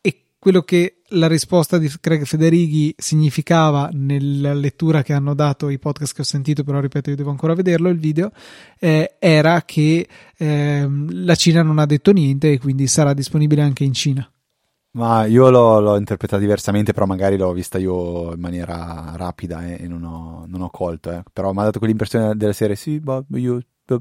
e 0.00 0.24
quello 0.38 0.62
che 0.62 0.96
la 1.10 1.28
risposta 1.28 1.78
di 1.78 1.90
Craig 2.00 2.24
Federighi 2.24 2.94
significava 2.98 3.88
nella 3.92 4.54
lettura 4.54 5.02
che 5.02 5.12
hanno 5.12 5.34
dato 5.34 5.68
i 5.68 5.78
podcast 5.78 6.14
che 6.14 6.22
ho 6.22 6.24
sentito, 6.24 6.64
però 6.64 6.80
ripeto, 6.80 7.10
io 7.10 7.16
devo 7.16 7.30
ancora 7.30 7.54
vederlo 7.54 7.88
il 7.88 7.98
video, 7.98 8.32
eh, 8.78 9.14
era 9.18 9.62
che 9.62 10.08
eh, 10.36 10.88
la 11.10 11.34
Cina 11.36 11.62
non 11.62 11.78
ha 11.78 11.86
detto 11.86 12.12
niente 12.12 12.52
e 12.52 12.58
quindi 12.58 12.86
sarà 12.88 13.14
disponibile 13.14 13.62
anche 13.62 13.84
in 13.84 13.92
Cina. 13.92 14.28
Ma 14.96 15.26
io 15.26 15.50
l'ho, 15.50 15.78
l'ho 15.78 15.96
interpretata 15.98 16.40
diversamente, 16.40 16.94
però 16.94 17.04
magari 17.04 17.36
l'ho 17.36 17.52
vista 17.52 17.76
io 17.76 18.32
in 18.32 18.40
maniera 18.40 19.12
rapida 19.16 19.66
eh, 19.66 19.82
e 19.82 19.88
non 19.88 20.02
ho, 20.04 20.44
non 20.46 20.62
ho 20.62 20.70
colto. 20.70 21.10
Eh. 21.10 21.22
Però 21.34 21.52
mi 21.52 21.60
ha 21.60 21.64
dato 21.64 21.78
quell'impressione 21.78 22.34
della 22.34 22.54
serie, 22.54 22.76
sì, 22.76 22.98
bah, 22.98 23.22
io 23.34 23.60
bah, 23.84 24.00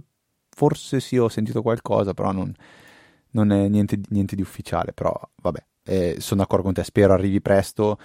forse 0.55 1.01
sì, 1.01 1.17
ho 1.17 1.27
sentito 1.27 1.61
qualcosa, 1.61 2.13
però 2.13 2.31
non, 2.31 2.53
non 3.31 3.51
è 3.51 3.67
niente, 3.67 3.99
niente, 4.09 4.37
di 4.37 4.41
ufficiale. 4.41 4.93
Però 4.93 5.13
vabbè, 5.41 5.65
eh, 5.83 6.15
sono 6.19 6.39
d'accordo 6.41 6.63
con 6.63 6.73
te, 6.73 6.83
spero 6.85 7.11
arrivi 7.13 7.41
presto. 7.41 7.97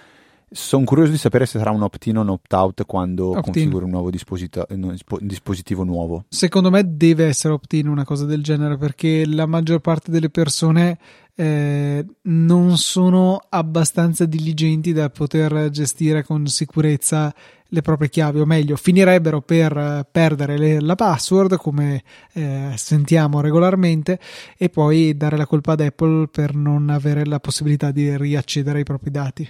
Sono 0.53 0.83
curioso 0.83 1.11
di 1.11 1.17
sapere 1.17 1.45
se 1.45 1.59
sarà 1.59 1.71
un 1.71 1.81
opt-in 1.81 2.17
o 2.17 2.21
un 2.21 2.29
opt-out 2.29 2.85
quando 2.85 3.29
opt-in. 3.29 3.41
configuri 3.43 3.85
un 3.85 3.91
nuovo 3.91 4.09
disposito- 4.09 4.67
un 4.69 4.97
dispositivo 5.21 5.85
nuovo. 5.85 6.25
Secondo 6.27 6.69
me 6.69 6.83
deve 6.85 7.27
essere 7.27 7.53
opt-in 7.53 7.87
una 7.87 8.03
cosa 8.03 8.25
del 8.25 8.43
genere 8.43 8.77
perché 8.77 9.25
la 9.25 9.45
maggior 9.45 9.79
parte 9.79 10.11
delle 10.11 10.29
persone 10.29 10.97
eh, 11.35 12.05
non 12.23 12.77
sono 12.77 13.39
abbastanza 13.47 14.25
diligenti 14.25 14.91
da 14.91 15.09
poter 15.09 15.69
gestire 15.69 16.23
con 16.23 16.45
sicurezza 16.47 17.33
le 17.73 17.81
proprie 17.81 18.09
chiavi, 18.09 18.41
o 18.41 18.45
meglio, 18.45 18.75
finirebbero 18.75 19.39
per 19.39 20.05
perdere 20.11 20.57
le, 20.57 20.81
la 20.81 20.95
password 20.95 21.55
come 21.55 22.03
eh, 22.33 22.73
sentiamo 22.75 23.39
regolarmente 23.39 24.19
e 24.57 24.67
poi 24.67 25.15
dare 25.15 25.37
la 25.37 25.45
colpa 25.45 25.71
ad 25.71 25.79
Apple 25.79 26.27
per 26.27 26.53
non 26.53 26.89
avere 26.89 27.25
la 27.25 27.39
possibilità 27.39 27.91
di 27.91 28.17
riaccedere 28.17 28.79
ai 28.79 28.83
propri 28.83 29.11
dati. 29.11 29.49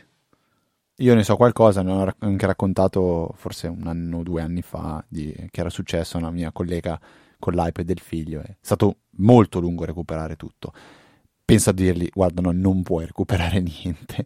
Io 1.02 1.16
ne 1.16 1.24
so 1.24 1.36
qualcosa, 1.36 1.82
ne 1.82 1.92
ho 1.92 2.14
anche 2.20 2.46
raccontato 2.46 3.34
forse 3.36 3.66
un 3.66 3.88
anno 3.88 4.20
o 4.20 4.24
due 4.24 4.44
anni 4.44 4.62
fa 4.62 5.04
di, 5.08 5.34
che 5.50 5.60
era 5.60 5.72
successo 5.72 6.18
a 6.18 6.20
una 6.20 6.30
mia 6.30 6.52
collega 6.52 7.00
con 7.40 7.54
l'iPad 7.54 7.84
del 7.84 8.00
figlio. 8.00 8.40
È 8.40 8.56
stato 8.62 8.98
molto 9.18 9.60
lungo 9.60 9.84
recuperare 9.84 10.36
tutto. 10.36 10.72
Penso 11.44 11.72
a 11.72 11.74
dirgli, 11.74 12.08
guarda, 12.14 12.42
no, 12.42 12.52
non 12.52 12.84
puoi 12.84 13.08
recuperare 13.08 13.60
niente. 13.66 14.26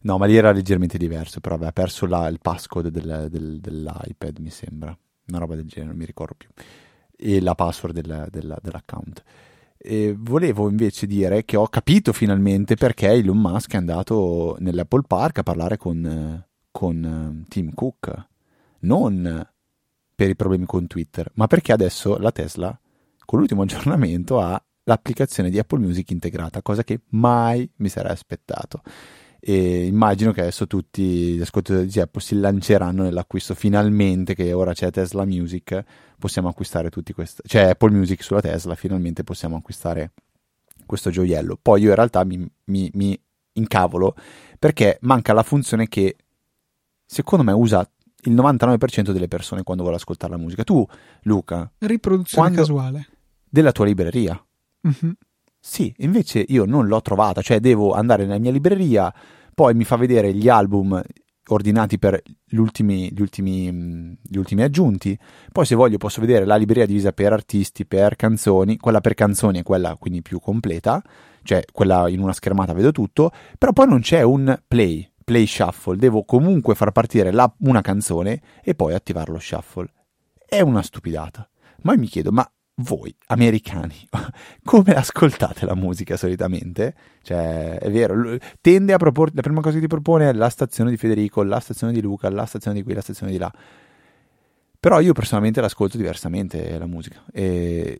No, 0.00 0.18
ma 0.18 0.26
lì 0.26 0.36
era 0.36 0.50
leggermente 0.50 0.98
diverso, 0.98 1.38
però 1.38 1.54
aveva 1.54 1.70
perso 1.70 2.06
la, 2.06 2.26
il 2.26 2.40
passcode 2.42 2.90
del, 2.90 3.28
del, 3.30 3.60
dell'iPad, 3.60 4.38
mi 4.38 4.50
sembra. 4.50 4.98
Una 5.28 5.38
roba 5.38 5.54
del 5.54 5.66
genere, 5.66 5.90
non 5.90 5.98
mi 5.98 6.06
ricordo 6.06 6.34
più. 6.36 6.48
E 7.16 7.40
la 7.40 7.54
password 7.54 8.00
del, 8.00 8.28
dell'account. 8.30 9.22
E 9.78 10.14
volevo 10.16 10.68
invece 10.68 11.06
dire 11.06 11.44
che 11.44 11.56
ho 11.56 11.68
capito 11.68 12.12
finalmente 12.12 12.74
perché 12.74 13.08
Elon 13.10 13.38
Musk 13.38 13.74
è 13.74 13.76
andato 13.76 14.56
nell'Apple 14.60 15.02
Park 15.06 15.38
a 15.38 15.42
parlare 15.42 15.76
con, 15.76 16.44
con 16.70 17.04
eh, 17.42 17.48
Tim 17.48 17.72
Cook. 17.74 18.26
Non 18.80 19.48
per 20.14 20.28
i 20.30 20.36
problemi 20.36 20.64
con 20.64 20.86
Twitter, 20.86 21.30
ma 21.34 21.46
perché 21.46 21.72
adesso 21.72 22.16
la 22.18 22.32
Tesla, 22.32 22.78
con 23.24 23.38
l'ultimo 23.38 23.62
aggiornamento, 23.62 24.40
ha 24.40 24.60
l'applicazione 24.84 25.50
di 25.50 25.58
Apple 25.58 25.80
Music 25.80 26.10
integrata, 26.10 26.62
cosa 26.62 26.84
che 26.84 27.00
mai 27.10 27.68
mi 27.76 27.88
sarei 27.88 28.12
aspettato 28.12 28.82
e 29.48 29.86
immagino 29.86 30.32
che 30.32 30.40
adesso 30.40 30.66
tutti 30.66 31.34
gli 31.34 31.40
ascoltatori 31.40 31.86
di 31.86 32.00
Apple 32.00 32.20
si 32.20 32.34
lanceranno 32.34 33.04
nell'acquisto 33.04 33.54
finalmente 33.54 34.34
che 34.34 34.52
ora 34.52 34.72
c'è 34.72 34.90
Tesla 34.90 35.24
Music 35.24 35.84
possiamo 36.18 36.48
acquistare 36.48 36.90
tutti 36.90 37.12
questo 37.12 37.42
c'è 37.46 37.68
Apple 37.68 37.92
Music 37.92 38.24
sulla 38.24 38.40
Tesla 38.40 38.74
finalmente 38.74 39.22
possiamo 39.22 39.56
acquistare 39.56 40.12
questo 40.86 41.10
gioiello. 41.10 41.58
Poi 41.60 41.82
io 41.82 41.90
in 41.90 41.94
realtà 41.94 42.24
mi, 42.24 42.48
mi, 42.64 42.90
mi 42.94 43.20
incavolo 43.54 44.14
perché 44.58 44.98
manca 45.02 45.34
la 45.34 45.42
funzione 45.42 45.88
che 45.88 46.16
secondo 47.04 47.44
me 47.44 47.52
usa 47.52 47.86
il 48.22 48.34
99% 48.34 49.10
delle 49.10 49.28
persone 49.28 49.62
quando 49.62 49.82
vuole 49.82 49.98
ascoltare 49.98 50.32
la 50.32 50.38
musica. 50.38 50.64
Tu 50.64 50.86
Luca 51.22 51.70
riproduzione 51.78 52.54
casuale. 52.54 53.08
della 53.48 53.72
tua 53.72 53.84
libreria. 53.84 54.42
Mm-hmm. 54.86 55.12
Sì, 55.58 55.92
invece 55.98 56.44
io 56.46 56.64
non 56.64 56.86
l'ho 56.86 57.02
trovata, 57.02 57.42
cioè 57.42 57.58
devo 57.58 57.92
andare 57.92 58.24
nella 58.24 58.38
mia 58.38 58.52
libreria, 58.52 59.12
poi 59.56 59.72
mi 59.72 59.84
fa 59.84 59.96
vedere 59.96 60.34
gli 60.34 60.50
album 60.50 61.02
ordinati 61.48 61.98
per 61.98 62.20
gli 62.44 62.56
ultimi, 62.56 63.10
gli, 63.10 63.22
ultimi, 63.22 63.72
mm, 63.72 64.12
gli 64.22 64.36
ultimi, 64.36 64.62
aggiunti. 64.62 65.18
Poi, 65.50 65.64
se 65.64 65.74
voglio, 65.74 65.96
posso 65.96 66.20
vedere 66.20 66.44
la 66.44 66.56
libreria 66.56 66.84
divisa 66.84 67.12
per 67.12 67.32
artisti, 67.32 67.86
per 67.86 68.16
canzoni. 68.16 68.76
Quella 68.76 69.00
per 69.00 69.14
canzoni 69.14 69.60
è 69.60 69.62
quella 69.62 69.96
quindi 69.96 70.20
più 70.20 70.40
completa, 70.40 71.02
cioè 71.42 71.64
quella 71.72 72.06
in 72.10 72.20
una 72.20 72.34
schermata 72.34 72.74
vedo 72.74 72.92
tutto. 72.92 73.30
Però 73.56 73.72
poi 73.72 73.88
non 73.88 74.00
c'è 74.00 74.20
un 74.20 74.60
play, 74.68 75.10
play 75.24 75.46
shuffle. 75.46 75.96
Devo 75.96 76.24
comunque 76.24 76.74
far 76.74 76.92
partire 76.92 77.32
la, 77.32 77.50
una 77.60 77.80
canzone 77.80 78.42
e 78.62 78.74
poi 78.74 78.92
attivare 78.92 79.32
lo 79.32 79.38
shuffle. 79.38 79.90
È 80.46 80.60
una 80.60 80.82
stupidata. 80.82 81.48
Ma 81.80 81.94
io 81.94 81.98
mi 81.98 82.08
chiedo, 82.08 82.30
ma 82.30 82.46
voi 82.76 83.14
americani 83.28 84.06
come 84.62 84.94
ascoltate 84.94 85.64
la 85.64 85.74
musica 85.74 86.16
solitamente? 86.16 86.94
Cioè, 87.22 87.78
è 87.78 87.90
vero, 87.90 88.36
tende 88.60 88.92
a 88.92 88.96
proporre, 88.96 89.32
la 89.34 89.42
prima 89.42 89.60
cosa 89.60 89.74
che 89.74 89.80
ti 89.80 89.86
propone 89.86 90.30
è 90.30 90.32
la 90.32 90.48
stazione 90.48 90.90
di 90.90 90.96
Federico, 90.96 91.42
la 91.42 91.60
stazione 91.60 91.92
di 91.92 92.00
Luca, 92.00 92.28
la 92.30 92.46
stazione 92.46 92.76
di 92.76 92.82
qui, 92.82 92.94
la 92.94 93.00
stazione 93.00 93.32
di 93.32 93.38
là. 93.38 93.52
Però 94.78 95.00
io 95.00 95.12
personalmente 95.12 95.60
l'ascolto 95.60 95.96
diversamente 95.96 96.78
la 96.78 96.86
musica 96.86 97.24
e 97.32 97.98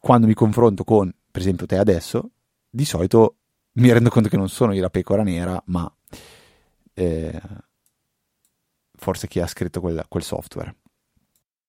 quando 0.00 0.26
mi 0.26 0.34
confronto 0.34 0.84
con, 0.84 1.12
per 1.30 1.40
esempio, 1.40 1.66
te 1.66 1.76
adesso, 1.76 2.30
di 2.68 2.84
solito 2.84 3.36
mi 3.74 3.92
rendo 3.92 4.10
conto 4.10 4.28
che 4.28 4.36
non 4.36 4.48
sono 4.48 4.72
io 4.72 4.80
la 4.80 4.90
pecora 4.90 5.22
nera, 5.22 5.60
ma 5.66 5.92
eh, 6.94 7.40
forse 8.94 9.28
chi 9.28 9.40
ha 9.40 9.46
scritto 9.46 9.80
quel, 9.80 10.04
quel 10.08 10.22
software. 10.22 10.74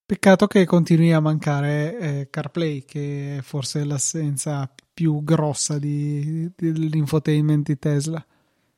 Peccato 0.06 0.48
che 0.48 0.66
continui 0.66 1.14
a 1.14 1.22
mancare 1.22 1.98
eh, 1.98 2.28
CarPlay, 2.30 2.84
che 2.84 3.38
è 3.38 3.42
forse 3.42 3.86
l'assenza 3.86 4.70
più 4.94 5.24
grossa 5.24 5.80
di, 5.80 6.52
di, 6.56 6.72
dell'infotainment 6.74 7.66
di 7.66 7.80
Tesla. 7.80 8.26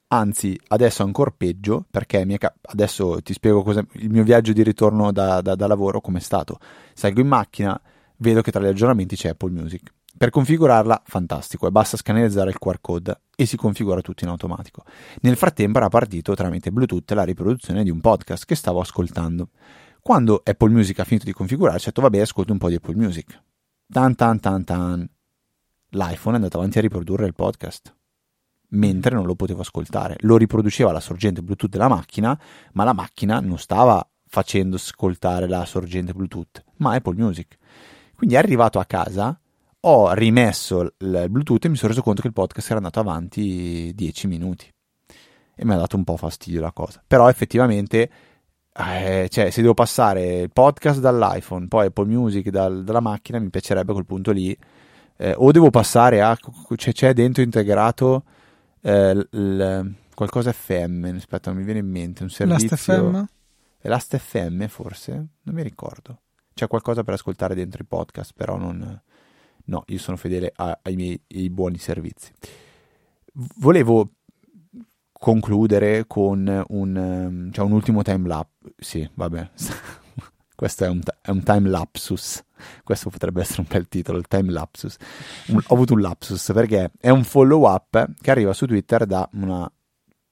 Anzi, 0.10 0.58
adesso 0.68 1.02
è 1.02 1.06
ancora 1.06 1.34
peggio 1.36 1.84
perché 1.90 2.24
cap- 2.38 2.58
adesso 2.62 3.22
ti 3.24 3.34
spiego 3.34 3.64
cosa, 3.64 3.84
il 3.94 4.12
mio 4.12 4.24
viaggio 4.24 4.54
di 4.54 4.62
ritorno 4.62 5.12
da, 5.12 5.42
da, 5.42 5.56
da 5.56 5.66
lavoro 5.66 6.00
come 6.00 6.20
è 6.20 6.22
stato. 6.22 6.60
Salgo 6.94 7.22
in 7.22 7.28
macchina, 7.28 7.80
vedo 8.18 8.42
che 8.42 8.52
tra 8.52 8.62
gli 8.62 8.68
aggiornamenti 8.68 9.16
c'è 9.16 9.30
Apple 9.30 9.50
Music. 9.50 9.92
Per 10.18 10.30
configurarla, 10.30 11.02
fantastico, 11.06 11.70
basta 11.72 11.98
scannerizzare 11.98 12.52
il 12.52 12.60
QR 12.60 12.78
code 12.80 13.20
e 13.36 13.46
si 13.46 13.58
configura 13.58 14.00
tutto 14.00 14.24
in 14.24 14.30
automatico. 14.30 14.84
Nel 15.22 15.36
frattempo 15.36 15.80
era 15.80 15.90
partito 15.90 16.36
tramite 16.36 16.72
Bluetooth 16.72 17.12
la 17.12 17.24
riproduzione 17.24 17.84
di 17.84 17.90
un 17.90 18.00
podcast 18.00 18.46
che 18.46 18.56
stavo 18.56 18.80
ascoltando. 18.80 19.50
Quando 20.08 20.44
Apple 20.46 20.70
Music 20.70 21.00
ha 21.00 21.04
finito 21.04 21.26
di 21.26 21.34
configurarsi, 21.34 21.86
ho 21.86 21.88
detto 21.88 22.02
vabbè, 22.02 22.20
ascolto 22.20 22.52
un 22.52 22.60
po' 22.60 22.70
di 22.70 22.76
Apple 22.76 22.94
Music. 22.94 23.42
Tan 23.92 24.14
tan 24.14 24.40
tan 24.40 24.64
tan. 24.64 25.10
L'iPhone 25.90 26.36
è 26.36 26.38
andato 26.38 26.58
avanti 26.58 26.78
a 26.78 26.82
riprodurre 26.82 27.26
il 27.26 27.34
podcast, 27.34 27.92
mentre 28.68 29.16
non 29.16 29.26
lo 29.26 29.34
potevo 29.34 29.62
ascoltare. 29.62 30.18
Lo 30.20 30.38
riproduceva 30.38 30.92
la 30.92 31.00
sorgente 31.00 31.42
Bluetooth 31.42 31.72
della 31.72 31.88
macchina, 31.88 32.40
ma 32.74 32.84
la 32.84 32.94
macchina 32.94 33.40
non 33.40 33.58
stava 33.58 34.08
facendo 34.28 34.76
ascoltare 34.76 35.48
la 35.48 35.66
sorgente 35.66 36.14
Bluetooth, 36.14 36.64
ma 36.76 36.94
Apple 36.94 37.16
Music. 37.16 37.58
Quindi 38.16 38.36
arrivato 38.36 38.78
a 38.78 38.86
casa, 38.86 39.36
ho 39.80 40.14
rimesso 40.14 40.82
il 41.00 41.26
Bluetooth 41.32 41.66
e 41.66 41.70
mi 41.70 41.78
sono 41.78 41.90
reso 41.90 42.04
conto 42.04 42.22
che 42.22 42.28
il 42.28 42.34
podcast 42.34 42.68
era 42.68 42.78
andato 42.78 43.00
avanti 43.00 43.92
10 43.96 44.28
minuti. 44.28 44.72
E 45.56 45.66
mi 45.66 45.74
ha 45.74 45.78
dato 45.78 45.96
un 45.96 46.04
po' 46.04 46.16
fastidio 46.16 46.62
la 46.62 46.72
cosa. 46.72 47.04
Però 47.08 47.28
effettivamente 47.28 48.12
eh, 48.78 49.28
cioè, 49.30 49.52
se 49.52 49.62
devo 49.62 49.74
passare 49.74 50.42
il 50.42 50.52
podcast 50.52 51.00
dall'iPhone, 51.00 51.68
poi 51.68 51.86
Apple 51.86 52.08
Music 52.08 52.50
dal, 52.50 52.84
dalla 52.84 53.00
macchina, 53.00 53.40
mi 53.40 53.50
piacerebbe 53.50 53.92
a 53.92 53.94
quel 53.94 54.06
punto 54.06 54.32
lì. 54.32 54.58
Eh, 55.16 55.34
o 55.38 55.52
devo 55.52 55.70
passare 55.70 56.22
a. 56.22 56.38
C'è, 56.76 56.92
c'è 56.92 57.14
dentro 57.14 57.42
integrato 57.42 58.24
eh, 58.82 59.16
l, 59.16 59.94
qualcosa 60.14 60.52
FM. 60.52 61.14
Aspetta, 61.16 61.52
non 61.52 61.60
mi 61.60 61.66
viene 61.66 61.80
in 61.80 61.90
mente. 61.90 62.24
Un 62.24 62.30
servizio. 62.30 62.68
Last.fm? 62.70 63.26
È 63.80 63.88
Last.fm, 63.88 64.66
forse? 64.66 65.14
Non 65.14 65.56
mi 65.56 65.64
ricordo. 65.64 66.20
C'è 66.54 66.68
qualcosa 66.68 67.04
per 67.04 67.14
ascoltare 67.14 67.56
dentro 67.56 67.82
i 67.82 67.86
podcast, 67.86 68.34
però 68.36 68.58
non. 68.58 69.02
No, 69.68 69.84
io 69.88 69.98
sono 69.98 70.18
fedele 70.18 70.52
a, 70.54 70.78
ai 70.82 70.96
miei 70.96 71.20
ai 71.34 71.50
buoni 71.50 71.78
servizi. 71.78 72.32
Volevo 73.58 74.10
concludere 75.14 76.06
con 76.08 76.66
un, 76.68 77.50
cioè 77.54 77.66
un 77.66 77.72
ultimo 77.72 78.02
time 78.04 78.28
lapse. 78.28 78.55
Sì, 78.78 79.08
vabbè, 79.14 79.50
questo 80.56 80.86
è 80.86 80.88
un, 80.88 81.02
è 81.22 81.30
un, 81.30 81.44
time 81.44 81.70
lapsus. 81.70 82.44
Questo 82.84 83.10
potrebbe 83.10 83.42
essere 83.42 83.62
un 83.62 83.68
bel 83.70 83.88
titolo, 83.88 84.18
il 84.18 84.28
time 84.28 84.52
lapsus. 84.52 84.96
Un, 85.48 85.62
ho 85.68 85.74
avuto 85.74 85.94
un 85.94 86.02
lapsus 86.02 86.52
perché 86.54 86.92
è 87.00 87.10
un 87.10 87.24
follow 87.24 87.68
up 87.68 88.14
che 88.22 88.32
arriva 88.32 88.54
su 88.54 88.66
Twitter 88.66 89.06
da 89.06 89.28
una 89.34 89.70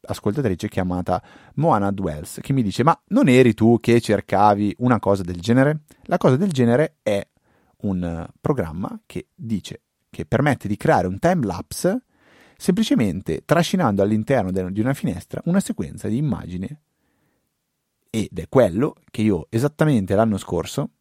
ascoltatrice 0.06 0.68
chiamata 0.68 1.22
Moana 1.56 1.92
Dwells 1.92 2.40
che 2.42 2.54
mi 2.54 2.62
dice 2.62 2.84
ma 2.84 3.00
non 3.08 3.30
eri 3.30 3.54
tu 3.54 3.80
che 3.80 4.02
cercavi 4.02 4.76
una 4.80 5.00
cosa 5.00 5.24
del 5.24 5.40
genere? 5.40 5.84
La 6.04 6.18
cosa 6.18 6.36
del 6.36 6.52
genere 6.52 6.98
è 7.02 7.26
un 7.84 8.28
programma 8.40 9.00
che 9.06 9.30
dice 9.34 9.84
che 10.10 10.26
permette 10.26 10.68
di 10.68 10.78
creare 10.78 11.08
un 11.08 11.20
time 11.20 11.46
lapse 11.46 12.04
semplicemente 12.58 13.44
trascinando 13.46 14.02
all'interno 14.02 14.52
di 14.52 14.80
una 14.80 14.94
finestra 14.94 15.42
una 15.46 15.60
sequenza 15.60 16.08
di 16.08 16.18
immagini 16.18 16.68
ed 18.16 18.38
è 18.38 18.46
quello 18.48 18.94
che 19.10 19.24
io 19.24 19.48
esattamente 19.50 20.14
l'anno 20.14 20.38
scorso 20.38 20.92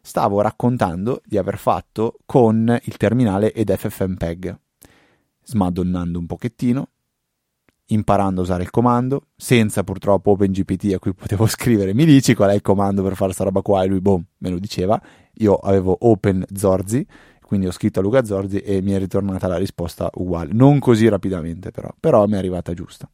stavo 0.00 0.40
raccontando 0.40 1.20
di 1.24 1.36
aver 1.36 1.58
fatto 1.58 2.18
con 2.24 2.78
il 2.84 2.96
terminale 2.98 3.52
ed 3.52 3.74
FFmpeg, 3.74 4.56
smadonnando 5.42 6.20
un 6.20 6.26
pochettino, 6.26 6.88
imparando 7.86 8.42
a 8.42 8.44
usare 8.44 8.62
il 8.62 8.70
comando, 8.70 9.26
senza 9.34 9.82
purtroppo 9.82 10.30
OpenGPT 10.30 10.92
a 10.94 11.00
cui 11.00 11.12
potevo 11.18 11.46
scrivere 11.46 11.94
mi 11.94 12.04
dici 12.04 12.36
qual 12.36 12.50
è 12.50 12.54
il 12.54 12.62
comando 12.62 13.02
per 13.02 13.16
fare 13.16 13.32
sta 13.32 13.42
roba 13.42 13.60
qua? 13.60 13.82
E 13.82 13.88
lui 13.88 14.00
boom 14.00 14.24
me 14.38 14.50
lo 14.50 14.60
diceva, 14.60 15.02
io 15.38 15.56
avevo 15.56 15.96
Open 15.98 16.44
Zorzi, 16.54 17.04
quindi 17.44 17.66
ho 17.66 17.72
scritto 17.72 17.98
a 17.98 18.02
Luca 18.04 18.24
Zorzi 18.24 18.58
e 18.58 18.80
mi 18.82 18.92
è 18.92 18.98
ritornata 19.00 19.48
la 19.48 19.56
risposta 19.56 20.08
uguale, 20.14 20.52
non 20.52 20.78
così 20.78 21.08
rapidamente 21.08 21.72
però, 21.72 21.92
però 21.98 22.24
mi 22.28 22.34
è 22.34 22.36
arrivata 22.36 22.72
giusta. 22.72 23.10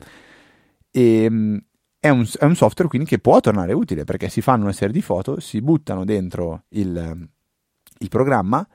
E, 0.90 1.22
ehm, 1.22 1.62
è 2.00 2.08
un, 2.08 2.28
è 2.38 2.44
un, 2.44 2.54
software 2.54 2.88
quindi 2.88 3.08
che 3.08 3.18
può 3.18 3.40
tornare 3.40 3.72
utile 3.72 4.04
perché 4.04 4.28
si 4.28 4.40
fanno 4.40 4.64
una 4.64 4.72
serie 4.72 4.92
di 4.92 5.02
foto, 5.02 5.40
si 5.40 5.60
buttano 5.60 6.04
dentro 6.04 6.64
il, 6.70 7.28
il 7.98 8.08
programma 8.08 8.66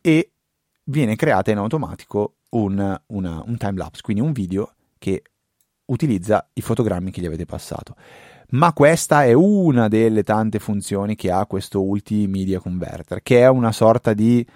e 0.00 0.30
viene 0.84 1.16
creata 1.16 1.50
in 1.50 1.58
automatico 1.58 2.34
un, 2.50 3.00
una, 3.06 3.42
un 3.44 3.56
timelapse, 3.56 4.02
quindi 4.02 4.22
un 4.22 4.32
video 4.32 4.74
che 4.98 5.22
utilizza 5.86 6.48
i 6.54 6.60
fotogrammi 6.60 7.10
che 7.10 7.20
gli 7.20 7.26
avete 7.26 7.44
passato. 7.44 7.96
Ma 8.50 8.72
questa 8.72 9.24
è 9.24 9.34
una 9.34 9.88
delle 9.88 10.22
tante 10.22 10.58
funzioni 10.58 11.16
che 11.16 11.30
ha 11.30 11.44
questo 11.46 11.82
Multimedia 11.82 12.60
Converter, 12.60 13.22
che 13.22 13.40
è 13.40 13.48
una 13.48 13.72
sorta 13.72 14.14
di 14.14 14.46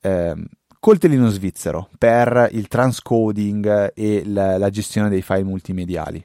eh, 0.00 0.34
coltellino 0.80 1.28
svizzero 1.28 1.90
per 1.98 2.48
il 2.52 2.68
transcoding 2.68 3.92
e 3.94 4.22
la, 4.24 4.56
la 4.56 4.70
gestione 4.70 5.10
dei 5.10 5.20
file 5.20 5.44
multimediali. 5.44 6.24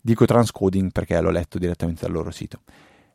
Dico 0.00 0.24
transcoding 0.24 0.92
perché 0.92 1.20
l'ho 1.20 1.30
letto 1.30 1.58
direttamente 1.58 2.02
dal 2.02 2.12
loro 2.12 2.30
sito. 2.30 2.60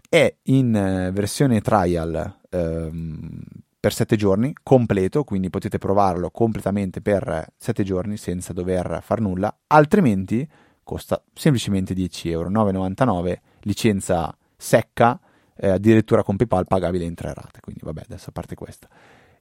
È 0.07 0.33
in 0.43 0.75
eh, 0.75 1.11
versione 1.11 1.61
trial 1.61 2.39
ehm, 2.49 3.41
per 3.79 3.93
7 3.93 4.15
giorni, 4.15 4.53
completo, 4.63 5.23
quindi 5.23 5.49
potete 5.49 5.77
provarlo 5.77 6.29
completamente 6.31 7.01
per 7.01 7.53
7 7.57 7.83
giorni 7.83 8.17
senza 8.17 8.53
dover 8.53 8.99
far 9.01 9.19
nulla, 9.19 9.55
altrimenti 9.67 10.47
costa 10.83 11.21
semplicemente 11.33 11.93
10 11.93 12.29
euro, 12.29 12.49
9,99, 12.49 13.39
licenza 13.61 14.35
secca, 14.55 15.19
eh, 15.55 15.69
addirittura 15.69 16.23
con 16.23 16.35
PayPal 16.35 16.67
pagabile 16.67 17.05
in 17.05 17.15
tre 17.15 17.33
rate, 17.33 17.59
quindi 17.59 17.81
vabbè, 17.83 18.03
adesso 18.05 18.29
a 18.29 18.31
parte 18.31 18.55
questa. 18.55 18.87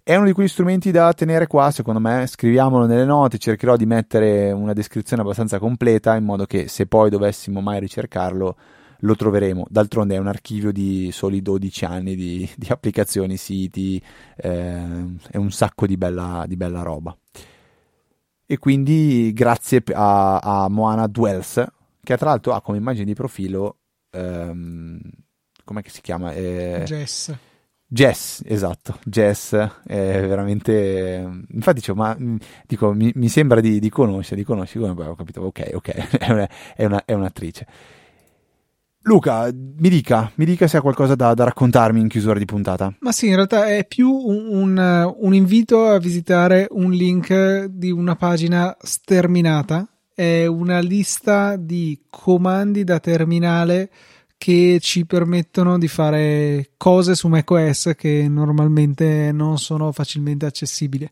È 0.06 0.14
uno 0.14 0.26
di 0.26 0.32
quegli 0.32 0.48
strumenti 0.48 0.90
da 0.90 1.14
tenere 1.14 1.46
qua, 1.46 1.70
secondo 1.70 1.98
me, 1.98 2.26
scriviamolo 2.26 2.84
nelle 2.84 3.06
note, 3.06 3.38
cercherò 3.38 3.74
di 3.74 3.86
mettere 3.86 4.52
una 4.52 4.74
descrizione 4.74 5.22
abbastanza 5.22 5.58
completa 5.58 6.14
in 6.14 6.24
modo 6.24 6.44
che 6.44 6.68
se 6.68 6.84
poi 6.84 7.08
dovessimo 7.08 7.62
mai 7.62 7.80
ricercarlo 7.80 8.56
lo 8.98 9.16
troveremo. 9.16 9.64
D'altronde 9.66 10.16
è 10.16 10.18
un 10.18 10.26
archivio 10.26 10.72
di 10.72 11.10
soli 11.10 11.40
12 11.40 11.84
anni 11.86 12.16
di, 12.16 12.46
di 12.54 12.66
applicazioni, 12.68 13.38
siti, 13.38 13.98
eh, 14.36 15.16
è 15.30 15.38
un 15.38 15.50
sacco 15.50 15.86
di 15.86 15.96
bella, 15.96 16.44
di 16.46 16.56
bella 16.56 16.82
roba 16.82 17.16
e 18.46 18.58
quindi 18.58 19.32
grazie 19.32 19.82
a, 19.94 20.36
a 20.38 20.68
Moana 20.68 21.06
Dwells 21.06 21.64
che 22.02 22.16
tra 22.18 22.28
l'altro 22.28 22.52
ha 22.52 22.60
come 22.60 22.76
immagine 22.76 23.06
di 23.06 23.14
profilo 23.14 23.78
ehm, 24.10 25.00
com'è 25.64 25.80
che 25.80 25.88
si 25.88 26.02
chiama? 26.02 26.32
Eh, 26.32 26.82
Jess 26.84 27.34
Jess, 27.94 28.42
esatto, 28.44 28.98
Jess 29.04 29.54
è 29.54 30.26
veramente 30.26 31.44
infatti 31.48 31.76
dicevo, 31.76 32.02
ma 32.02 32.16
dico, 32.66 32.92
mi, 32.92 33.12
mi 33.14 33.28
sembra 33.28 33.60
di, 33.60 33.78
di 33.78 33.88
conoscere, 33.88 34.34
di 34.34 34.44
conoscere, 34.44 34.88
ho 34.88 35.14
capito, 35.14 35.42
ok, 35.42 35.70
ok, 35.74 35.88
è, 36.18 36.32
una, 36.32 36.48
è, 36.74 36.84
una, 36.86 37.04
è 37.04 37.12
un'attrice 37.12 37.66
Luca, 39.02 39.48
mi 39.52 39.88
dica, 39.90 40.32
mi 40.34 40.44
dica 40.44 40.66
se 40.66 40.78
ha 40.78 40.80
qualcosa 40.80 41.14
da, 41.14 41.34
da, 41.34 41.44
raccontarmi 41.44 42.00
in 42.00 42.08
chiusura 42.08 42.36
di 42.36 42.46
puntata. 42.46 42.92
Ma 42.98 43.12
sì, 43.12 43.28
in 43.28 43.36
realtà 43.36 43.68
è 43.68 43.86
più 43.86 44.10
un, 44.10 44.48
un, 44.48 45.14
un, 45.18 45.34
invito 45.34 45.86
a 45.86 45.98
visitare 45.98 46.66
un 46.70 46.90
link 46.90 47.66
di 47.66 47.92
una 47.92 48.16
pagina 48.16 48.74
sterminata. 48.80 49.86
È 50.12 50.46
una 50.46 50.80
lista 50.80 51.56
di 51.56 52.00
comandi 52.10 52.82
da 52.82 52.98
terminale 52.98 53.90
che 54.36 54.78
ci 54.80 55.06
permettono 55.06 55.78
di 55.78 55.88
fare 55.88 56.72
cose 56.76 57.14
su 57.14 57.28
macOS 57.28 57.92
che 57.96 58.28
normalmente 58.28 59.32
non 59.32 59.58
sono 59.58 59.92
facilmente 59.92 60.46
accessibili 60.46 61.08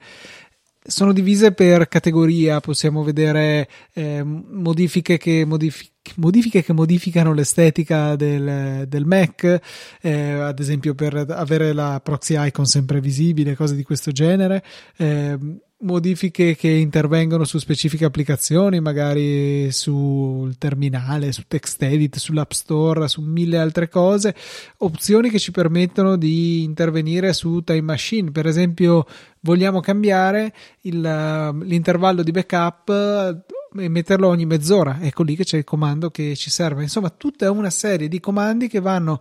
sono 0.85 1.13
divise 1.13 1.53
per 1.53 1.87
categoria, 1.87 2.61
possiamo 2.61 3.05
vedere 3.05 3.69
eh, 3.93 4.23
modifiche, 4.25 5.17
che 5.17 5.45
modifi- 5.45 5.89
modifiche, 6.17 6.63
che 6.63 6.73
modificano 6.73 7.33
l'estetica 7.33 8.17
del, 8.17 8.87
del 8.89 9.05
Mac, 9.05 9.61
eh, 10.01 10.33
ad 10.33 10.59
esempio 10.59 10.95
per 10.95 11.25
avere 11.29 11.73
la 11.73 12.01
proxy 12.03 12.35
icon 12.47 12.67
sempre 12.67 13.01
visibile, 13.01 13.55
cose 13.55 13.77
di 13.77 13.85
questo 13.85 14.11
genere. 14.11 14.63
Eh, 14.97 15.39
modifiche 15.83 16.57
che 16.57 16.69
intervengono 16.69 17.45
su 17.45 17.59
specifiche 17.59 18.05
applicazioni, 18.05 18.81
magari 18.81 19.71
sul 19.71 20.57
terminale, 20.59 21.33
su 21.33 21.43
TextEdit, 21.47 22.17
sull'App 22.17 22.51
Store, 22.53 23.09
su 23.09 23.21
mille 23.21 23.59
altre 23.59 23.89
cose, 23.89 24.35
opzioni 24.79 25.31
che 25.31 25.39
ci 25.39 25.51
permettono 25.51 26.17
di 26.17 26.63
intervenire 26.63 27.33
su 27.33 27.63
Time 27.63 27.83
Machine, 27.83 28.31
per 28.31 28.47
esempio 28.47 29.07
vogliamo 29.41 29.81
cambiare 29.81 30.53
il, 30.83 31.01
l'intervallo 31.01 32.23
di 32.23 32.31
backup 32.31 33.45
e 33.75 33.89
metterlo 33.89 34.29
ogni 34.29 34.47
mezz'ora, 34.47 34.99
ecco 35.01 35.23
lì 35.23 35.35
che 35.35 35.45
c'è 35.45 35.59
il 35.59 35.65
comando 35.65 36.11
che 36.11 36.37
ci 36.37 36.51
serve. 36.51 36.83
Insomma, 36.83 37.11
tutta 37.11 37.51
una 37.51 37.71
serie 37.71 38.09
di 38.09 38.21
comandi 38.21 38.69
che 38.69 38.81
vanno 38.81 39.21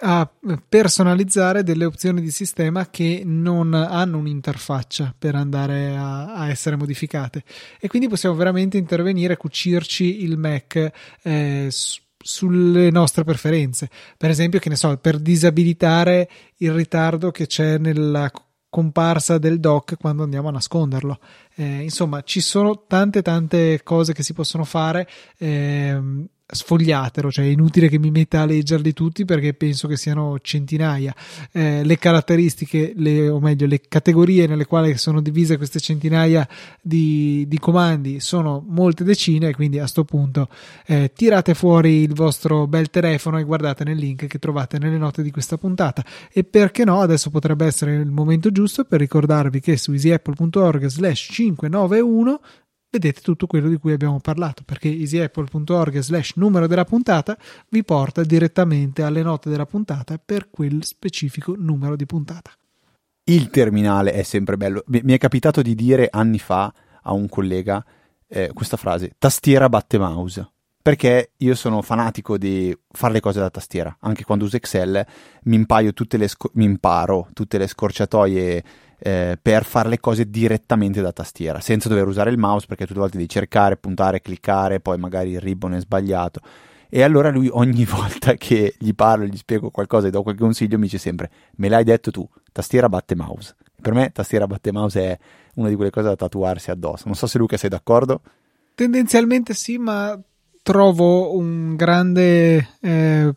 a 0.00 0.30
personalizzare 0.68 1.62
delle 1.62 1.84
opzioni 1.84 2.20
di 2.20 2.30
sistema 2.30 2.88
che 2.88 3.22
non 3.24 3.74
hanno 3.74 4.18
un'interfaccia 4.18 5.14
per 5.18 5.34
andare 5.34 5.96
a, 5.96 6.34
a 6.34 6.48
essere 6.48 6.76
modificate. 6.76 7.42
E 7.80 7.88
quindi 7.88 8.08
possiamo 8.08 8.36
veramente 8.36 8.76
intervenire 8.76 9.36
cucirci 9.36 10.22
il 10.22 10.36
Mac 10.36 10.90
eh, 11.22 11.68
sulle 11.70 12.90
nostre 12.90 13.24
preferenze. 13.24 13.88
Per 14.16 14.30
esempio 14.30 14.60
che 14.60 14.68
ne 14.68 14.76
so 14.76 14.96
per 14.98 15.18
disabilitare 15.18 16.28
il 16.58 16.72
ritardo 16.72 17.30
che 17.30 17.46
c'è 17.46 17.78
nella 17.78 18.30
comparsa 18.70 19.38
del 19.38 19.60
dock 19.60 19.96
quando 19.96 20.22
andiamo 20.22 20.48
a 20.48 20.52
nasconderlo. 20.52 21.18
Eh, 21.54 21.82
insomma 21.82 22.22
ci 22.22 22.40
sono 22.40 22.84
tante 22.86 23.22
tante 23.22 23.82
cose 23.82 24.12
che 24.12 24.22
si 24.22 24.32
possono 24.32 24.64
fare 24.64 25.08
eh, 25.38 25.98
sfogliatelo, 26.50 27.30
cioè 27.30 27.44
è 27.44 27.48
inutile 27.48 27.88
che 27.88 27.98
mi 27.98 28.10
metta 28.10 28.40
a 28.40 28.46
leggerli 28.46 28.94
tutti 28.94 29.24
perché 29.24 29.52
penso 29.52 29.86
che 29.86 29.96
siano 29.96 30.38
centinaia. 30.40 31.14
Eh, 31.52 31.84
le 31.84 31.98
caratteristiche, 31.98 32.92
le, 32.96 33.28
o 33.28 33.38
meglio, 33.38 33.66
le 33.66 33.82
categorie 33.86 34.46
nelle 34.46 34.64
quali 34.64 34.96
sono 34.96 35.20
divise 35.20 35.58
queste 35.58 35.78
centinaia 35.78 36.48
di, 36.80 37.44
di 37.46 37.58
comandi 37.58 38.20
sono 38.20 38.64
molte 38.66 39.04
decine, 39.04 39.54
quindi 39.54 39.78
a 39.78 39.86
sto 39.86 40.04
punto 40.04 40.48
eh, 40.86 41.12
tirate 41.14 41.54
fuori 41.54 42.02
il 42.02 42.14
vostro 42.14 42.66
bel 42.66 42.88
telefono 42.88 43.38
e 43.38 43.44
guardate 43.44 43.84
nel 43.84 43.98
link 43.98 44.26
che 44.26 44.38
trovate 44.38 44.78
nelle 44.78 44.96
note 44.96 45.22
di 45.22 45.30
questa 45.30 45.58
puntata. 45.58 46.04
E 46.32 46.44
perché 46.44 46.84
no, 46.84 47.00
adesso 47.00 47.28
potrebbe 47.28 47.66
essere 47.66 47.94
il 47.94 48.10
momento 48.10 48.50
giusto 48.50 48.84
per 48.84 49.00
ricordarvi 49.00 49.60
che 49.60 49.76
su 49.76 49.92
easyapple.org 49.92 50.86
slash 50.86 51.28
591 51.30 52.40
vedete 52.90 53.20
tutto 53.20 53.46
quello 53.46 53.68
di 53.68 53.76
cui 53.76 53.92
abbiamo 53.92 54.18
parlato 54.20 54.62
perché 54.64 54.88
easyapple.org 54.88 55.98
slash 55.98 56.32
numero 56.36 56.66
della 56.66 56.84
puntata 56.84 57.36
vi 57.68 57.84
porta 57.84 58.22
direttamente 58.22 59.02
alle 59.02 59.22
note 59.22 59.50
della 59.50 59.66
puntata 59.66 60.18
per 60.18 60.48
quel 60.50 60.84
specifico 60.84 61.54
numero 61.56 61.96
di 61.96 62.06
puntata. 62.06 62.50
Il 63.24 63.50
terminale 63.50 64.12
è 64.12 64.22
sempre 64.22 64.56
bello. 64.56 64.82
Mi 64.86 65.12
è 65.12 65.18
capitato 65.18 65.60
di 65.60 65.74
dire 65.74 66.08
anni 66.10 66.38
fa 66.38 66.72
a 67.02 67.12
un 67.12 67.28
collega 67.28 67.84
eh, 68.26 68.50
questa 68.54 68.78
frase: 68.78 69.12
tastiera 69.18 69.68
batte 69.68 69.98
mouse. 69.98 70.50
Perché 70.80 71.32
io 71.36 71.54
sono 71.54 71.82
fanatico 71.82 72.38
di 72.38 72.74
fare 72.90 73.12
le 73.12 73.20
cose 73.20 73.40
da 73.40 73.50
tastiera. 73.50 73.94
Anche 74.00 74.24
quando 74.24 74.46
uso 74.46 74.56
Excel 74.56 75.04
mi, 75.42 75.66
tutte 75.92 76.26
sco- 76.28 76.50
mi 76.54 76.64
imparo 76.64 77.28
tutte 77.34 77.58
le 77.58 77.66
scorciatoie 77.66 78.64
eh, 78.98 79.38
per 79.40 79.64
fare 79.64 79.88
le 79.88 80.00
cose 80.00 80.28
direttamente 80.28 81.00
da 81.00 81.12
tastiera, 81.12 81.60
senza 81.60 81.88
dover 81.88 82.06
usare 82.06 82.30
il 82.30 82.38
mouse 82.38 82.66
perché 82.66 82.84
tutte 82.84 82.94
le 82.94 83.00
volte 83.00 83.16
devi 83.16 83.28
cercare, 83.28 83.76
puntare, 83.76 84.20
cliccare, 84.20 84.80
poi 84.80 84.98
magari 84.98 85.30
il 85.30 85.40
ribbon 85.40 85.74
è 85.74 85.80
sbagliato. 85.80 86.40
E 86.90 87.02
allora 87.02 87.30
lui 87.30 87.48
ogni 87.52 87.84
volta 87.86 88.34
che 88.34 88.74
gli 88.78 88.94
parlo, 88.94 89.24
gli 89.24 89.36
spiego 89.36 89.70
qualcosa 89.70 90.08
e 90.08 90.10
do 90.10 90.22
qualche 90.22 90.42
consiglio, 90.42 90.76
mi 90.76 90.84
dice 90.84 90.98
sempre: 90.98 91.30
Me 91.56 91.68
l'hai 91.68 91.84
detto 91.84 92.10
tu, 92.10 92.28
tastiera 92.50 92.88
batte 92.88 93.14
mouse. 93.14 93.54
Per 93.80 93.92
me, 93.92 94.10
tastiera 94.10 94.46
batte 94.46 94.72
mouse 94.72 95.00
è 95.00 95.18
una 95.54 95.68
di 95.68 95.76
quelle 95.76 95.90
cose 95.90 96.08
da 96.08 96.16
tatuarsi 96.16 96.70
addosso. 96.70 97.04
Non 97.06 97.14
so 97.14 97.26
se 97.26 97.38
Luca 97.38 97.56
sei 97.56 97.70
d'accordo. 97.70 98.22
Tendenzialmente 98.74 99.54
sì, 99.54 99.78
ma 99.78 100.18
trovo 100.62 101.36
un 101.36 101.76
grande 101.76 102.68
eh, 102.80 103.34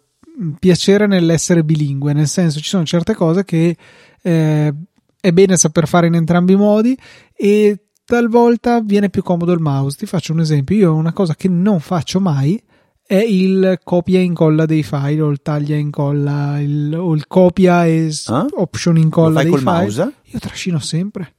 piacere 0.60 1.08
nell'essere 1.08 1.64
bilingue, 1.64 2.14
nel 2.14 2.28
senso 2.28 2.60
ci 2.60 2.70
sono 2.70 2.86
certe 2.86 3.14
cose 3.14 3.44
che 3.44 3.76
eh, 4.22 4.74
è 5.22 5.32
bene 5.32 5.56
saper 5.56 5.88
fare 5.88 6.08
in 6.08 6.16
entrambi 6.16 6.54
i 6.54 6.58
modi 6.58 6.98
e 7.34 7.80
talvolta 8.04 8.82
viene 8.82 9.10
più 9.10 9.24
comodo 9.24 9.54
il 9.54 9.62
mouse. 9.62 9.96
Ti 9.98 10.06
faccio 10.06 10.34
un 10.34 10.42
esempio: 10.42 10.76
io 10.76 10.94
una 10.94 11.14
cosa 11.14 11.36
che 11.36 11.48
non 11.48 11.80
faccio 11.80 12.20
mai 12.20 12.62
è 13.06 13.16
il 13.18 13.80
copia 13.84 14.20
e 14.20 14.24
incolla 14.24 14.66
dei 14.66 14.84
file 14.84 15.22
o 15.22 15.30
il 15.30 15.42
taglia 15.42 15.76
e 15.76 15.80
incolla 15.80 16.60
il, 16.60 16.96
o 16.98 17.14
il 17.14 17.28
copia 17.28 17.86
e 17.86 18.10
Ah? 18.28 18.46
option 18.56 18.98
incolla 18.98 19.28
Lo 19.30 19.34
fai 19.36 19.44
dei 19.44 19.52
col 19.52 19.60
file. 19.62 19.72
mouse? 19.74 20.14
Io 20.24 20.40
trascino 20.40 20.80
sempre. 20.80 21.36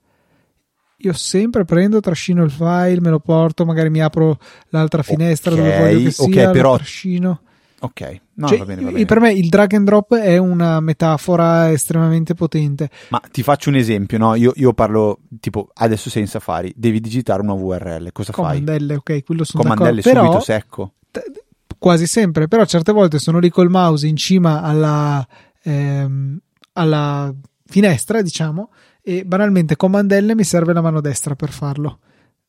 Io 1.04 1.12
sempre 1.14 1.64
prendo, 1.64 1.98
trascino 1.98 2.44
il 2.44 2.50
file, 2.52 3.00
me 3.00 3.10
lo 3.10 3.18
porto, 3.18 3.64
magari 3.64 3.90
mi 3.90 4.00
apro 4.00 4.38
l'altra 4.68 5.02
finestra 5.02 5.52
dove 5.54 5.68
Ok, 5.74 5.78
voglio 5.80 6.04
che 6.04 6.10
sia, 6.12 6.46
lo 6.46 6.52
però- 6.52 6.76
trascino. 6.76 7.40
Ok, 7.84 8.20
no, 8.34 8.46
Cioè, 8.46 8.58
va 8.58 8.64
bene, 8.64 8.82
va 8.82 8.90
bene. 8.92 9.04
Per 9.04 9.18
me 9.18 9.32
il 9.32 9.48
drag 9.48 9.74
and 9.74 9.84
drop 9.86 10.14
è 10.14 10.36
una 10.36 10.78
metafora 10.78 11.72
estremamente 11.72 12.34
potente. 12.34 12.88
Ma 13.08 13.20
ti 13.30 13.42
faccio 13.42 13.70
un 13.70 13.74
esempio, 13.74 14.18
no? 14.18 14.36
Io, 14.36 14.52
io 14.54 14.72
parlo, 14.72 15.18
tipo, 15.40 15.68
adesso 15.74 16.08
sei 16.08 16.22
in 16.22 16.28
Safari, 16.28 16.72
devi 16.76 17.00
digitare 17.00 17.42
una 17.42 17.54
URL, 17.54 18.12
cosa 18.12 18.32
fai? 18.32 18.60
Comandelle, 18.60 18.94
ok, 18.94 19.24
quello 19.24 19.42
sono 19.42 19.64
Comandelle 19.64 20.00
d'accordo. 20.00 20.20
Però, 20.20 20.30
subito 20.32 20.44
secco. 20.44 20.92
t- 21.10 21.42
quasi 21.76 22.06
sempre, 22.06 22.46
però 22.46 22.64
certe 22.64 22.92
volte 22.92 23.18
sono 23.18 23.40
lì 23.40 23.50
col 23.50 23.68
mouse 23.68 24.06
in 24.06 24.16
cima 24.16 24.62
alla, 24.62 25.26
ehm, 25.64 26.38
alla 26.74 27.34
finestra, 27.66 28.22
diciamo, 28.22 28.70
e 29.02 29.24
banalmente 29.24 29.74
comandelle 29.74 30.36
mi 30.36 30.44
serve 30.44 30.72
la 30.72 30.80
mano 30.80 31.00
destra 31.00 31.34
per 31.34 31.50
farlo. 31.50 31.98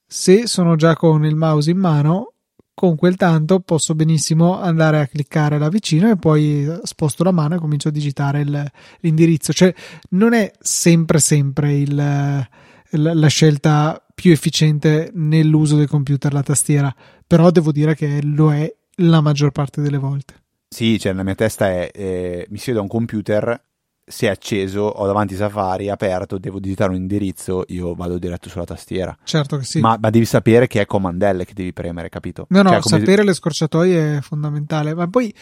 Se 0.06 0.46
sono 0.46 0.76
già 0.76 0.96
con 0.96 1.26
il 1.26 1.36
mouse 1.36 1.72
in 1.72 1.80
mano, 1.80 2.33
con 2.74 2.96
quel 2.96 3.16
tanto 3.16 3.60
posso 3.60 3.94
benissimo 3.96 4.60
andare 4.60 5.00
a 5.00 5.08
cliccare 5.08 5.58
là 5.58 5.70
vicino 5.70 6.10
e 6.10 6.16
poi 6.16 6.68
sposto 6.84 7.24
la 7.24 7.32
mano 7.32 7.56
e 7.56 7.60
comincio 7.60 7.90
a 7.90 7.92
digitare 7.92 8.42
il- 8.42 8.72
l'indirizzo. 9.00 9.54
Cioè, 9.54 9.74
non 10.10 10.34
è 10.34 10.52
sempre, 10.60 11.20
sempre 11.20 11.76
il, 11.76 11.96
la, 11.96 12.48
la 12.90 13.28
scelta 13.28 14.04
più 14.14 14.32
efficiente 14.32 15.12
nell'uso 15.14 15.76
del 15.76 15.88
computer, 15.88 16.34
la 16.34 16.44
tastiera, 16.44 16.94
però 17.26 17.52
devo 17.52 17.72
dire 17.72 17.96
che 17.96 18.22
lo 18.24 18.52
è 18.54 18.72
la 18.98 19.22
maggior 19.22 19.52
parte 19.52 19.82
delle 19.82 19.98
volte. 19.98 20.36
Sì, 20.68 21.00
cioè, 21.00 21.14
la 21.14 21.24
mia 21.24 21.36
testa 21.36 21.70
è, 21.70 21.92
eh, 21.94 22.48
mi 22.50 22.58
siedo 22.58 22.80
a 22.80 22.82
un 22.82 22.88
computer, 22.88 23.62
se 24.06 24.28
è 24.28 24.30
acceso, 24.30 24.82
ho 24.82 25.06
davanti 25.06 25.36
Safari, 25.36 25.90
aperto, 25.90 26.38
devo 26.38 26.60
digitare 26.60 26.92
un 26.92 26.98
indirizzo, 26.98 27.64
io 27.68 27.94
vado 27.96 28.18
diretto 28.18 28.50
sulla 28.50 28.66
tastiera. 28.66 29.16
Certo 29.24 29.58
che 29.58 29.64
sì. 29.66 29.80
Ma, 29.80 29.98
ma 30.00 30.10
devi 30.10 30.26
sapere 30.26 30.68
che 30.68 30.82
è 30.82 30.86
comandelle 30.86 31.46
che 31.46 31.54
devi 31.54 31.74
premere, 31.74 32.10
capito? 32.10 32.46
no, 32.50 32.62
no, 32.62 32.70
Cioè, 32.72 32.80
come- 32.82 33.00
sapere 33.00 33.24
le 33.24 33.34
scorciatoie 33.34 34.18
è 34.18 34.22
fondamentale, 34.22 34.94
ma 34.94 35.08
poi 35.08 35.34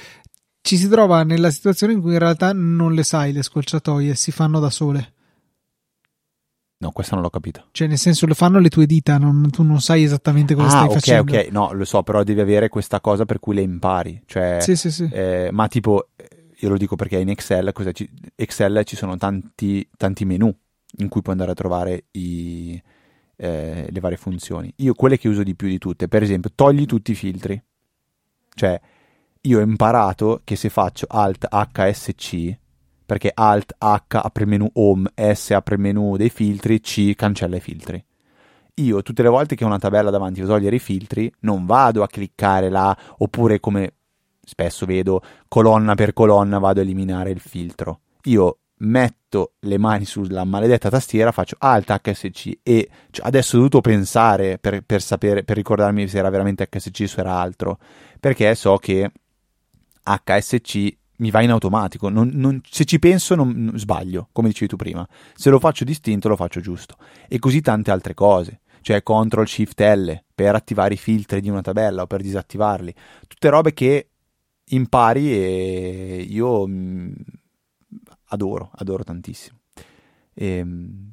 ci 0.62 0.78
si 0.78 0.88
trova 0.88 1.24
nella 1.24 1.49
situazione 1.49 1.93
in 1.93 2.01
cui 2.01 2.14
in 2.14 2.20
realtà 2.20 2.53
non 2.53 2.93
le 2.93 3.03
sai 3.03 3.32
le 3.34 3.41
scorciatoie, 3.41 4.14
si 4.16 4.32
fanno 4.32 4.59
da 4.59 4.70
sole. 4.70 5.14
No, 6.78 6.91
questa 6.91 7.14
non 7.14 7.24
l'ho 7.24 7.30
capita. 7.30 7.64
Cioè, 7.72 7.88
nel 7.88 7.99
senso, 7.99 8.26
lo 8.26 8.34
fanno 8.34 8.57
le 8.57 8.70
tue 8.70 8.88
dita, 8.88 9.20
non- 9.20 9.49
tu 9.51 9.62
non 9.62 9.80
sai 9.82 10.03
esattamente 10.03 10.55
cosa 10.55 10.68
Ah, 10.68 10.72
stai 10.72 10.86
ok, 10.88 10.93
facendo. 10.93 11.34
ok, 11.38 11.47
no, 11.51 11.72
lo 11.74 11.86
so, 11.86 12.01
però 12.01 12.24
devi 12.24 12.39
avere 12.41 12.70
questa 12.70 12.99
cosa 12.99 13.24
per 13.26 13.39
cui 13.39 13.53
le 13.53 13.62
impari. 13.62 14.22
Cioè, 14.26 14.57
Sì, 14.62 14.76
sì, 14.76 14.91
sì. 14.91 15.07
eh, 15.12 15.49
ma 15.51 15.68
tipo, 15.68 16.07
io 16.62 16.70
lo 16.70 16.78
dico 16.78 16.95
perché 16.95 17.18
in 17.18 17.30
Excel? 17.30 17.72
Ci- 17.91 18.09
Excel 18.36 18.84
ci 18.86 18.95
sono 18.95 19.18
tanti, 19.18 19.88
tanti 19.97 20.26
menu 20.26 20.55
in 20.97 21.09
cui 21.09 21.22
puoi 21.22 21.34
andare 21.34 21.51
a 21.51 21.55
trovare 21.55 22.05
i, 22.12 22.82
eh, 23.36 23.88
le 23.89 23.99
varie 23.99 24.18
funzioni. 24.18 24.72
Io 24.78 24.93
quelle 24.93 25.18
che 25.18 25.28
uso 25.28 25.41
di 25.41 25.55
più 25.55 25.68
di 25.68 25.80
tutte, 25.80 26.07
per 26.07 26.22
esempio, 26.22 26.51
togli 26.53 26.86
tutti 26.86 27.12
i 27.12 27.16
filtri. 27.16 27.62
Cioè, 28.53 28.80
io 29.41 29.57
ho 29.57 29.62
imparato 29.62 30.41
che 30.43 30.55
se 30.55 30.70
faccio 30.70 31.07
Alt 31.09 31.47
HSC, 31.49 32.57
perché 33.07 33.32
Alt 33.34 33.76
H 33.80 34.03
apre 34.09 34.45
menu 34.45 34.70
Home, 34.74 35.12
S 35.16 35.49
apre 35.51 35.78
menu 35.78 36.16
dei 36.16 36.30
filtri, 36.30 36.80
C 36.80 37.16
cancella 37.16 37.55
i 37.55 37.62
filtri. 37.62 38.05
Io 38.76 39.01
tutte 39.01 39.24
le 39.24 39.30
volte 39.30 39.55
che 39.55 39.64
ho 39.64 39.68
una 39.68 39.80
tabella 39.80 40.12
davanti 40.12 40.41
per 40.41 40.49
togliere 40.49 40.76
i 40.76 40.80
filtri, 40.80 41.32
non 41.39 41.66
vado 41.66 42.03
a 42.03 42.07
cliccare 42.07 42.70
là, 42.70 42.95
oppure 43.18 43.59
come 43.59 43.95
spesso 44.52 44.86
vedo, 44.86 45.22
colonna 45.47 45.95
per 45.95 46.12
colonna 46.12 46.60
vado 46.60 46.82
a 46.82 46.84
eliminare 46.84 47.30
il 47.30 47.39
filtro. 47.39 48.02
Io 48.24 48.58
metto 48.80 49.54
le 49.60 49.78
mani 49.78 50.04
sulla 50.04 50.43
maledetta 50.43 50.89
tastiera, 50.89 51.32
faccio 51.32 51.56
Alt 51.60 51.97
HSC 52.02 52.60
e 52.62 52.89
cioè, 53.12 53.26
adesso 53.26 53.54
ho 53.56 53.58
dovuto 53.60 53.80
pensare 53.80 54.58
per, 54.58 54.82
per 54.82 55.02
sapere, 55.02 55.45
per 55.45 55.56
ricordarmi 55.56 56.06
se 56.10 56.18
era 56.18 56.30
veramente 56.30 56.68
HSC 56.70 57.14
o 57.18 57.22
era 57.22 57.39
altro, 57.39 57.80
perché 58.20 58.54
so 58.56 58.76
che 58.76 59.10
HSC 60.04 60.97
mi 61.18 61.32
va 61.32 61.41
in 61.41 61.52
automatico, 61.52 62.10
non- 62.10 62.32
non- 62.34 62.60
se 62.68 62.84
ci 62.84 62.99
penso 62.99 63.36
non, 63.36 63.54
non- 63.56 63.78
sbaglio, 63.78 64.28
come 64.34 64.49
dicevi 64.49 64.68
tu 64.68 64.76
prima, 64.76 65.08
se 65.34 65.49
lo 65.49 65.60
faccio 65.60 65.86
distinto 65.86 66.28
lo 66.28 66.36
faccio 66.36 66.60
giusto. 66.60 66.97
E 67.30 67.39
così 67.39 67.62
tante 67.62 67.91
altre 67.91 68.14
cose, 68.14 68.60
cioè 68.82 69.02
Ctrl 69.02 69.47
Shift 69.47 69.80
L 69.80 70.24
per 70.36 70.56
attivare 70.56 70.95
i 70.95 70.97
filtri 70.97 71.39
di 71.39 71.49
una 71.49 71.62
tabella 71.62 72.02
o 72.02 72.08
per 72.08 72.22
disattivarli, 72.22 72.93
tutte 73.28 73.49
robe 73.49 73.74
che 73.74 74.08
impari 74.72 75.32
e 75.32 76.26
io 76.30 76.68
mm, 76.68 77.12
adoro, 78.26 78.72
adoro 78.76 79.04
tantissimo. 79.04 79.58
Ehm, 80.34 81.12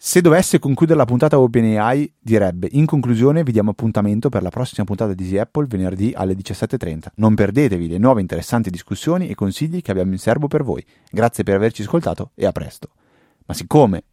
se 0.00 0.20
dovesse 0.20 0.60
concludere 0.60 0.96
la 0.96 1.04
puntata 1.04 1.40
OpenAI, 1.40 2.14
direbbe: 2.20 2.68
In 2.72 2.86
conclusione, 2.86 3.42
vi 3.42 3.50
diamo 3.50 3.70
appuntamento 3.70 4.28
per 4.28 4.42
la 4.42 4.48
prossima 4.48 4.84
puntata 4.84 5.12
di 5.12 5.24
Easy 5.24 5.38
Apple 5.38 5.66
venerdì 5.66 6.12
alle 6.14 6.34
17.30. 6.34 7.08
Non 7.16 7.34
perdetevi 7.34 7.88
le 7.88 7.98
nuove 7.98 8.20
interessanti 8.20 8.70
discussioni 8.70 9.28
e 9.28 9.34
consigli 9.34 9.82
che 9.82 9.90
abbiamo 9.90 10.12
in 10.12 10.18
serbo 10.18 10.46
per 10.46 10.62
voi. 10.62 10.84
Grazie 11.10 11.42
per 11.42 11.56
averci 11.56 11.82
ascoltato 11.82 12.30
e 12.36 12.46
a 12.46 12.52
presto. 12.52 12.90
Ma 13.46 13.54
siccome 13.54 14.04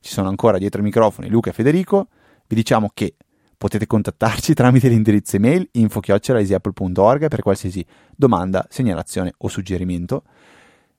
ci 0.00 0.12
sono 0.12 0.28
ancora 0.28 0.58
dietro 0.58 0.80
i 0.80 0.84
microfoni 0.84 1.28
Luca 1.28 1.50
e 1.50 1.52
Federico, 1.54 2.08
vi 2.46 2.54
diciamo 2.54 2.90
che 2.92 3.14
potete 3.60 3.86
contattarci 3.86 4.54
tramite 4.54 4.88
l'indirizzo 4.88 5.36
email 5.36 5.68
info-easyapple.org 5.72 7.28
per 7.28 7.42
qualsiasi 7.42 7.84
domanda, 8.16 8.66
segnalazione 8.70 9.34
o 9.36 9.48
suggerimento. 9.48 10.22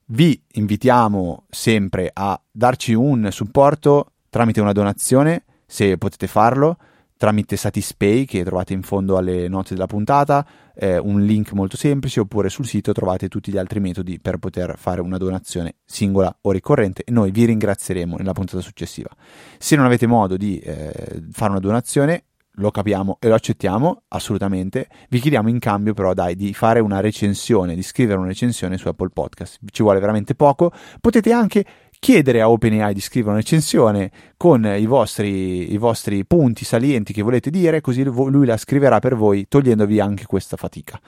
Vi 0.05 0.39
invitiamo 0.51 1.45
sempre 1.49 2.11
a 2.13 2.39
darci 2.51 2.93
un 2.93 3.29
supporto 3.31 4.11
tramite 4.29 4.61
una 4.61 4.73
donazione, 4.73 5.45
se 5.65 5.97
potete 5.97 6.27
farlo, 6.27 6.77
tramite 7.17 7.55
Satispay 7.55 8.25
che 8.25 8.43
trovate 8.43 8.73
in 8.73 8.83
fondo 8.83 9.17
alle 9.17 9.47
note 9.47 9.73
della 9.73 9.87
puntata, 9.87 10.45
eh, 10.75 10.99
un 10.99 11.25
link 11.25 11.53
molto 11.53 11.77
semplice, 11.77 12.19
oppure 12.19 12.49
sul 12.49 12.67
sito 12.67 12.91
trovate 12.91 13.27
tutti 13.27 13.51
gli 13.51 13.57
altri 13.57 13.79
metodi 13.79 14.19
per 14.19 14.37
poter 14.37 14.77
fare 14.77 15.01
una 15.01 15.17
donazione 15.17 15.77
singola 15.83 16.37
o 16.41 16.51
ricorrente 16.51 17.01
e 17.03 17.11
noi 17.11 17.31
vi 17.31 17.45
ringrazieremo 17.45 18.17
nella 18.17 18.33
puntata 18.33 18.61
successiva. 18.61 19.09
Se 19.57 19.75
non 19.75 19.85
avete 19.85 20.05
modo 20.05 20.37
di 20.37 20.59
eh, 20.59 21.23
fare 21.31 21.49
una 21.49 21.59
donazione, 21.59 22.25
lo 22.55 22.71
capiamo 22.71 23.17
e 23.19 23.27
lo 23.27 23.35
accettiamo 23.35 24.03
assolutamente. 24.09 24.87
Vi 25.09 25.19
chiediamo 25.19 25.49
in 25.49 25.59
cambio, 25.59 25.93
però, 25.93 26.13
dai, 26.13 26.35
di 26.35 26.53
fare 26.53 26.79
una 26.79 26.99
recensione, 26.99 27.75
di 27.75 27.83
scrivere 27.83 28.17
una 28.17 28.27
recensione 28.27 28.77
su 28.77 28.87
Apple 28.87 29.09
Podcast. 29.09 29.59
Ci 29.71 29.83
vuole 29.83 29.99
veramente 29.99 30.35
poco. 30.35 30.71
Potete 30.99 31.31
anche 31.31 31.65
chiedere 31.99 32.41
a 32.41 32.49
OpenAI 32.49 32.93
di 32.93 32.99
scrivere 32.99 33.33
una 33.33 33.41
recensione 33.41 34.11
con 34.35 34.65
i 34.65 34.85
vostri, 34.85 35.71
i 35.71 35.77
vostri 35.77 36.25
punti 36.25 36.65
salienti 36.65 37.13
che 37.13 37.21
volete 37.21 37.49
dire, 37.49 37.79
così 37.79 38.03
lui 38.03 38.45
la 38.45 38.57
scriverà 38.57 38.99
per 38.99 39.15
voi, 39.15 39.47
togliendovi 39.47 39.99
anche 39.99 40.25
questa 40.25 40.57
fatica. 40.57 40.99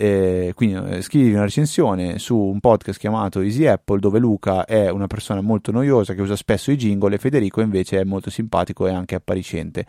Eh, 0.00 0.52
quindi 0.54 0.94
eh, 0.94 1.02
scrivi 1.02 1.32
una 1.32 1.42
recensione 1.42 2.20
su 2.20 2.36
un 2.36 2.60
podcast 2.60 3.00
chiamato 3.00 3.40
Easy 3.40 3.66
Apple 3.66 3.98
dove 3.98 4.20
Luca 4.20 4.64
è 4.64 4.88
una 4.90 5.08
persona 5.08 5.40
molto 5.40 5.72
noiosa 5.72 6.14
che 6.14 6.22
usa 6.22 6.36
spesso 6.36 6.70
i 6.70 6.76
jingle 6.76 7.16
e 7.16 7.18
Federico 7.18 7.60
invece 7.62 7.98
è 7.98 8.04
molto 8.04 8.30
simpatico 8.30 8.86
e 8.86 8.92
anche 8.92 9.16
appariscente 9.16 9.84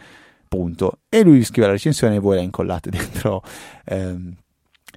punto. 0.50 1.00
E 1.08 1.24
lui 1.24 1.44
scrive 1.46 1.68
la 1.68 1.74
recensione 1.74 2.16
e 2.16 2.20
voi 2.20 2.36
la 2.36 2.42
incollate 2.42 2.90
dentro, 2.92 3.42
ehm, 3.86 4.36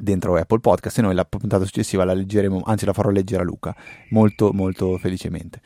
dentro 0.00 0.34
Apple 0.34 0.58
Podcast 0.58 0.98
e 0.98 1.02
noi 1.02 1.14
la 1.14 1.24
puntata 1.24 1.64
successiva 1.64 2.04
la 2.04 2.14
leggeremo, 2.14 2.62
anzi 2.64 2.84
la 2.84 2.92
farò 2.92 3.10
leggere 3.10 3.42
a 3.42 3.44
Luca, 3.44 3.76
molto 4.10 4.52
molto 4.52 4.98
felicemente. 4.98 5.60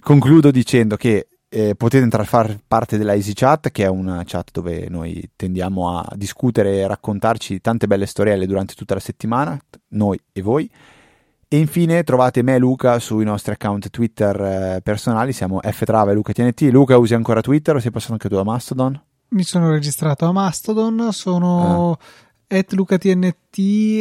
Concludo 0.00 0.50
dicendo 0.50 0.96
che 0.96 1.26
eh, 1.48 1.74
potete 1.74 2.02
entrare 2.02 2.24
a 2.24 2.28
far 2.28 2.58
parte 2.66 2.98
della 2.98 3.14
Easy 3.14 3.32
Chat, 3.32 3.70
che 3.70 3.84
è 3.84 3.88
una 3.88 4.22
chat 4.24 4.50
dove 4.52 4.88
noi 4.88 5.30
tendiamo 5.36 5.98
a 5.98 6.12
discutere 6.14 6.80
e 6.80 6.86
raccontarci 6.86 7.60
tante 7.60 7.86
belle 7.86 8.06
storielle 8.06 8.46
durante 8.46 8.74
tutta 8.74 8.94
la 8.94 9.00
settimana, 9.00 9.58
noi 9.88 10.20
e 10.32 10.42
voi. 10.42 10.70
E 11.48 11.58
infine 11.58 12.02
trovate 12.02 12.42
me 12.42 12.56
e 12.56 12.58
Luca 12.58 12.98
sui 12.98 13.24
nostri 13.24 13.52
account 13.52 13.88
Twitter 13.90 14.40
eh, 14.40 14.80
personali, 14.82 15.32
siamo 15.32 15.60
ftrava 15.62 16.10
e 16.10 16.14
Luca 16.14 16.32
TNT. 16.32 16.62
Luca 16.72 16.98
usi 16.98 17.14
ancora 17.14 17.40
Twitter 17.40 17.76
o 17.76 17.78
sei 17.78 17.92
passato 17.92 18.14
anche 18.14 18.28
tu 18.28 18.34
a 18.34 18.42
Mastodon? 18.42 19.00
Mi 19.28 19.44
sono 19.44 19.70
registrato 19.70 20.26
a 20.26 20.32
Mastodon, 20.32 21.08
sono 21.12 21.92
Ah. 22.48 22.56
at 22.56 22.72
lucatnt 22.72 23.24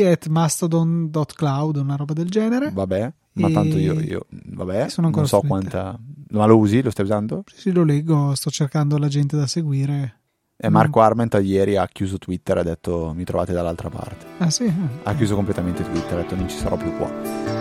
at 0.05 0.27
mastodon.cloud, 0.27 1.75
una 1.77 1.95
roba 1.95 2.13
del 2.13 2.29
genere. 2.29 2.71
Vabbè, 2.71 3.13
ma 3.33 3.47
E- 3.47 3.51
tanto 3.51 3.77
io, 3.77 3.99
io 3.99 4.25
vabbè, 4.29 4.89
Sono 4.89 5.07
ancora 5.07 5.27
non 5.29 5.41
so 5.41 5.47
quanta... 5.47 5.99
Ma 6.31 6.45
lo 6.45 6.57
usi? 6.57 6.81
Lo 6.81 6.89
stai 6.89 7.05
usando? 7.05 7.43
Sì, 7.53 7.71
lo 7.71 7.83
leggo, 7.83 8.33
sto 8.33 8.49
cercando 8.49 8.97
la 8.97 9.07
gente 9.07 9.37
da 9.37 9.45
seguire. 9.45 10.21
E 10.57 10.69
Marco 10.69 11.01
Arment 11.01 11.37
ieri 11.41 11.75
ha 11.75 11.87
chiuso 11.91 12.17
Twitter 12.17 12.57
e 12.57 12.59
ha 12.61 12.63
detto 12.63 13.11
mi 13.13 13.25
trovate 13.25 13.51
dall'altra 13.51 13.89
parte. 13.89 14.25
Ah 14.37 14.49
sì? 14.49 14.71
Ha 15.03 15.13
chiuso 15.13 15.35
completamente 15.35 15.83
Twitter, 15.83 16.17
ha 16.17 16.21
detto 16.21 16.35
non 16.35 16.47
ci 16.47 16.57
sarò 16.57 16.77
più 16.77 16.95
qua. 16.97 17.11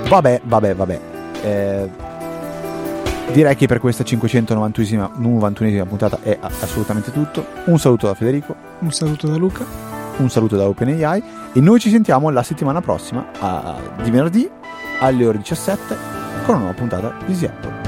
Vabbè, 0.09 0.42
vabbè, 0.45 0.74
vabbè. 0.74 1.01
Eh, 1.42 1.90
Direi 3.32 3.57
che 3.57 3.66
per 3.66 3.80
questa 3.80 4.05
591esima 4.05 5.88
puntata 5.88 6.20
è 6.22 6.38
assolutamente 6.40 7.11
tutto. 7.11 7.45
Un 7.64 7.78
saluto 7.78 8.07
da 8.07 8.14
Federico. 8.14 8.55
Un 8.80 8.92
saluto 8.92 9.26
da 9.26 9.36
Luca. 9.36 9.64
Un 10.18 10.30
saluto 10.30 10.57
da 10.57 10.68
OpenAI. 10.68 11.22
E 11.53 11.61
noi 11.61 11.80
ci 11.80 11.90
sentiamo 11.90 12.30
la 12.30 12.45
settimana 12.45 12.80
prossima, 12.80 13.26
a, 13.40 13.76
di 14.03 14.11
venerdì 14.11 14.49
alle 15.01 15.26
ore 15.26 15.38
17, 15.38 15.97
con 16.45 16.55
una 16.55 16.64
nuova 16.64 16.74
puntata 16.74 17.16
di 17.26 17.45
Apple. 17.45 17.84